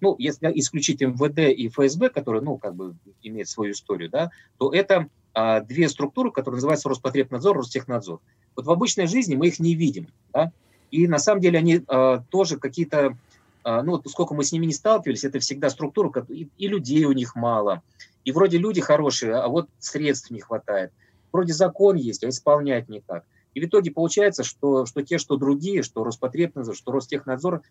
Ну, 0.00 0.14
если 0.18 0.50
исключить 0.58 1.00
МВД 1.00 1.38
и 1.38 1.68
ФСБ, 1.68 2.10
которые, 2.10 2.42
ну, 2.42 2.58
как 2.58 2.74
бы 2.74 2.94
имеют 3.22 3.48
свою 3.48 3.72
историю, 3.72 4.10
да, 4.10 4.30
то 4.58 4.70
это 4.70 5.08
а, 5.32 5.60
две 5.60 5.88
структуры, 5.88 6.30
которые 6.30 6.56
называются 6.56 6.90
Роспотребнадзор, 6.90 7.56
Ростехнадзор. 7.56 8.20
Вот 8.56 8.66
в 8.66 8.70
обычной 8.70 9.06
жизни 9.06 9.34
мы 9.34 9.46
их 9.46 9.58
не 9.58 9.74
видим, 9.74 10.08
да, 10.34 10.52
и 10.90 11.08
на 11.08 11.18
самом 11.18 11.40
деле 11.40 11.58
они 11.58 11.82
а, 11.88 12.22
тоже 12.28 12.58
какие-то 12.58 13.16
ну, 13.64 13.92
вот 13.92 14.06
сколько 14.08 14.34
мы 14.34 14.44
с 14.44 14.52
ними 14.52 14.66
не 14.66 14.72
сталкивались, 14.72 15.24
это 15.24 15.38
всегда 15.38 15.70
структура, 15.70 16.10
и, 16.28 16.68
людей 16.68 17.04
у 17.04 17.12
них 17.12 17.34
мало, 17.34 17.82
и 18.24 18.32
вроде 18.32 18.58
люди 18.58 18.80
хорошие, 18.80 19.34
а 19.34 19.48
вот 19.48 19.68
средств 19.78 20.30
не 20.30 20.40
хватает. 20.40 20.92
Вроде 21.32 21.52
закон 21.52 21.96
есть, 21.96 22.24
а 22.24 22.28
исполнять 22.28 22.88
никак. 22.88 23.24
И 23.54 23.60
в 23.60 23.64
итоге 23.64 23.90
получается, 23.90 24.44
что, 24.44 24.84
что 24.86 25.02
те, 25.02 25.18
что 25.18 25.36
другие, 25.36 25.82
что 25.82 26.04
Роспотребнадзор, 26.04 26.74
что 26.74 26.92
Ростехнадзор, 26.92 27.62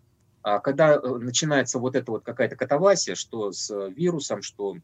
а, 0.41 0.60
когда 0.60 0.95
э, 0.95 0.99
начинается 1.17 1.79
вот 1.79 1.95
эта 1.95 2.12
вот 2.12 2.23
какая-то 2.23 2.56
катавасия, 2.56 3.15
что 3.15 3.51
с 3.51 3.73
вирусом, 3.89 4.41
что 4.41 4.75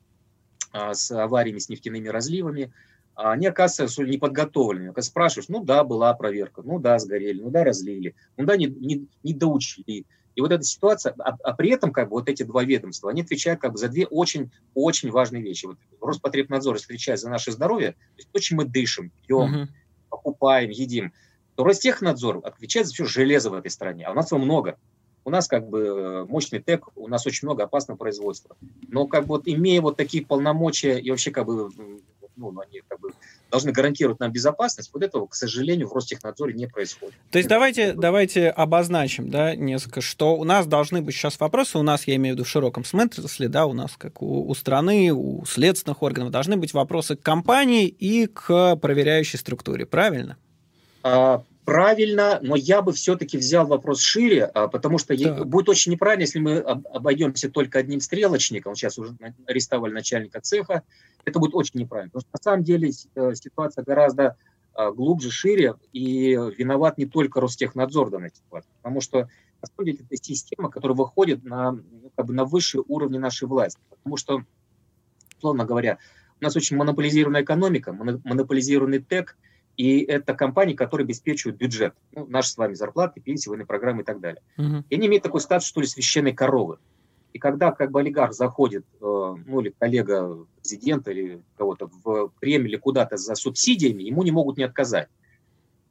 а, 0.71 0.93
с 0.93 1.11
авариями, 1.11 1.59
с 1.59 1.69
нефтяными 1.69 2.07
разливами, 2.07 2.71
они 3.15 3.47
оказываются 3.47 4.03
неподготовленными. 4.03 4.87
Когда 4.87 5.01
спрашиваешь, 5.01 5.49
ну 5.49 5.63
да, 5.63 5.83
была 5.83 6.13
проверка, 6.13 6.61
ну 6.63 6.79
да, 6.79 6.99
сгорели, 6.99 7.41
ну 7.41 7.49
да, 7.49 7.63
разлили, 7.63 8.15
ну 8.37 8.45
да, 8.45 8.55
не, 8.55 8.67
не, 8.67 9.07
не 9.23 9.33
доучили, 9.33 10.05
и 10.39 10.41
вот 10.41 10.53
эта 10.53 10.63
ситуация, 10.63 11.13
а, 11.19 11.35
а 11.43 11.53
при 11.53 11.69
этом 11.69 11.91
как 11.91 12.07
бы 12.07 12.15
вот 12.15 12.29
эти 12.29 12.43
два 12.43 12.63
ведомства, 12.63 13.11
они 13.11 13.23
отвечают 13.23 13.59
как 13.59 13.73
бы 13.73 13.77
за 13.77 13.89
две 13.89 14.07
очень-очень 14.07 15.11
важные 15.11 15.43
вещи. 15.43 15.65
Вот 15.65 15.77
Роспотребнадзор 15.99 16.77
отвечает 16.77 17.19
за 17.19 17.29
наше 17.29 17.51
здоровье, 17.51 17.91
то, 17.91 17.97
есть 18.15 18.29
то 18.31 18.39
чем 18.39 18.59
мы 18.59 18.63
дышим, 18.63 19.11
пьем, 19.27 19.53
uh-huh. 19.53 19.67
покупаем, 20.09 20.69
едим, 20.69 21.11
то 21.55 21.65
Ростехнадзор 21.65 22.39
отвечает 22.45 22.87
за 22.87 22.93
все 22.93 23.03
железо 23.03 23.49
в 23.49 23.53
этой 23.53 23.69
стране, 23.69 24.05
а 24.05 24.11
у 24.11 24.13
нас 24.13 24.31
его 24.31 24.39
много. 24.39 24.77
У 25.25 25.29
нас 25.29 25.49
как 25.49 25.67
бы 25.67 25.79
э, 25.79 26.25
мощный 26.29 26.59
ТЭК, 26.59 26.87
у 26.95 27.09
нас 27.09 27.27
очень 27.27 27.45
много 27.45 27.65
опасного 27.65 27.97
производства. 27.97 28.55
Но 28.87 29.07
как 29.07 29.23
бы 29.23 29.35
вот 29.35 29.41
имея 29.45 29.81
вот 29.81 29.97
такие 29.97 30.25
полномочия 30.25 30.99
и 30.99 31.09
вообще 31.11 31.31
как 31.31 31.47
бы 31.47 31.69
ну, 32.39 32.59
они 32.59 32.81
как 32.87 32.99
бы 32.99 33.11
должны 33.51 33.71
гарантировать 33.71 34.19
нам 34.19 34.31
безопасность, 34.31 34.91
вот 34.93 35.03
этого, 35.03 35.27
к 35.27 35.35
сожалению, 35.35 35.87
в 35.87 35.93
Ростехнадзоре 35.93 36.53
не 36.53 36.67
происходит. 36.67 37.15
То 37.31 37.37
есть 37.37 37.49
давайте, 37.49 37.93
давайте 37.93 38.49
обозначим, 38.49 39.29
да, 39.29 39.55
несколько, 39.55 40.01
что 40.01 40.35
у 40.35 40.43
нас 40.43 40.65
должны 40.67 41.01
быть 41.01 41.15
сейчас 41.15 41.39
вопросы, 41.39 41.77
у 41.77 41.83
нас, 41.83 42.07
я 42.07 42.15
имею 42.15 42.35
в 42.35 42.37
виду 42.37 42.45
в 42.45 42.49
широком 42.49 42.85
смысле, 42.85 43.47
да, 43.49 43.65
у 43.65 43.73
нас, 43.73 43.95
как 43.97 44.21
у, 44.21 44.47
у 44.47 44.55
страны, 44.55 45.11
у 45.11 45.45
следственных 45.45 46.01
органов, 46.01 46.31
должны 46.31 46.57
быть 46.57 46.73
вопросы 46.73 47.15
к 47.15 47.21
компании 47.21 47.87
и 47.87 48.27
к 48.27 48.75
проверяющей 48.77 49.37
структуре, 49.37 49.85
правильно? 49.85 50.37
А, 51.03 51.43
правильно, 51.69 52.39
но 52.41 52.55
я 52.55 52.81
бы 52.81 52.93
все-таки 52.93 53.37
взял 53.37 53.67
вопрос 53.67 54.01
шире, 54.01 54.45
а, 54.45 54.67
потому 54.67 54.97
что 54.97 55.15
так. 55.15 55.47
будет 55.47 55.69
очень 55.69 55.91
неправильно, 55.91 56.23
если 56.23 56.39
мы 56.39 56.57
обойдемся 56.59 57.49
только 57.49 57.79
одним 57.79 58.01
стрелочником. 58.01 58.75
Сейчас 58.75 58.97
уже 58.97 59.15
арестовали 59.45 59.93
начальника 59.93 60.41
цеха. 60.41 60.83
Это 61.25 61.39
будет 61.39 61.53
очень 61.53 61.79
неправильно. 61.79 62.09
Потому 62.09 62.21
что 62.21 62.29
на 62.33 62.43
самом 62.43 62.63
деле 62.63 62.91
э, 63.15 63.35
ситуация 63.35 63.83
гораздо 63.83 64.35
а, 64.73 64.91
глубже, 64.91 65.29
шире, 65.29 65.75
и 65.93 66.31
виноват 66.57 66.97
не 66.97 67.05
только 67.05 67.39
Ростехнадзор 67.39 68.07
в 68.07 68.11
данной 68.11 68.31
ситуации. 68.31 68.69
Потому 68.81 69.01
что 69.01 69.29
на 69.61 69.67
самом 69.67 69.85
деле 69.85 69.99
это 70.09 70.23
система, 70.23 70.71
которая 70.71 70.97
выходит 70.97 71.43
на, 71.43 71.73
ну, 71.73 72.11
как 72.15 72.25
бы 72.25 72.33
на 72.33 72.45
высшие 72.45 72.83
уровни 72.87 73.19
нашей 73.19 73.47
власти. 73.47 73.79
Потому 73.89 74.17
что, 74.17 74.43
условно 75.37 75.65
говоря, 75.65 75.99
у 76.41 76.43
нас 76.43 76.55
очень 76.55 76.77
монополизированная 76.77 77.43
экономика, 77.43 77.93
монополизированный 77.93 78.99
ТЭК– 78.99 79.37
и 79.79 80.01
это 80.01 80.33
компании, 80.33 80.73
которые 80.73 81.05
обеспечивают 81.05 81.57
бюджет. 81.57 81.93
Ну, 82.11 82.27
наши 82.27 82.49
с 82.49 82.57
вами 82.57 82.73
зарплаты, 82.73 83.21
пенсии, 83.21 83.47
военные 83.47 83.65
программы 83.65 84.01
и 84.01 84.03
так 84.03 84.19
далее. 84.19 84.41
Uh-huh. 84.57 84.83
И 84.89 84.95
они 84.95 85.07
имеют 85.07 85.23
такой 85.23 85.39
статус, 85.39 85.69
что 85.69 85.79
ли, 85.79 85.87
священной 85.87 86.33
коровы. 86.33 86.79
И 87.31 87.39
когда 87.39 87.71
как 87.71 87.89
бы 87.89 88.01
олигарх 88.01 88.33
заходит, 88.33 88.83
э, 88.99 89.35
ну 89.45 89.61
или 89.61 89.73
коллега 89.79 90.45
президента 90.57 91.11
или 91.11 91.41
кого-то 91.57 91.89
в 92.03 92.29
премию 92.41 92.67
или 92.67 92.75
куда-то 92.75 93.15
за 93.15 93.35
субсидиями, 93.35 94.03
ему 94.03 94.23
не 94.23 94.31
могут 94.31 94.57
не 94.57 94.65
отказать. 94.65 95.07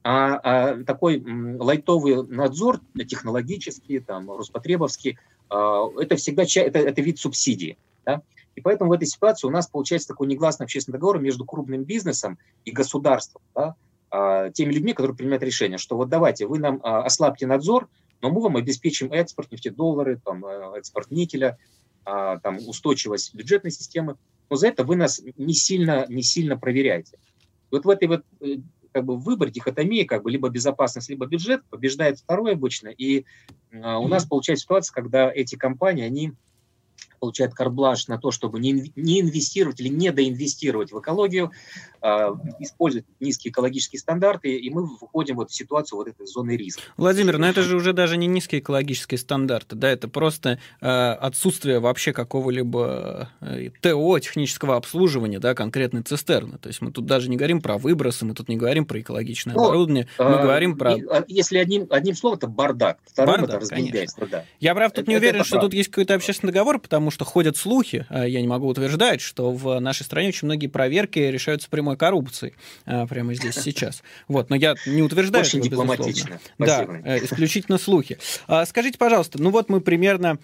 А, 0.04 0.34
а 0.42 0.84
такой 0.84 1.22
м, 1.22 1.58
лайтовый 1.58 2.26
надзор 2.26 2.82
технологический, 3.08 4.00
там, 4.00 4.30
Роспотребовский, 4.30 5.16
э, 5.50 5.84
это 5.98 6.16
всегда 6.16 6.42
это, 6.42 6.78
это 6.78 7.00
вид 7.00 7.18
субсидии. 7.18 7.78
Да? 8.04 8.20
И 8.58 8.60
поэтому 8.60 8.90
в 8.90 8.92
этой 8.92 9.06
ситуации 9.06 9.46
у 9.46 9.50
нас 9.50 9.68
получается 9.68 10.08
такой 10.08 10.26
негласный 10.26 10.64
общественный 10.64 10.94
договор 10.94 11.20
между 11.20 11.44
крупным 11.44 11.84
бизнесом 11.84 12.38
и 12.64 12.72
государством, 12.72 13.40
да, 13.54 13.76
а, 14.10 14.50
теми 14.50 14.72
людьми, 14.72 14.94
которые 14.94 15.16
принимают 15.16 15.44
решение, 15.44 15.78
что 15.78 15.96
вот 15.96 16.08
давайте, 16.08 16.48
вы 16.48 16.58
нам 16.58 16.80
а, 16.82 17.04
ослабьте 17.04 17.46
надзор, 17.46 17.88
но 18.20 18.30
мы 18.30 18.40
вам 18.40 18.56
обеспечим 18.56 19.12
экспорт 19.12 19.52
нефтедоллары, 19.52 20.20
там, 20.24 20.44
э, 20.44 20.78
экспорт 20.78 21.12
никеля, 21.12 21.56
а, 22.04 22.40
там, 22.40 22.56
устойчивость 22.66 23.32
бюджетной 23.32 23.70
системы, 23.70 24.16
но 24.50 24.56
за 24.56 24.66
это 24.66 24.82
вы 24.82 24.96
нас 24.96 25.22
не 25.36 25.54
сильно, 25.54 26.04
не 26.08 26.24
сильно 26.24 26.58
проверяете. 26.58 27.16
Вот 27.70 27.84
в 27.84 27.88
этой 27.88 28.08
вот 28.08 28.24
э, 28.40 28.56
как 28.90 29.04
бы 29.04 29.16
выбор, 29.16 29.50
дихотомии, 29.50 30.02
как 30.02 30.24
бы 30.24 30.32
либо 30.32 30.48
безопасность, 30.48 31.10
либо 31.10 31.26
бюджет, 31.26 31.62
побеждает 31.70 32.18
второе 32.18 32.54
обычно. 32.54 32.88
И 32.88 33.24
у 33.70 34.08
нас 34.08 34.24
получается 34.24 34.64
ситуация, 34.64 34.92
когда 34.94 35.30
эти 35.30 35.54
компании, 35.54 36.04
они 36.04 36.32
получает 37.18 37.54
карблаш 37.54 38.08
на 38.08 38.18
то, 38.18 38.30
чтобы 38.30 38.60
не, 38.60 38.92
не 38.96 39.20
инвестировать 39.20 39.80
или 39.80 39.88
не 39.88 40.10
доинвестировать 40.12 40.92
в 40.92 41.00
экологию, 41.00 41.52
э, 42.00 42.06
использовать 42.60 43.06
низкие 43.20 43.50
экологические 43.50 44.00
стандарты, 44.00 44.56
и 44.56 44.70
мы 44.70 44.86
выходим 44.86 45.36
вот 45.36 45.50
в 45.50 45.54
ситуацию 45.54 45.98
вот 45.98 46.08
этой 46.08 46.26
зоны 46.26 46.56
риска. 46.56 46.82
Владимир, 46.96 47.38
но 47.38 47.48
это 47.48 47.62
же 47.62 47.76
уже 47.76 47.92
даже 47.92 48.16
не 48.16 48.26
низкие 48.26 48.60
экологические 48.60 49.18
стандарты, 49.18 49.76
да, 49.76 49.90
это 49.90 50.08
просто 50.08 50.58
э, 50.80 50.86
отсутствие 50.86 51.80
вообще 51.80 52.12
какого-либо 52.12 53.30
э, 53.40 53.70
ТО, 53.80 54.18
технического 54.18 54.76
обслуживания, 54.76 55.38
да, 55.38 55.54
конкретной 55.54 56.02
цистерны. 56.02 56.58
То 56.58 56.68
есть 56.68 56.80
мы 56.80 56.92
тут 56.92 57.06
даже 57.06 57.28
не 57.28 57.36
говорим 57.36 57.60
про 57.60 57.78
выбросы, 57.78 58.24
мы 58.24 58.34
тут 58.34 58.48
не 58.48 58.56
говорим 58.56 58.86
про 58.86 59.00
экологичное 59.00 59.54
ну, 59.54 59.64
оборудование, 59.64 60.08
мы 60.18 60.24
э, 60.24 60.42
говорим 60.42 60.76
про... 60.76 60.94
А, 60.94 61.24
если 61.26 61.58
одним, 61.58 61.86
одним 61.90 62.14
словом, 62.14 62.38
это 62.38 62.46
бардак, 62.46 62.98
вторым 63.04 63.32
бардак, 63.32 63.48
это 63.48 63.60
разгильдяйство, 63.60 64.26
да. 64.26 64.44
Я, 64.60 64.74
правда, 64.74 64.96
тут 64.96 65.02
это, 65.02 65.10
не 65.10 65.16
уверен, 65.16 65.44
что 65.44 65.52
правда. 65.52 65.66
тут 65.68 65.74
есть 65.74 65.90
какой-то 65.90 66.14
общественный 66.14 66.52
договор, 66.52 66.78
потому 66.88 67.10
что 67.10 67.26
ходят 67.26 67.58
слухи, 67.58 68.06
а 68.08 68.26
я 68.26 68.40
не 68.40 68.48
могу 68.48 68.66
утверждать, 68.66 69.20
что 69.20 69.52
в 69.52 69.78
нашей 69.78 70.04
стране 70.04 70.28
очень 70.28 70.46
многие 70.46 70.68
проверки 70.68 71.18
решаются 71.18 71.68
прямой 71.68 71.98
коррупцией 71.98 72.54
а, 72.86 73.06
прямо 73.06 73.34
здесь 73.34 73.56
сейчас. 73.56 74.02
Вот, 74.26 74.48
но 74.48 74.56
я 74.56 74.74
не 74.86 75.02
утверждаю 75.02 75.44
Очень 75.44 75.58
этого, 75.58 75.70
дипломатично. 75.70 76.40
Да, 76.58 76.86
э, 77.04 77.22
исключительно 77.24 77.76
слухи. 77.76 78.16
А, 78.46 78.64
скажите, 78.64 78.96
пожалуйста, 78.96 79.40
ну 79.40 79.50
вот 79.50 79.68
мы 79.68 79.82
примерно... 79.82 80.38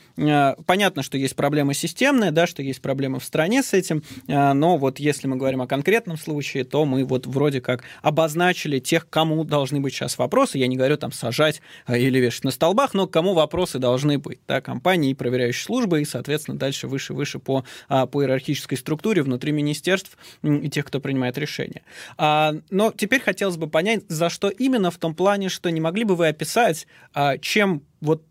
Понятно, 0.66 1.02
что 1.02 1.16
есть 1.16 1.34
проблема 1.34 1.72
системная, 1.72 2.30
да, 2.30 2.46
что 2.46 2.62
есть 2.62 2.82
проблемы 2.82 3.20
в 3.20 3.24
стране 3.24 3.62
с 3.62 3.72
этим, 3.72 4.02
но 4.26 4.76
вот 4.76 4.98
если 4.98 5.26
мы 5.26 5.36
говорим 5.36 5.62
о 5.62 5.66
конкретном 5.66 6.18
случае, 6.18 6.64
то 6.64 6.84
мы 6.84 7.04
вот 7.04 7.26
вроде 7.26 7.62
как 7.62 7.84
обозначили 8.02 8.80
тех, 8.80 9.08
кому 9.08 9.44
должны 9.44 9.80
быть 9.80 9.94
сейчас 9.94 10.18
вопросы. 10.18 10.58
Я 10.58 10.66
не 10.66 10.76
говорю 10.76 10.98
там 10.98 11.10
сажать 11.10 11.62
или 11.88 12.18
вешать 12.18 12.44
на 12.44 12.50
столбах, 12.50 12.92
но 12.92 13.06
кому 13.06 13.32
вопросы 13.32 13.78
должны 13.78 14.18
быть. 14.18 14.40
Да, 14.46 14.60
компании 14.60 15.10
и 15.10 15.14
проверяющие 15.14 15.64
службы, 15.64 16.02
и, 16.02 16.04
соответственно, 16.04 16.33
соответственно, 16.34 16.58
дальше 16.58 16.88
выше-выше 16.88 17.38
по, 17.38 17.64
а, 17.88 18.06
по 18.06 18.22
иерархической 18.22 18.76
структуре 18.76 19.22
внутри 19.22 19.52
министерств 19.52 20.16
и 20.42 20.68
тех, 20.68 20.84
кто 20.84 21.00
принимает 21.00 21.38
решения. 21.38 21.82
А, 22.16 22.54
но 22.70 22.92
теперь 22.96 23.20
хотелось 23.20 23.56
бы 23.56 23.68
понять, 23.68 24.04
за 24.08 24.28
что 24.28 24.48
именно 24.48 24.90
в 24.90 24.98
том 24.98 25.14
плане, 25.14 25.48
что 25.48 25.70
не 25.70 25.80
могли 25.80 26.04
бы 26.04 26.16
вы 26.16 26.28
описать, 26.28 26.86
а, 27.12 27.38
чем 27.38 27.82
вот 28.00 28.22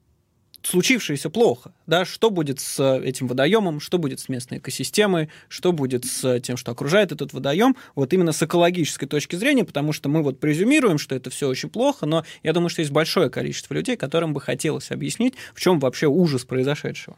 случившееся 0.66 1.30
плохо, 1.30 1.74
да, 1.88 2.06
что 2.06 2.30
будет 2.30 2.60
с 2.60 2.80
этим 3.00 3.28
водоемом, 3.28 3.82
что 3.82 3.98
будет 3.98 4.20
с 4.22 4.30
местной 4.30 4.60
экосистемой, 4.60 5.30
что 5.50 5.74
будет 5.74 6.06
с 6.06 6.40
тем, 6.40 6.56
что 6.56 6.72
окружает 6.72 7.12
этот 7.12 7.34
водоем, 7.34 7.76
вот 7.96 8.14
именно 8.14 8.32
с 8.32 8.42
экологической 8.42 9.06
точки 9.06 9.36
зрения, 9.36 9.66
потому 9.66 9.92
что 9.92 10.08
мы 10.08 10.24
вот 10.24 10.40
презюмируем, 10.40 10.98
что 10.98 11.16
это 11.16 11.30
все 11.30 11.50
очень 11.50 11.70
плохо, 11.70 12.06
но 12.06 12.24
я 12.44 12.54
думаю, 12.54 12.70
что 12.70 12.82
есть 12.82 12.94
большое 12.94 13.30
количество 13.30 13.74
людей, 13.74 13.98
которым 13.98 14.34
бы 14.34 14.40
хотелось 14.40 14.90
объяснить, 14.92 15.34
в 15.54 15.60
чем 15.60 15.80
вообще 15.80 16.08
ужас 16.08 16.46
произошедшего. 16.46 17.18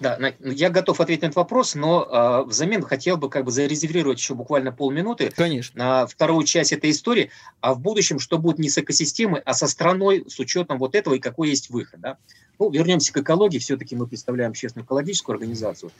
Да, 0.00 0.18
я 0.40 0.70
готов 0.70 1.00
ответить 1.00 1.22
на 1.22 1.26
этот 1.26 1.36
вопрос, 1.36 1.74
но 1.74 2.04
э, 2.04 2.48
взамен 2.48 2.82
хотел 2.82 3.16
бы 3.16 3.30
как 3.30 3.44
бы 3.44 3.52
зарезервировать 3.52 4.18
еще 4.18 4.34
буквально 4.34 4.72
полминуты 4.72 5.30
Конечно. 5.30 5.78
на 5.78 6.06
вторую 6.06 6.44
часть 6.44 6.72
этой 6.72 6.90
истории, 6.90 7.30
а 7.60 7.74
в 7.74 7.80
будущем 7.80 8.18
что 8.18 8.38
будет 8.38 8.58
не 8.58 8.68
с 8.68 8.78
экосистемой, 8.78 9.40
а 9.44 9.54
со 9.54 9.68
страной 9.68 10.24
с 10.28 10.38
учетом 10.40 10.78
вот 10.78 10.94
этого 10.94 11.14
и 11.14 11.20
какой 11.20 11.50
есть 11.50 11.70
выход. 11.70 12.00
Да? 12.00 12.18
Ну, 12.58 12.70
вернемся 12.70 13.12
к 13.12 13.18
экологии, 13.18 13.58
все-таки 13.58 13.94
мы 13.94 14.06
представляем 14.06 14.50
общественную 14.50 14.84
экологическую 14.84 15.34
организацию. 15.34 15.92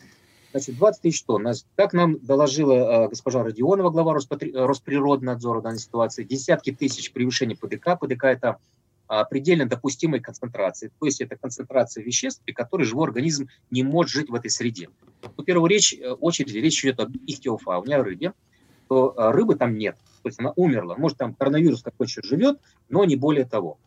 Значит, 0.51 0.77
20 0.77 1.03
тысяч 1.03 1.23
тонн. 1.25 1.49
Как 1.75 1.93
нам 1.93 2.19
доложила 2.21 3.07
э, 3.07 3.09
госпожа 3.09 3.43
Родионова, 3.43 3.91
глава 3.91 4.15
Роспотри... 4.15 4.53
Росприроднадзора 4.53 5.61
в 5.61 5.63
данной 5.63 5.81
ситуации, 5.81 6.25
десятки 6.25 6.73
тысяч 6.73 7.13
превышений 7.13 7.57
ПДК. 7.57 7.99
ПДК– 7.99 8.25
это 8.25 8.59
предельно 9.31 9.67
допустимой 9.67 10.21
концентрации. 10.21 10.91
То 10.99 11.07
есть 11.07 11.21
это 11.21 11.37
концентрация 11.37 12.03
веществ, 12.03 12.43
при 12.45 12.53
которой 12.53 12.85
живой 12.85 13.09
организм 13.09 13.49
не 13.71 13.83
может 13.83 14.13
жить 14.13 14.31
в 14.31 14.35
этой 14.35 14.51
среде. 14.51 14.89
В 15.37 15.43
первую 15.43 15.69
речь, 15.69 15.95
э, 15.95 16.11
очередь 16.13 16.55
речь 16.55 16.85
идет 16.85 17.01
об 17.01 17.15
ихтиофауне, 17.27 17.97
о 17.97 18.03
рыбе, 18.03 18.33
то 18.89 19.15
а, 19.17 19.33
рыбы 19.33 19.57
там 19.57 19.77
нет. 19.79 19.97
То 20.23 20.29
есть 20.29 20.39
она 20.41 20.53
умерла. 20.57 20.97
Может, 20.97 21.19
там 21.19 21.35
коронавирус 21.35 21.83
какой-то 21.83 22.23
живет, 22.23 22.61
но 22.89 23.05
не 23.05 23.17
более 23.17 23.45
того. 23.45 23.79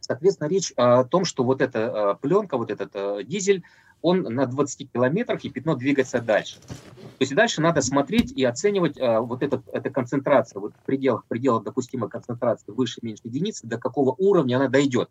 Соответственно, 0.00 0.48
речь 0.48 0.72
о 0.76 1.04
том, 1.04 1.24
что 1.24 1.44
вот 1.44 1.60
эта 1.60 2.10
а, 2.10 2.14
пленка, 2.14 2.56
вот 2.56 2.70
этот 2.70 3.26
дизель, 3.26 3.64
он 4.02 4.22
на 4.22 4.46
20 4.46 4.92
километрах, 4.92 5.44
и 5.44 5.50
пятно 5.50 5.74
двигается 5.74 6.20
дальше. 6.20 6.56
То 6.60 7.22
есть 7.24 7.34
дальше 7.34 7.60
надо 7.60 7.82
смотреть 7.82 8.32
и 8.32 8.44
оценивать 8.44 8.98
а, 8.98 9.20
вот 9.20 9.42
этот, 9.42 9.68
эта 9.68 9.90
концентрация, 9.90 10.60
вот 10.60 10.72
в 10.74 10.86
пределах, 10.86 11.24
в 11.24 11.28
пределах 11.28 11.64
допустимой 11.64 12.08
концентрации 12.08 12.72
выше 12.72 13.00
меньше 13.02 13.22
единицы, 13.24 13.66
до 13.66 13.78
какого 13.78 14.14
уровня 14.16 14.56
она 14.56 14.68
дойдет. 14.68 15.10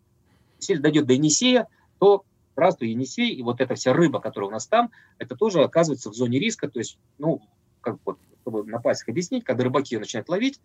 Если 0.60 0.82
дойдет 0.82 1.06
до 1.06 1.14
Енисея, 1.14 1.68
то 2.00 2.24
здравствуй, 2.54 2.90
Енисей, 2.90 3.30
и 3.30 3.42
вот 3.42 3.62
эта 3.62 3.76
вся 3.76 3.94
рыба, 3.94 4.20
которая 4.20 4.50
у 4.50 4.52
нас 4.52 4.68
там, 4.68 4.92
это 5.18 5.36
тоже 5.36 5.64
оказывается 5.64 6.10
в 6.10 6.14
зоне 6.14 6.40
риска, 6.40 6.68
то 6.68 6.80
есть, 6.80 6.98
ну, 7.18 7.42
как 7.80 7.98
вот, 8.06 8.18
чтобы 8.42 8.66
на 8.66 8.80
пальцах 8.80 9.08
объяснить, 9.08 9.46
когда 9.46 9.64
рыбаки 9.64 9.96
ее 9.96 10.00
начинают 10.00 10.28
ловить, 10.28 10.60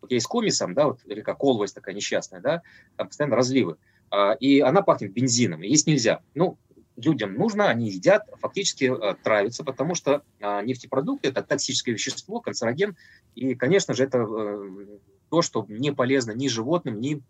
вот 0.00 0.10
я 0.10 0.16
из 0.16 0.26
Комисом, 0.26 0.74
да, 0.74 0.86
вот 0.88 1.00
река 1.06 1.34
Колвость 1.34 1.74
такая 1.74 1.94
несчастная, 1.94 2.40
да, 2.40 2.62
там 2.96 3.06
постоянно 3.06 3.36
разливы, 3.36 3.76
а, 4.10 4.32
и 4.32 4.60
она 4.60 4.82
пахнет 4.82 5.12
бензином, 5.12 5.62
есть 5.62 5.86
нельзя. 5.86 6.20
Ну, 6.34 6.58
людям 6.96 7.34
нужно, 7.34 7.68
они 7.68 7.90
едят, 7.90 8.28
фактически 8.40 8.84
э, 8.84 9.14
травятся, 9.22 9.64
потому 9.64 9.94
что 9.94 10.22
э, 10.40 10.62
нефтепродукты– 10.64 11.28
это 11.30 11.42
токсическое 11.42 11.94
вещество, 11.94 12.40
канцероген, 12.40 12.96
и, 13.34 13.54
конечно 13.54 13.94
же, 13.94 14.04
это 14.04 14.18
э, 14.18 14.98
то, 15.30 15.42
что 15.42 15.66
не 15.68 15.92
полезно 15.92 16.32
ни 16.32 16.48
животным, 16.48 17.00
ни, 17.00 17.22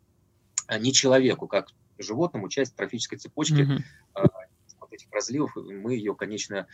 ни 0.79 0.91
человеку, 0.91 1.47
как 1.47 1.69
животному, 1.99 2.49
часть 2.49 2.77
трофической 2.77 3.19
цепочки 3.19 3.63
mm-hmm. 3.63 4.31
вот 4.81 4.93
этих 4.93 5.11
разливов, 5.13 5.57
мы 5.57 5.95
ее 5.95 6.15
конечная, 6.15 6.67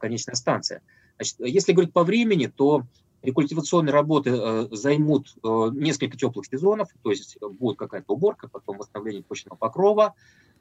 конечная 0.00 0.34
станция. 0.34 0.80
Значит, 1.16 1.40
если 1.40 1.72
говорить 1.72 1.92
по 1.92 2.04
времени, 2.04 2.46
то 2.46 2.86
рекультивационные 3.22 3.92
работы 3.92 4.30
э, 4.30 4.68
займут 4.72 5.34
э, 5.42 5.70
несколько 5.74 6.16
теплых 6.16 6.46
сезонов, 6.46 6.88
то 7.02 7.10
есть 7.10 7.38
будет 7.40 7.78
какая-то 7.78 8.12
уборка, 8.12 8.48
потом 8.48 8.78
восстановление 8.78 9.22
почвенного 9.22 9.58
покрова, 9.58 10.04
а, 10.04 10.14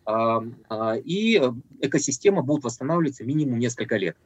и 0.07 1.41
экосистема 1.79 2.41
будет 2.41 2.63
восстанавливаться 2.63 3.23
минимум 3.23 3.59
несколько 3.59 3.97
лет. 3.97 4.17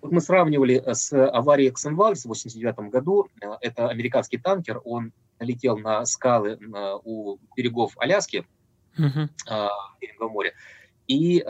Вот 0.00 0.12
мы 0.12 0.20
сравнивали 0.20 0.82
э, 0.84 0.94
с 0.94 1.12
аварией 1.12 1.70
Эксенваль 1.70 2.14
в 2.14 2.24
1989 2.24 2.90
году. 2.90 3.28
Э, 3.42 3.56
это 3.60 3.88
американский 3.88 4.38
танкер, 4.38 4.80
он 4.84 5.12
летел 5.38 5.78
на 5.78 6.04
скалы 6.04 6.58
у 7.04 7.38
берегов 7.56 7.94
Аляски, 7.96 8.46
uh-huh. 8.98 9.28
Берингового 10.00 10.32
моря. 10.32 10.52
И 11.06 11.42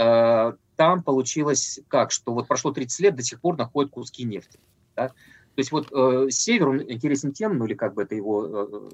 там 0.76 1.02
получилось 1.02 1.80
как, 1.88 2.12
что 2.12 2.32
вот 2.32 2.46
прошло 2.46 2.70
30 2.70 3.00
лет, 3.00 3.16
до 3.16 3.22
сих 3.22 3.40
пор 3.40 3.58
находят 3.58 3.90
куски 3.90 4.22
нефти. 4.22 4.60
Да? 4.96 5.08
То 5.08 5.14
есть 5.56 5.72
вот 5.72 5.88
э, 5.92 6.30
север, 6.30 6.68
он 6.68 6.82
интересен 6.82 7.32
тем, 7.32 7.58
ну 7.58 7.66
или 7.66 7.74
как 7.74 7.94
бы 7.94 8.02
это 8.04 8.14
его 8.14 8.88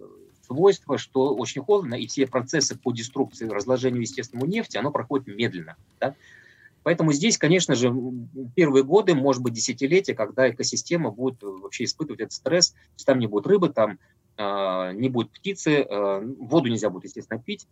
свойство, 0.47 0.99
что 0.99 1.35
очень 1.35 1.63
холодно, 1.63 1.95
и 1.95 2.07
все 2.07 2.27
процессы 2.27 2.79
по 2.79 2.93
деструкции, 2.93 3.49
разложению 3.49 4.03
естественному 4.03 4.51
нефти, 4.51 4.77
оно 4.77 4.91
проходит 4.91 5.27
медленно. 5.27 5.77
Да? 6.01 6.15
Поэтому 6.83 7.13
здесь, 7.13 7.37
конечно 7.37 7.75
же, 7.75 7.93
первые 8.55 8.85
годы, 8.85 9.15
может 9.15 9.43
быть, 9.43 9.55
десятилетия, 9.55 10.15
когда 10.15 10.49
экосистема 10.49 11.11
будет 11.11 11.43
вообще 11.43 11.85
испытывать 11.85 12.21
этот 12.21 12.33
стресс, 12.33 12.71
то 12.71 12.79
есть 12.95 13.07
там 13.07 13.19
не 13.19 13.27
будет 13.27 13.47
рыбы, 13.49 13.71
там 13.71 13.99
э, 14.37 14.93
не 14.95 15.09
будет 15.09 15.33
птицы, 15.33 15.83
э, 15.83 16.21
воду 16.39 16.69
нельзя 16.69 16.89
будет, 16.89 17.05
естественно, 17.05 17.43
пить. 17.43 17.67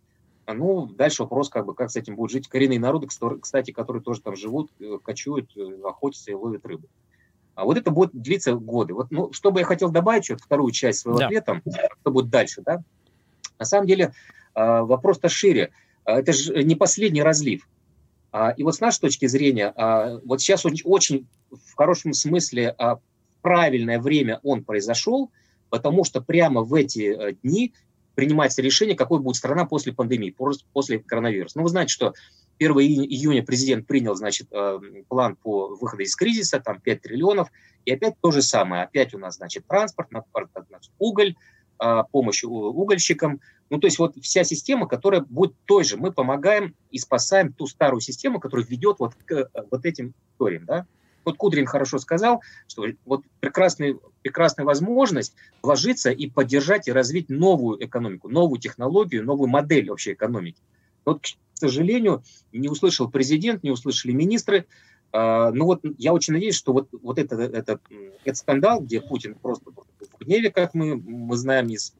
Ну, 0.47 0.85
дальше 0.87 1.23
вопрос, 1.23 1.49
как 1.49 1.65
бы, 1.65 1.73
как 1.73 1.89
с 1.89 1.95
этим 1.95 2.15
будут 2.15 2.31
жить 2.31 2.47
коренные 2.47 2.79
народы, 2.79 3.07
кстати, 3.07 3.71
которые 3.71 4.03
тоже 4.03 4.21
там 4.21 4.35
живут, 4.35 4.69
э, 4.79 4.99
кочуют, 5.01 5.55
э, 5.55 5.79
охотятся 5.83 6.31
и 6.31 6.35
ловят 6.35 6.65
рыбу. 6.65 6.87
А 7.55 7.65
вот 7.65 7.77
это 7.77 7.91
будет 7.91 8.11
длиться 8.13 8.53
годы. 8.53 8.93
Вот, 8.93 9.07
ну, 9.11 9.31
что 9.33 9.51
бы 9.51 9.59
я 9.59 9.65
хотел 9.65 9.89
добавить, 9.89 10.29
вот 10.29 10.41
вторую 10.41 10.71
часть 10.71 10.99
своего 10.99 11.19
да. 11.19 11.25
ответа, 11.27 11.61
что 12.01 12.11
будет 12.11 12.29
дальше, 12.29 12.61
да? 12.65 12.83
На 13.57 13.65
самом 13.65 13.87
деле 13.87 14.13
а, 14.53 14.83
вопрос-то 14.83 15.29
шире. 15.29 15.71
А, 16.03 16.19
это 16.19 16.33
же 16.33 16.63
не 16.63 16.75
последний 16.75 17.23
разлив. 17.23 17.67
И 18.57 18.63
вот 18.63 18.75
с 18.75 18.81
нашей 18.81 18.99
точки 18.99 19.27
зрения, 19.27 19.73
вот 20.25 20.41
сейчас 20.41 20.65
очень, 20.65 20.81
очень 20.83 21.25
в 21.49 21.73
хорошем 21.73 22.11
смысле 22.11 22.75
правильное 23.41 23.99
время 23.99 24.39
он 24.43 24.65
произошел, 24.65 25.31
потому 25.69 26.03
что 26.03 26.19
прямо 26.19 26.63
в 26.63 26.73
эти 26.73 27.15
э, 27.15 27.33
дни 27.43 27.73
принимается 28.15 28.63
решение, 28.63 28.95
какой 28.95 29.19
будет 29.19 29.35
страна 29.35 29.65
после 29.65 29.93
пандемии, 29.93 30.35
после 30.73 30.97
коронавируса. 30.97 31.59
Ну, 31.59 31.63
вы 31.63 31.69
знаете, 31.69 31.93
что 31.93 32.13
1 32.59 32.71
июня 32.77 33.43
президент 33.43 33.87
принял, 33.87 34.15
значит, 34.15 34.47
э, 34.51 34.79
план 35.07 35.35
по 35.35 35.75
выходу 35.75 36.03
из 36.03 36.15
кризиса, 36.15 36.59
там 36.59 36.79
5 36.79 37.01
триллионов, 37.01 37.49
и 37.85 37.91
опять 37.91 38.15
то 38.21 38.31
же 38.31 38.41
самое. 38.41 38.83
Опять 38.83 39.13
у 39.13 39.17
нас, 39.17 39.35
значит, 39.35 39.65
транспорт, 39.67 40.09
значит, 40.67 40.91
уголь, 40.97 41.35
э, 41.83 42.03
помощь 42.11 42.43
угольщикам. 42.43 43.41
Ну, 43.69 43.79
то 43.79 43.87
есть 43.87 43.99
вот 43.99 44.15
вся 44.21 44.43
система, 44.43 44.87
которая 44.87 45.21
будет 45.21 45.55
той 45.65 45.83
же. 45.83 45.97
Мы 45.97 46.11
помогаем 46.11 46.75
и 46.91 46.99
спасаем 46.99 47.51
ту 47.51 47.67
старую 47.67 48.01
систему, 48.01 48.39
которая 48.39 48.65
ведет 48.65 48.99
вот 48.99 49.15
к 49.25 49.31
э, 49.31 49.45
вот 49.71 49.85
этим 49.85 50.13
историям, 50.31 50.65
да. 50.65 50.85
Вот 51.25 51.37
Кудрин 51.37 51.65
хорошо 51.65 51.97
сказал, 51.97 52.41
что 52.67 52.85
вот 53.03 53.23
прекрасный, 53.39 53.99
прекрасная 54.21 54.63
возможность 54.63 55.35
вложиться 55.63 56.11
и 56.11 56.29
поддержать 56.29 56.87
и 56.87 56.91
развить 56.91 57.29
новую 57.29 57.83
экономику, 57.83 58.29
новую 58.29 58.59
технологию, 58.59 59.25
новую 59.25 59.49
модель 59.49 59.89
вообще 59.89 60.13
экономики. 60.13 60.61
Вот, 61.03 61.25
сожалению, 61.57 62.23
не 62.51 62.69
услышал 62.69 63.09
президент, 63.09 63.63
не 63.63 63.71
услышали 63.71 64.11
министры. 64.11 64.65
А, 65.11 65.51
ну 65.51 65.65
вот 65.65 65.81
я 65.97 66.13
очень 66.13 66.33
надеюсь, 66.33 66.55
что 66.55 66.73
вот, 66.73 66.89
вот 66.91 67.17
это, 67.17 67.35
этот, 67.35 67.81
этот 68.23 68.37
скандал, 68.37 68.81
где 68.81 69.01
Путин 69.01 69.35
просто 69.35 69.71
в 69.71 70.19
гневе, 70.19 70.51
как 70.51 70.73
мы, 70.73 70.95
мы 70.97 71.37
знаем 71.37 71.67
из, 71.69 71.93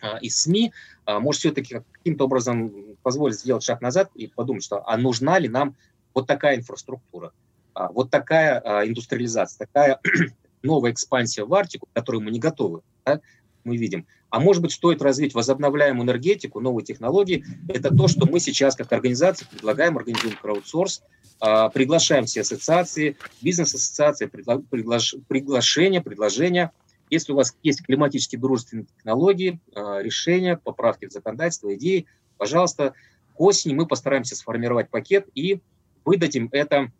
а, 0.00 0.18
из 0.18 0.40
СМИ, 0.40 0.72
а, 1.04 1.18
может 1.18 1.40
все-таки 1.40 1.82
каким-то 1.92 2.24
образом 2.26 2.96
позволить 3.02 3.40
сделать 3.40 3.64
шаг 3.64 3.80
назад 3.80 4.10
и 4.14 4.28
подумать, 4.28 4.64
что 4.64 4.88
а 4.88 4.96
нужна 4.96 5.38
ли 5.38 5.48
нам 5.48 5.76
вот 6.14 6.26
такая 6.26 6.56
инфраструктура, 6.56 7.32
вот 7.74 8.08
такая 8.10 8.86
индустриализация, 8.86 9.66
такая 9.66 9.98
новая 10.62 10.92
экспансия 10.92 11.44
в 11.44 11.52
Арктику, 11.52 11.86
к 11.86 11.92
которой 11.92 12.22
мы 12.22 12.30
не 12.30 12.38
готовы. 12.38 12.82
Да? 13.04 13.20
Мы 13.64 13.76
видим. 13.76 14.06
А 14.30 14.40
может 14.40 14.62
быть, 14.62 14.72
стоит 14.72 15.02
развить 15.02 15.34
возобновляемую 15.34 16.04
энергетику, 16.04 16.60
новые 16.60 16.84
технологии. 16.84 17.44
Это 17.68 17.94
то, 17.94 18.08
что 18.08 18.26
мы 18.26 18.40
сейчас 18.40 18.76
как 18.76 18.92
организация 18.92 19.48
предлагаем, 19.48 19.96
организуем 19.96 20.36
краудсорс, 20.40 21.02
а, 21.40 21.68
приглашаем 21.68 22.26
все 22.26 22.42
ассоциации, 22.42 23.16
бизнес-ассоциации, 23.42 24.26
приглаш, 24.26 25.16
приглашения, 25.28 26.00
предложения. 26.00 26.72
Если 27.10 27.32
у 27.32 27.36
вас 27.36 27.56
есть 27.62 27.84
климатически 27.84 28.36
дружественные 28.36 28.86
технологии, 28.86 29.60
а, 29.74 30.00
решения, 30.00 30.56
поправки 30.56 31.06
в 31.06 31.12
законодательство, 31.12 31.74
идеи, 31.74 32.06
пожалуйста, 32.38 32.94
к 33.36 33.40
осени 33.40 33.74
мы 33.74 33.86
постараемся 33.86 34.36
сформировать 34.36 34.90
пакет 34.90 35.28
и 35.34 35.60
выдадим 36.04 36.48
это 36.52 36.90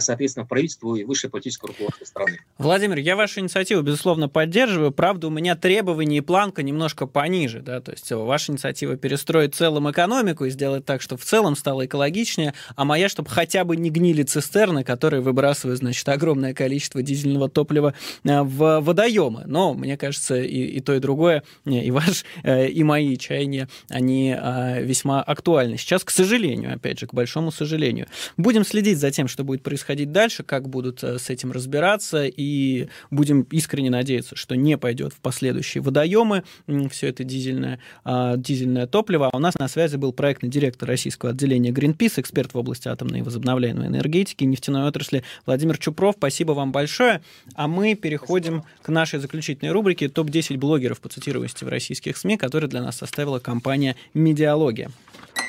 соответственно, 0.00 0.46
правительству 0.46 0.96
и 0.96 1.04
высшее 1.04 1.30
политическое 1.30 1.68
руководство 1.68 2.04
страны. 2.04 2.38
Владимир, 2.58 2.98
я 2.98 3.16
вашу 3.16 3.40
инициативу, 3.40 3.82
безусловно, 3.82 4.28
поддерживаю. 4.28 4.90
Правда, 4.90 5.28
у 5.28 5.30
меня 5.30 5.54
требования 5.56 6.18
и 6.18 6.20
планка 6.20 6.62
немножко 6.62 7.06
пониже. 7.06 7.60
Да? 7.60 7.80
То 7.80 7.92
есть 7.92 8.10
ваша 8.10 8.52
инициатива 8.52 8.96
перестроить 8.96 9.54
целом 9.54 9.90
экономику 9.90 10.44
и 10.44 10.50
сделать 10.50 10.84
так, 10.84 11.00
чтобы 11.00 11.20
в 11.20 11.24
целом 11.24 11.56
стало 11.56 11.86
экологичнее, 11.86 12.54
а 12.74 12.84
моя, 12.84 13.08
чтобы 13.08 13.30
хотя 13.30 13.64
бы 13.64 13.76
не 13.76 13.90
гнили 13.90 14.22
цистерны, 14.24 14.82
которые 14.82 15.20
выбрасывают, 15.20 15.78
значит, 15.78 16.08
огромное 16.08 16.54
количество 16.54 17.02
дизельного 17.02 17.48
топлива 17.48 17.94
а, 18.28 18.42
в 18.42 18.80
водоемы. 18.80 19.44
Но, 19.46 19.74
мне 19.74 19.96
кажется, 19.96 20.40
и, 20.40 20.64
и 20.64 20.80
то, 20.80 20.94
и 20.94 20.98
другое, 20.98 21.44
и 21.64 21.90
ваш, 21.90 22.24
э, 22.42 22.68
и 22.68 22.82
мои 22.82 23.16
чаяния, 23.16 23.68
они 23.88 24.34
а, 24.36 24.80
весьма 24.80 25.22
актуальны. 25.22 25.78
Сейчас, 25.78 26.02
к 26.02 26.10
сожалению, 26.10 26.74
опять 26.74 26.98
же, 26.98 27.06
к 27.06 27.14
большому 27.14 27.52
сожалению. 27.52 28.08
Будем 28.36 28.64
следить 28.64 28.98
за 28.98 29.10
тем, 29.10 29.28
что 29.28 29.44
будет 29.44 29.62
происходить 29.62 29.83
происходить 29.84 30.12
дальше, 30.12 30.42
как 30.42 30.68
будут 30.68 31.04
э, 31.04 31.18
с 31.18 31.28
этим 31.28 31.52
разбираться, 31.52 32.24
и 32.24 32.88
будем 33.10 33.42
искренне 33.52 33.90
надеяться, 33.90 34.34
что 34.34 34.56
не 34.56 34.78
пойдет 34.78 35.12
в 35.12 35.20
последующие 35.20 35.82
водоемы 35.82 36.42
все 36.90 37.08
это 37.08 37.22
дизельное, 37.22 37.78
а, 38.04 38.36
дизельное 38.36 38.86
топливо. 38.86 39.28
А 39.30 39.36
у 39.36 39.38
нас 39.38 39.58
на 39.58 39.68
связи 39.68 39.96
был 39.96 40.12
проектный 40.12 40.48
директор 40.48 40.88
российского 40.88 41.32
отделения 41.32 41.70
Greenpeace, 41.70 42.20
эксперт 42.20 42.54
в 42.54 42.58
области 42.58 42.88
атомной 42.88 43.18
и 43.18 43.22
возобновляемой 43.22 43.88
энергетики, 43.88 44.44
нефтяной 44.44 44.88
отрасли 44.88 45.22
Владимир 45.44 45.76
Чупров. 45.76 46.14
Спасибо 46.16 46.52
вам 46.52 46.72
большое. 46.72 47.20
А 47.54 47.68
мы 47.68 47.94
переходим 47.94 48.60
Спасибо. 48.60 48.82
к 48.84 48.88
нашей 48.88 49.18
заключительной 49.18 49.72
рубрике 49.72 50.08
«Топ-10 50.08 50.56
блогеров 50.56 51.00
по 51.00 51.08
цитируемости 51.10 51.64
в 51.64 51.68
российских 51.68 52.16
СМИ», 52.16 52.38
которую 52.38 52.70
для 52.70 52.80
нас 52.80 52.96
составила 52.96 53.38
компания 53.38 53.96
«Медиалогия». 54.14 54.90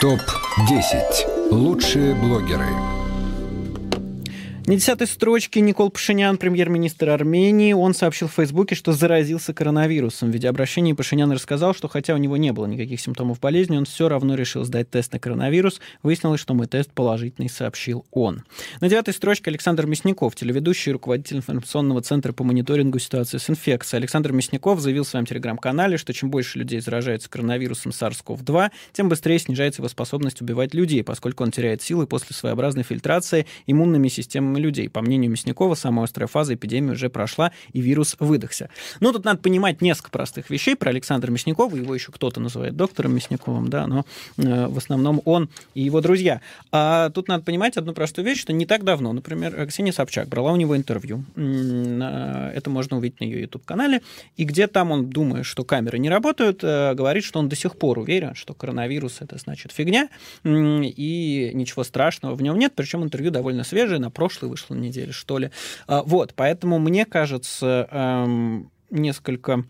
Топ-10. 0.01 1.51
Лучшие 1.51 2.15
блогеры. 2.15 3.04
На 4.67 4.73
десятой 4.73 5.05
строчке 5.05 5.61
Никол 5.61 5.91
Пашинян, 5.91 6.37
премьер-министр 6.37 7.11
Армении, 7.11 7.73
он 7.73 7.93
сообщил 7.93 8.27
в 8.27 8.33
Фейсбуке, 8.33 8.73
что 8.73 8.93
заразился 8.93 9.53
коронавирусом. 9.53 10.31
В 10.31 10.33
видеообращении 10.33 10.93
Пашинян 10.93 11.31
рассказал, 11.31 11.75
что 11.75 11.87
хотя 11.87 12.15
у 12.15 12.17
него 12.17 12.35
не 12.35 12.51
было 12.51 12.65
никаких 12.65 12.99
симптомов 12.99 13.39
болезни, 13.39 13.77
он 13.77 13.85
все 13.85 14.09
равно 14.09 14.33
решил 14.33 14.63
сдать 14.63 14.89
тест 14.89 15.13
на 15.13 15.19
коронавирус. 15.19 15.79
Выяснилось, 16.01 16.41
что 16.41 16.55
мой 16.55 16.65
тест 16.65 16.89
положительный, 16.91 17.47
сообщил 17.47 18.07
он. 18.09 18.41
На 18.81 18.89
девятой 18.89 19.13
строчке 19.13 19.51
Александр 19.51 19.85
Мясников, 19.85 20.33
телеведущий 20.33 20.89
и 20.89 20.93
руководитель 20.93 21.37
информационного 21.37 22.01
центра 22.01 22.33
по 22.33 22.43
мониторингу 22.43 22.97
ситуации 22.97 23.37
с 23.37 23.47
инфекцией. 23.47 23.99
Александр 23.99 24.31
Мясников 24.31 24.79
заявил 24.79 25.03
в 25.03 25.07
своем 25.07 25.27
телеграм-канале, 25.27 25.97
что 25.97 26.11
чем 26.11 26.31
больше 26.31 26.57
людей 26.57 26.79
заражается 26.79 27.29
коронавирусом 27.29 27.91
SARS-CoV-2, 27.91 28.71
тем 28.93 29.09
быстрее 29.09 29.37
снижается 29.37 29.83
его 29.83 29.89
способность 29.89 30.41
убивать 30.41 30.73
людей, 30.73 31.03
поскольку 31.03 31.43
он 31.43 31.51
теряет 31.51 31.83
силы 31.83 32.07
после 32.07 32.35
своеобразной 32.35 32.81
фильтрации 32.81 33.45
иммунными 33.67 34.07
системами 34.07 34.54
миллионами 34.55 34.65
людей. 34.65 34.89
По 34.89 35.01
мнению 35.01 35.31
Мясникова, 35.31 35.75
самая 35.75 36.05
острая 36.05 36.27
фаза 36.27 36.55
эпидемии 36.55 36.91
уже 36.91 37.09
прошла, 37.09 37.51
и 37.73 37.81
вирус 37.81 38.15
выдохся. 38.19 38.69
Ну, 38.99 39.11
тут 39.11 39.25
надо 39.25 39.39
понимать 39.39 39.81
несколько 39.81 40.09
простых 40.09 40.49
вещей 40.49 40.75
про 40.75 40.89
Александра 40.89 41.31
Мясникова. 41.31 41.75
Его 41.75 41.93
еще 41.93 42.11
кто-то 42.11 42.39
называет 42.39 42.75
доктором 42.75 43.15
Мясниковым, 43.15 43.69
да, 43.69 43.87
но 43.87 44.05
э, 44.37 44.67
в 44.67 44.77
основном 44.77 45.21
он 45.25 45.49
и 45.73 45.81
его 45.81 46.01
друзья. 46.01 46.41
А 46.71 47.09
тут 47.09 47.27
надо 47.27 47.43
понимать 47.43 47.77
одну 47.77 47.93
простую 47.93 48.25
вещь, 48.25 48.41
что 48.41 48.53
не 48.53 48.65
так 48.65 48.83
давно, 48.83 49.13
например, 49.13 49.67
Ксения 49.67 49.91
Собчак 49.91 50.27
брала 50.27 50.51
у 50.51 50.55
него 50.55 50.75
интервью. 50.75 51.23
Это 51.35 52.69
можно 52.69 52.97
увидеть 52.97 53.19
на 53.19 53.25
ее 53.25 53.41
YouTube-канале. 53.41 54.01
И 54.37 54.43
где 54.43 54.67
там 54.67 54.91
он, 54.91 55.09
думая, 55.09 55.43
что 55.43 55.63
камеры 55.63 55.99
не 55.99 56.09
работают, 56.09 56.63
э, 56.63 56.93
говорит, 56.93 57.23
что 57.23 57.39
он 57.39 57.49
до 57.49 57.55
сих 57.55 57.77
пор 57.77 57.99
уверен, 57.99 58.35
что 58.35 58.53
коронавирус 58.53 59.17
это 59.21 59.37
значит 59.37 59.71
фигня, 59.71 60.09
и 60.43 61.51
ничего 61.53 61.83
страшного 61.83 62.35
в 62.35 62.41
нем 62.41 62.57
нет. 62.57 62.73
Причем 62.75 63.03
интервью 63.03 63.31
довольно 63.31 63.63
свежее, 63.63 63.99
на 63.99 64.09
прошлый 64.09 64.44
прошлой 64.45 64.49
вышла 64.49 64.75
неделя, 64.75 65.11
что 65.11 65.37
ли. 65.37 65.51
А, 65.87 66.03
вот, 66.03 66.33
поэтому 66.35 66.79
мне 66.79 67.05
кажется 67.05 67.87
эм, 67.91 68.71
несколько 68.89 69.63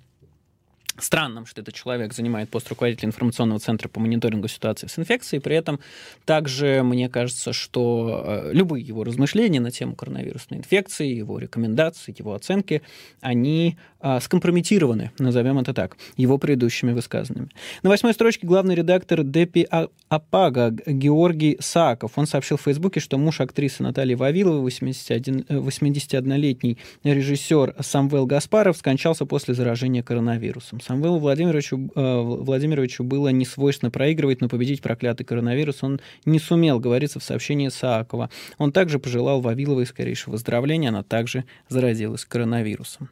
странным, 0.97 1.45
что 1.45 1.61
этот 1.61 1.73
человек 1.73 2.13
занимает 2.13 2.49
пост 2.49 2.69
руководителя 2.69 3.07
информационного 3.07 3.59
центра 3.59 3.89
по 3.89 3.99
мониторингу 3.99 4.47
ситуации 4.47 4.87
с 4.87 4.97
инфекцией. 4.97 5.41
При 5.41 5.55
этом 5.55 5.79
также 6.23 6.83
мне 6.83 7.09
кажется, 7.09 7.51
что 7.51 8.23
э, 8.25 8.53
любые 8.53 8.85
его 8.85 9.03
размышления 9.03 9.59
на 9.59 9.71
тему 9.71 9.95
коронавирусной 9.95 10.59
инфекции, 10.59 11.07
его 11.07 11.37
рекомендации, 11.37 12.15
его 12.17 12.33
оценки, 12.33 12.81
они 13.19 13.77
а, 14.07 14.19
скомпрометированы, 14.19 15.09
назовем 15.17 15.57
это 15.57 15.73
так, 15.73 15.97
его 16.15 16.37
предыдущими 16.37 16.91
высказанными. 16.91 17.49
На 17.81 17.89
восьмой 17.89 18.13
строчке 18.13 18.45
главный 18.45 18.75
редактор 18.75 19.23
Депи 19.23 19.65
а-, 19.71 19.87
Апага 20.09 20.69
Георгий 20.85 21.57
Сааков. 21.59 22.11
Он 22.15 22.27
сообщил 22.27 22.57
в 22.57 22.61
Фейсбуке, 22.61 22.99
что 22.99 23.17
муж 23.17 23.41
актрисы 23.41 23.81
Натальи 23.81 24.13
Вавиловой, 24.13 24.61
81, 24.61 25.47
81-летний 25.49 26.77
э, 27.03 27.13
режиссер 27.15 27.77
Самвел 27.79 28.27
Гаспаров, 28.27 28.77
скончался 28.77 29.25
после 29.25 29.55
заражения 29.55 30.03
коронавирусом. 30.03 30.81
Самвелу 30.81 31.17
Владимировичу, 31.17 31.89
э, 31.95 32.21
Владимировичу 32.21 33.03
было 33.03 33.29
не 33.29 33.43
свойственно 33.43 33.89
проигрывать, 33.89 34.39
но 34.39 34.49
победить 34.49 34.83
проклятый 34.83 35.25
коронавирус 35.25 35.81
он 35.81 35.99
не 36.25 36.37
сумел, 36.37 36.79
говорится 36.79 37.19
в 37.19 37.23
сообщении 37.23 37.69
Саакова. 37.69 38.29
Он 38.59 38.71
также 38.71 38.99
пожелал 38.99 39.41
Вавиловой 39.41 39.87
скорейшего 39.87 40.33
выздоровления, 40.33 40.89
она 40.89 41.01
также 41.01 41.45
заразилась 41.69 42.23
коронавирусом. 42.23 43.09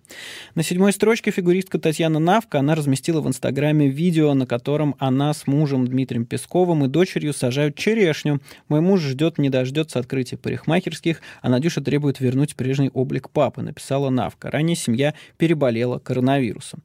На 0.54 0.62
седьмой 0.84 0.92
строчке 0.92 1.32
фигуристка 1.32 1.80
Татьяна 1.80 2.20
Навка, 2.20 2.60
она 2.60 2.76
разместила 2.76 3.22
в 3.22 3.28
Инстаграме 3.30 3.88
видео, 3.88 4.34
на 4.34 4.46
котором 4.46 4.98
она 5.00 5.34
с 5.34 5.48
мужем 5.48 5.88
Дмитрием 5.88 6.26
Песковым 6.26 6.84
и 6.84 6.90
дочерью 6.90 7.34
сажают 7.34 7.78
черешню. 7.78 8.42
Мой 8.68 8.82
муж 8.82 9.00
ждет, 9.00 9.38
не 9.38 9.50
дождется 9.50 10.00
открытия 10.00 10.36
парикмахерских, 10.36 11.22
а 11.42 11.48
Надюша 11.48 11.80
требует 11.80 12.20
вернуть 12.20 12.58
прежний 12.58 12.90
облик 12.94 13.30
папы, 13.30 13.62
написала 13.62 14.10
Навка. 14.10 14.52
Ранее 14.52 14.76
семья 14.76 15.14
переболела 15.38 16.00
коронавирусом. 16.00 16.84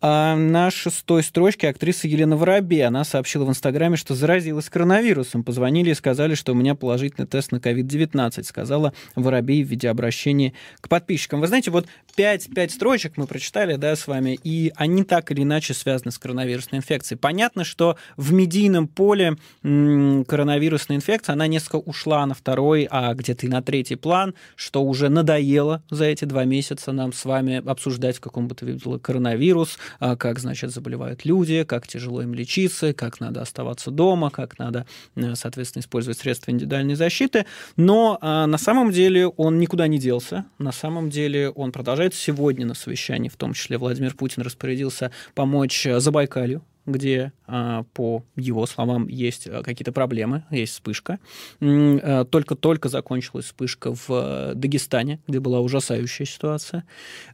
А 0.00 0.36
на 0.36 0.70
шестой 0.70 1.24
строчке 1.24 1.68
актриса 1.68 2.06
Елена 2.06 2.36
Воробей, 2.36 2.86
она 2.86 3.02
сообщила 3.02 3.44
в 3.44 3.48
Инстаграме, 3.48 3.96
что 3.96 4.14
заразилась 4.14 4.68
коронавирусом. 4.68 5.42
Позвонили 5.42 5.90
и 5.90 5.94
сказали, 5.94 6.36
что 6.36 6.52
у 6.52 6.54
меня 6.54 6.76
положительный 6.76 7.26
тест 7.26 7.50
на 7.50 7.56
COVID-19, 7.56 8.44
сказала 8.44 8.92
Воробей 9.16 9.64
в 9.64 9.68
видеообращении 9.68 10.54
к 10.80 10.88
подписчикам. 10.88 11.40
Вы 11.40 11.48
знаете, 11.48 11.72
вот 11.72 11.86
пять, 12.14 12.48
пять 12.54 12.70
строчек 12.70 13.16
мы 13.16 13.26
прочитали, 13.32 13.76
да, 13.76 13.96
с 13.96 14.06
вами, 14.06 14.38
и 14.44 14.72
они 14.76 15.04
так 15.04 15.30
или 15.30 15.42
иначе 15.42 15.72
связаны 15.72 16.12
с 16.12 16.18
коронавирусной 16.18 16.80
инфекцией. 16.80 17.18
Понятно, 17.18 17.64
что 17.64 17.96
в 18.18 18.34
медийном 18.34 18.86
поле 18.86 19.38
коронавирусная 19.62 20.98
инфекция, 20.98 21.32
она 21.32 21.46
несколько 21.46 21.76
ушла 21.76 22.26
на 22.26 22.34
второй, 22.34 22.86
а 22.90 23.14
где-то 23.14 23.46
и 23.46 23.48
на 23.48 23.62
третий 23.62 23.96
план, 23.96 24.34
что 24.54 24.84
уже 24.84 25.08
надоело 25.08 25.82
за 25.88 26.04
эти 26.04 26.26
два 26.26 26.44
месяца 26.44 26.92
нам 26.92 27.14
с 27.14 27.24
вами 27.24 27.66
обсуждать, 27.66 28.18
в 28.18 28.20
каком 28.20 28.48
бы 28.48 28.54
то 28.54 28.66
ни 28.66 28.98
коронавирус, 28.98 29.78
а, 29.98 30.16
как, 30.16 30.38
значит, 30.38 30.70
заболевают 30.70 31.24
люди, 31.24 31.64
как 31.64 31.88
тяжело 31.88 32.20
им 32.20 32.34
лечиться, 32.34 32.92
как 32.92 33.18
надо 33.18 33.40
оставаться 33.40 33.90
дома, 33.90 34.28
как 34.28 34.58
надо, 34.58 34.84
э, 35.16 35.34
соответственно, 35.36 35.80
использовать 35.80 36.18
средства 36.18 36.50
индивидуальной 36.50 36.96
защиты. 36.96 37.46
Но 37.78 38.18
а, 38.20 38.46
на 38.46 38.58
самом 38.58 38.90
деле 38.90 39.26
он 39.26 39.58
никуда 39.58 39.86
не 39.86 39.98
делся. 39.98 40.44
На 40.58 40.72
самом 40.72 41.08
деле 41.08 41.48
он 41.48 41.72
продолжает 41.72 42.14
сегодня 42.14 42.66
на 42.66 42.74
совещании, 42.74 43.11
в 43.28 43.36
том 43.36 43.52
числе 43.52 43.78
Владимир 43.78 44.14
Путин 44.14 44.42
распорядился 44.42 45.10
помочь 45.34 45.86
Забайкалью, 45.98 46.64
где, 46.86 47.32
а, 47.46 47.84
по 47.94 48.24
его 48.34 48.66
словам, 48.66 49.06
есть 49.08 49.46
а, 49.46 49.62
какие-то 49.62 49.92
проблемы, 49.92 50.44
есть 50.50 50.72
вспышка. 50.72 51.18
А, 51.60 52.24
только-только 52.24 52.88
закончилась 52.88 53.46
вспышка 53.46 53.94
в 53.94 54.52
Дагестане, 54.54 55.20
где 55.28 55.38
была 55.38 55.60
ужасающая 55.60 56.26
ситуация. 56.26 56.84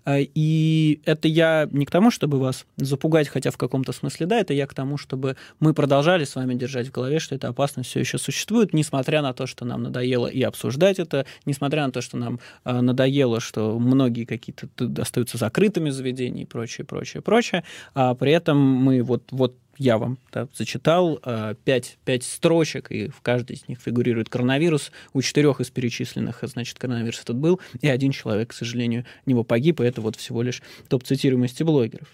И 0.08 1.00
это 1.04 1.28
я 1.28 1.68
не 1.70 1.86
к 1.86 1.90
тому, 1.90 2.10
чтобы 2.10 2.38
вас 2.38 2.66
запугать, 2.76 3.28
хотя 3.28 3.50
в 3.50 3.56
каком-то 3.56 3.92
смысле 3.92 4.26
да, 4.26 4.38
это 4.40 4.52
я 4.52 4.66
к 4.66 4.74
тому, 4.74 4.96
чтобы 4.98 5.36
мы 5.60 5.72
продолжали 5.72 6.24
с 6.24 6.34
вами 6.34 6.54
держать 6.54 6.88
в 6.88 6.92
голове, 6.92 7.18
что 7.18 7.34
эта 7.34 7.48
опасность 7.48 7.90
все 7.90 8.00
еще 8.00 8.18
существует, 8.18 8.74
несмотря 8.74 9.22
на 9.22 9.32
то, 9.32 9.46
что 9.46 9.64
нам 9.64 9.82
надоело 9.82 10.26
и 10.26 10.42
обсуждать 10.42 10.98
это, 10.98 11.26
несмотря 11.46 11.86
на 11.86 11.92
то, 11.92 12.00
что 12.00 12.16
нам 12.16 12.40
надоело, 12.64 13.40
что 13.40 13.78
многие 13.78 14.24
какие-то 14.24 14.68
остаются 15.00 15.38
закрытыми 15.38 15.90
заведения 15.90 16.42
и 16.42 16.46
прочее, 16.46 16.84
прочее, 16.84 17.22
прочее, 17.22 17.64
а 17.94 18.14
при 18.14 18.32
этом 18.32 18.58
мы 18.58 19.02
вот 19.02 19.32
я 19.78 19.96
вам 19.98 20.18
да, 20.32 20.48
зачитал 20.54 21.20
э, 21.24 21.54
пять, 21.64 21.98
пять 22.04 22.24
строчек, 22.24 22.90
и 22.90 23.08
в 23.08 23.20
каждой 23.22 23.56
из 23.56 23.68
них 23.68 23.80
фигурирует 23.80 24.28
коронавирус. 24.28 24.92
У 25.12 25.22
четырех 25.22 25.60
из 25.60 25.70
перечисленных, 25.70 26.40
значит, 26.42 26.78
коронавирус 26.78 27.20
этот 27.22 27.36
был, 27.36 27.60
и 27.80 27.88
один 27.88 28.10
человек, 28.10 28.50
к 28.50 28.52
сожалению, 28.52 29.04
него 29.24 29.44
погиб, 29.44 29.80
и 29.80 29.84
это 29.84 30.00
вот 30.00 30.16
всего 30.16 30.42
лишь 30.42 30.62
топ-цитируемости 30.88 31.62
блогеров. 31.62 32.08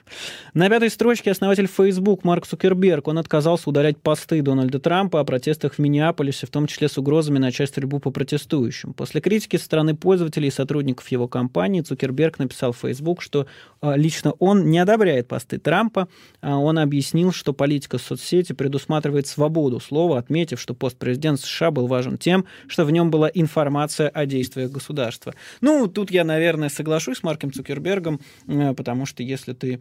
На 0.52 0.68
пятой 0.68 0.90
строчке 0.90 1.30
основатель 1.30 1.66
Facebook 1.66 2.22
Марк 2.24 2.46
Цукерберг, 2.46 3.08
он 3.08 3.18
отказался 3.18 3.70
удалять 3.70 3.96
посты 3.98 4.42
Дональда 4.42 4.78
Трампа 4.78 5.20
о 5.20 5.24
протестах 5.24 5.74
в 5.74 5.78
Миннеаполисе, 5.78 6.46
в 6.46 6.50
том 6.50 6.66
числе 6.66 6.88
с 6.88 6.98
угрозами 6.98 7.38
начать 7.38 7.70
стрельбу 7.70 7.98
по 7.98 8.10
протестующим. 8.10 8.92
После 8.92 9.20
критики 9.20 9.56
со 9.56 9.64
стороны 9.64 9.96
пользователей 9.96 10.48
и 10.48 10.50
сотрудников 10.50 11.08
его 11.08 11.28
компании 11.28 11.80
Цукерберг 11.80 12.38
написал 12.38 12.72
в 12.72 12.78
Facebook, 12.78 13.22
что 13.22 13.46
э, 13.80 13.96
лично 13.96 14.32
он 14.38 14.70
не 14.70 14.78
одобряет 14.78 15.28
посты 15.28 15.58
Трампа. 15.58 16.08
А 16.40 16.58
он 16.58 16.78
объяснил, 16.78 17.32
что 17.32 17.53
политика 17.54 17.98
соцсети 17.98 18.52
предусматривает 18.52 19.26
свободу 19.26 19.80
слова, 19.80 20.18
отметив, 20.18 20.60
что 20.60 20.74
пост 20.74 20.98
президента 20.98 21.42
США 21.42 21.70
был 21.70 21.86
важен 21.86 22.18
тем, 22.18 22.44
что 22.66 22.84
в 22.84 22.90
нем 22.90 23.10
была 23.10 23.30
информация 23.32 24.08
о 24.08 24.26
действиях 24.26 24.70
государства. 24.70 25.34
Ну, 25.60 25.86
тут 25.86 26.10
я, 26.10 26.24
наверное, 26.24 26.68
соглашусь 26.68 27.18
с 27.18 27.22
Марком 27.22 27.52
Цукербергом, 27.52 28.20
э, 28.46 28.74
потому 28.74 29.06
что 29.06 29.22
если 29.22 29.52
ты 29.52 29.80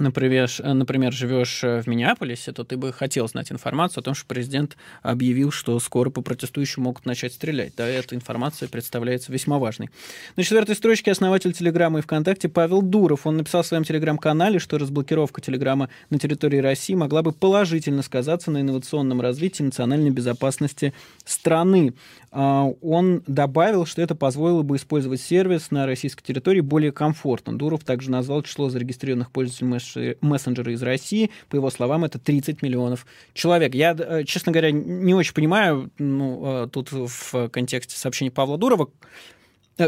например, 0.00 0.50
например, 0.62 1.12
живешь 1.12 1.62
э, 1.62 1.82
в 1.82 1.86
Миннеаполисе, 1.86 2.52
то 2.52 2.64
ты 2.64 2.76
бы 2.76 2.92
хотел 2.92 3.28
знать 3.28 3.52
информацию 3.52 4.00
о 4.00 4.04
том, 4.04 4.14
что 4.14 4.26
президент 4.26 4.76
объявил, 5.02 5.50
что 5.50 5.78
скоро 5.78 6.10
по 6.10 6.22
протестующим 6.22 6.82
могут 6.82 7.06
начать 7.06 7.32
стрелять. 7.32 7.74
Да, 7.76 7.86
эта 7.86 8.14
информация 8.14 8.68
представляется 8.68 9.32
весьма 9.32 9.58
важной. 9.58 9.90
На 10.36 10.42
четвертой 10.42 10.74
строчке 10.74 11.12
основатель 11.12 11.52
Телеграма 11.52 11.98
и 11.98 12.02
ВКонтакте 12.02 12.48
Павел 12.48 12.82
Дуров. 12.82 13.26
Он 13.26 13.36
написал 13.36 13.62
в 13.62 13.66
своем 13.66 13.84
Телеграм-канале, 13.84 14.58
что 14.58 14.78
разблокировка 14.78 15.40
Телеграма 15.40 15.88
на 16.10 16.18
территории 16.18 16.58
России 16.58 16.94
могла 16.94 17.22
бы 17.22 17.32
положительно 17.32 18.02
сказаться 18.02 18.50
на 18.50 18.60
инновационном 18.60 19.20
развитии 19.20 19.62
национальной 19.62 20.10
безопасности 20.10 20.92
страны. 21.24 21.94
А, 22.32 22.66
он 22.80 23.22
добавил, 23.26 23.86
что 23.86 24.02
это 24.02 24.14
позволило 24.14 24.62
бы 24.62 24.76
использовать 24.76 25.20
сервис 25.20 25.70
на 25.70 25.86
российской 25.86 26.22
территории 26.22 26.60
более 26.60 26.92
комфортно. 26.92 27.56
Дуров 27.56 27.84
также 27.84 28.10
назвал 28.10 28.42
число 28.42 28.68
зарегистрированных 28.68 29.30
пользователей 29.30 30.16
мессенджера 30.20 30.72
из 30.72 30.82
России. 30.82 31.30
По 31.48 31.56
его 31.56 31.70
словам, 31.70 32.04
это 32.04 32.18
30 32.18 32.62
миллионов 32.62 33.06
человек. 33.34 33.74
Я, 33.74 33.96
э, 33.98 34.24
честно 34.24 34.52
говоря, 34.52 34.70
не 34.70 35.14
очень 35.14 35.34
понимаю, 35.34 35.90
ну, 35.98 36.64
э, 36.64 36.68
тут 36.68 36.90
в 36.92 37.48
контексте 37.48 37.96
сообщения 37.96 38.30
Павла 38.30 38.58
Дурова, 38.58 38.90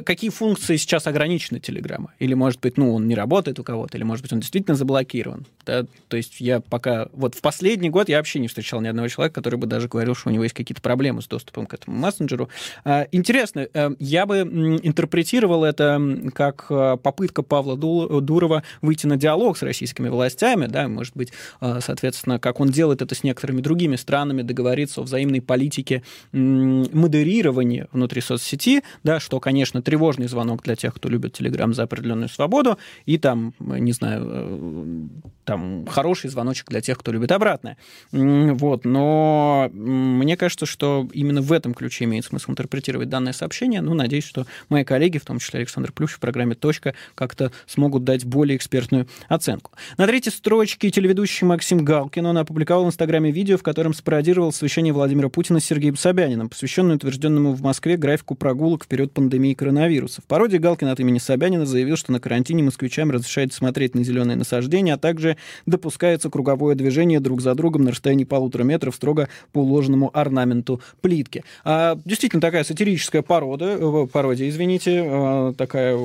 какие 0.01 0.31
функции 0.31 0.77
сейчас 0.77 1.07
ограничены 1.07 1.61
Телеграма? 1.61 2.13
Или, 2.19 2.35
может 2.35 2.61
быть, 2.61 2.79
ну, 2.79 2.95
он 2.95 3.07
не 3.07 3.15
работает 3.15 3.59
у 3.59 3.65
кого-то, 3.65 3.97
или, 3.97 4.05
может 4.05 4.23
быть, 4.23 4.33
он 4.33 4.41
действительно 4.41 4.75
заблокирован. 4.75 5.45
Да? 5.67 5.85
То 6.09 6.17
есть 6.17 6.41
я 6.41 6.61
пока... 6.61 7.09
Вот 7.13 7.35
в 7.35 7.41
последний 7.41 7.91
год 7.91 8.09
я 8.09 8.17
вообще 8.17 8.39
не 8.39 8.49
встречал 8.49 8.81
ни 8.81 8.89
одного 8.89 9.09
человека, 9.09 9.35
который 9.35 9.57
бы 9.57 9.67
даже 9.67 9.89
говорил, 9.89 10.15
что 10.15 10.31
у 10.31 10.33
него 10.33 10.45
есть 10.45 10.55
какие-то 10.55 10.81
проблемы 10.81 11.21
с 11.23 11.27
доступом 11.27 11.67
к 11.67 11.75
этому 11.75 11.99
мессенджеру. 11.99 12.49
А, 12.85 13.07
интересно, 13.13 13.69
э, 13.73 13.91
я 13.99 14.27
бы 14.27 14.39
интерпретировал 14.83 15.65
это 15.65 16.01
как 16.35 16.67
э, 16.71 16.97
попытка 17.03 17.43
Павла 17.43 17.77
Дурова 17.77 18.63
выйти 18.81 19.07
на 19.07 19.17
диалог 19.17 19.59
с 19.59 19.63
российскими 19.63 20.09
властями, 20.09 20.67
да, 20.67 20.89
может 20.89 21.17
быть, 21.17 21.33
соответственно, 21.61 22.39
как 22.39 22.61
он 22.61 22.71
делает 22.71 23.03
это 23.03 23.15
с 23.15 23.25
некоторыми 23.25 23.61
другими 23.61 23.97
странами, 23.97 24.43
договориться 24.43 25.01
о 25.01 25.05
взаимной 25.05 25.41
политике 25.41 26.03
модерирования 26.33 27.89
внутри 27.93 28.21
соцсети, 28.21 28.83
да, 29.03 29.21
что, 29.21 29.41
конечно, 29.41 29.82
тревожный 29.83 30.29
звонок 30.29 30.63
для 30.63 30.77
тех, 30.77 30.95
кто 30.95 31.09
любит 31.09 31.35
Телеграм 31.35 31.75
за 31.75 31.85
определенную 31.85 32.29
свободу, 32.29 32.79
и 33.07 33.19
там, 33.19 33.55
не 33.59 33.93
знаю, 33.93 34.27
э, 34.29 35.07
там 35.45 35.87
хороший 35.87 36.31
звоночек 36.31 36.69
для 36.69 36.81
тех, 36.81 36.99
кто 36.99 37.13
любит 37.13 37.33
обратное. 37.33 37.77
Вот, 38.13 38.85
но 38.85 39.71
мне 39.73 40.37
кажется, 40.37 40.67
что 40.67 41.09
именно 41.13 41.43
в 41.43 41.53
этом 41.53 41.75
ключе 41.75 42.05
имеет 42.05 42.25
смысл 42.25 42.53
интерпретировать 42.53 43.09
данное 43.09 43.33
сообщение. 43.33 43.81
Ну, 43.81 43.95
надеюсь, 43.95 44.25
что 44.25 44.47
мои 44.69 44.85
коллеги, 44.85 45.19
в 45.19 45.25
том 45.25 45.39
числе 45.39 45.59
Александр 45.61 45.93
Плющ 45.93 46.13
в 46.13 46.21
программе 46.21 46.55
«Точка», 46.55 46.95
как-то 47.15 47.53
смогут 47.67 48.05
дать 48.05 48.25
более 48.25 48.57
экспертную 48.57 49.09
оценку. 49.29 49.73
На 49.99 50.07
третьей 50.07 50.33
строчке 50.33 50.91
телеведущий 50.91 51.47
Максим 51.47 51.85
Галкин, 51.85 52.27
он 52.27 52.39
опубликовал 52.39 52.85
в 52.85 52.89
Инстаграме 52.89 53.31
видео, 53.31 53.57
в 53.57 53.63
котором 53.63 53.95
спародировал 53.95 54.53
совещание 54.53 54.93
Владимира 54.93 55.29
Путина 55.29 55.61
с 55.61 55.65
Сергеем 55.65 55.97
Собяниным, 55.97 56.49
посвященное 56.49 56.97
утвержденному 56.97 57.53
в 57.53 57.63
Москве 57.63 57.97
графику 57.97 58.35
прогулок 58.35 58.85
в 58.85 58.87
период 58.87 59.13
пандемии 59.13 59.55
коронавируса. 59.55 59.72
В 59.73 60.27
пародии 60.27 60.59
Галкин 60.59 60.89
от 60.89 61.01
имени 61.01 61.19
Собянина 61.19 61.67
заявил, 61.67 61.97
что 61.97 62.13
на 62.13 62.21
карантине 62.21 62.63
москвичам 62.63 63.11
разрешается 63.11 63.59
смотреть 63.59 63.95
на 63.95 64.05
зеленые 64.05 64.37
насаждения, 64.37 64.95
а 64.95 64.99
также 64.99 65.37
допускается 65.67 66.31
круговое 66.31 66.75
движение 66.75 67.21
друг 67.21 67.41
за 67.41 67.55
другом 67.55 67.85
на 67.85 67.91
расстоянии 67.91 68.25
полутора 68.25 68.65
метров 68.65 68.95
строго 68.95 69.29
по 69.53 69.59
уложенному 69.61 70.11
орнаменту 70.13 70.81
плитки. 71.01 71.45
А, 71.65 71.99
действительно, 72.05 72.41
такая 72.41 72.65
сатирическая 72.65 73.23
порода, 73.23 73.77
э, 73.79 74.07
пародия, 74.13 74.49
извините, 74.49 75.03
а, 75.05 75.53
такая, 75.55 75.99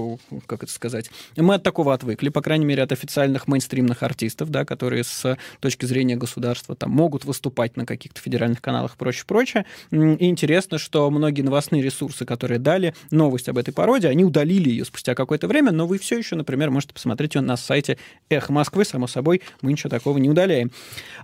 как 0.46 0.64
это 0.64 0.72
сказать, 0.72 1.10
мы 1.36 1.56
от 1.56 1.64
такого 1.64 1.94
отвыкли, 1.94 2.30
по 2.30 2.42
крайней 2.42 2.66
мере, 2.66 2.84
от 2.84 2.92
официальных 2.92 3.48
мейнстримных 3.48 4.04
артистов, 4.04 4.50
да, 4.50 4.66
которые 4.66 5.04
с 5.04 5.38
точки 5.60 5.86
зрения 5.86 6.16
государства 6.16 6.76
там 6.76 6.92
могут 6.92 7.26
выступать 7.26 7.76
на 7.78 7.86
каких-то 7.86 8.22
федеральных 8.22 8.62
каналах 8.62 8.96
и 8.96 8.98
прочее, 8.98 9.26
прочее. 9.28 9.66
И 9.92 10.28
интересно, 10.28 10.78
что 10.78 11.10
многие 11.10 11.42
новостные 11.42 11.82
ресурсы, 11.82 12.26
которые 12.26 12.60
дали 12.60 12.94
новость 13.12 13.47
новость 13.48 13.50
об 13.50 13.58
этой 13.58 13.74
породе. 13.74 14.08
Они 14.10 14.24
удалили 14.24 14.70
ее 14.70 14.86
спустя 14.86 15.16
какое-то 15.16 15.48
время, 15.48 15.72
но 15.72 15.88
вы 15.88 15.98
все 15.98 16.18
еще, 16.18 16.36
например, 16.36 16.72
можете 16.72 16.94
посмотреть 16.94 17.36
ее 17.36 17.42
на 17.42 17.58
сайте 17.58 17.98
Эхо 18.30 18.52
Москвы. 18.52 18.86
Само 18.86 19.08
собой, 19.08 19.42
мы 19.62 19.72
ничего 19.72 19.90
такого 19.90 20.18
не 20.18 20.30
удаляем. 20.30 20.72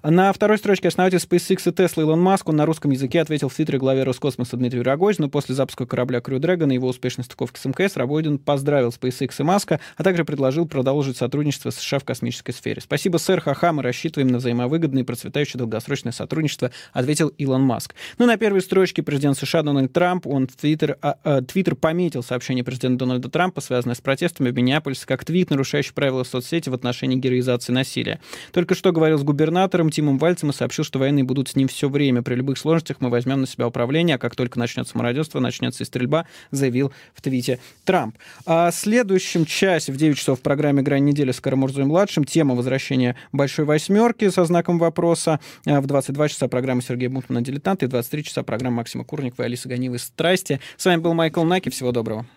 На 0.04 0.32
второй 0.34 0.58
строчке 0.58 0.88
основатель 0.88 1.18
SpaceX 1.18 1.62
и 1.66 1.70
Tesla 1.70 2.02
Илон 2.02 2.22
Маск, 2.22 2.50
он 2.50 2.56
на 2.56 2.66
русском 2.66 2.92
языке 2.92 3.22
ответил 3.22 3.50
в 3.50 3.54
твиттере 3.54 3.80
главе 3.80 4.04
Роскосмоса 4.04 4.58
Дмитрию 4.58 4.84
Рогозину 4.84 5.30
после 5.30 5.56
запуска 5.56 5.86
корабля 5.86 6.20
Crew 6.20 6.40
Dragon 6.40 6.70
и 6.72 6.76
его 6.76 6.88
успешной 6.88 7.26
стыковки 7.26 7.60
с 7.60 7.66
МКС. 7.66 7.98
Рабойдин 7.98 8.38
поздравил 8.38 8.90
SpaceX 8.90 9.36
и 9.40 9.44
Маска, 9.44 9.80
а 9.98 10.04
также 10.04 10.26
предложил 10.26 10.68
продолжить 10.68 11.18
сотрудничество 11.18 11.70
с 11.70 11.76
США 11.76 12.00
в 12.00 12.04
космической 12.04 12.52
сфере. 12.52 12.82
Спасибо, 12.82 13.18
сэр 13.18 13.42
Хаха, 13.42 13.72
мы 13.72 13.84
рассчитываем 13.84 14.32
на 14.32 14.38
взаимовыгодное 14.38 15.04
и 15.04 15.06
процветающее 15.06 15.58
долгосрочное 15.58 16.12
сотрудничество, 16.12 16.72
ответил 16.92 17.30
Илон 17.30 17.62
Маск. 17.62 17.96
Ну, 18.18 18.26
на 18.26 18.38
первой 18.38 18.62
строчке 18.62 19.04
президент 19.04 19.38
США 19.38 19.64
Дональд 19.64 19.92
Трамп, 19.94 20.28
он 20.28 20.48
в 20.48 20.56
Твиттер, 20.56 20.98
а, 21.02 21.18
а, 21.24 21.42
Твиттер 21.42 21.76
пометил 21.76 22.13
сообщение 22.22 22.64
президента 22.64 23.06
Дональда 23.06 23.30
Трампа, 23.30 23.62
связанное 23.62 23.96
с 23.96 24.02
протестами 24.02 24.52
в 24.52 24.56
Миннеаполисе, 24.56 25.06
как 25.06 25.26
твит, 25.26 25.50
нарушающий 25.50 25.94
правила 25.94 26.24
соцсети 26.24 26.70
в 26.70 26.74
отношении 26.74 27.16
героизации 27.16 27.72
насилия. 27.72 28.20
Только 28.52 28.76
что 28.76 28.92
говорил 28.92 29.18
с 29.18 29.24
губернатором 29.24 29.90
Тимом 29.90 30.18
Вальцем 30.18 30.50
и 30.50 30.54
сообщил, 30.54 30.84
что 30.84 31.00
военные 31.00 31.24
будут 31.24 31.50
с 31.50 31.56
ним 31.56 31.68
все 31.68 31.90
время. 31.90 32.22
При 32.22 32.36
любых 32.36 32.58
сложностях 32.58 32.98
мы 33.00 33.10
возьмем 33.10 33.42
на 33.42 33.48
себя 33.48 33.68
управление, 33.68 34.18
а 34.18 34.20
как 34.20 34.36
только 34.36 34.60
начнется 34.60 34.98
мародерство, 34.98 35.40
начнется 35.40 35.84
и 35.84 35.86
стрельба, 35.86 36.26
заявил 36.52 36.92
в 37.14 37.22
твите 37.22 37.60
Трамп. 37.86 38.18
А 38.46 38.72
следующем 38.72 39.46
часе 39.46 39.92
в 39.92 39.98
9 39.98 40.18
часов 40.18 40.40
в 40.40 40.42
программе 40.42 40.82
«Грань 40.82 41.06
недели» 41.06 41.32
с 41.32 41.40
Карамурзой-младшим 41.40 42.24
тема 42.26 42.56
возвращения 42.56 43.16
Большой 43.32 43.66
Восьмерки 43.66 44.30
со 44.30 44.46
знаком 44.46 44.78
вопроса. 44.78 45.40
А 45.66 45.82
в 45.82 45.88
22 45.88 46.30
часа 46.30 46.48
программа 46.48 46.82
Сергея 46.82 47.10
Бунтмана 47.10 47.42
«Дилетант» 47.42 47.84
и 47.84 47.86
в 47.86 47.90
23 47.90 48.24
часа 48.24 48.44
программа 48.44 48.78
Максима 48.78 49.04
Курникова 49.04 49.44
и 49.44 49.46
Алисы 49.46 49.70
Ганиевой 49.70 50.00
«Страсти». 50.00 50.60
С 50.78 50.86
вами 50.86 51.00
был 51.00 51.14
Майкл 51.14 51.44
Наки. 51.44 51.70
Всего 51.70 51.92
доброго. 52.04 52.34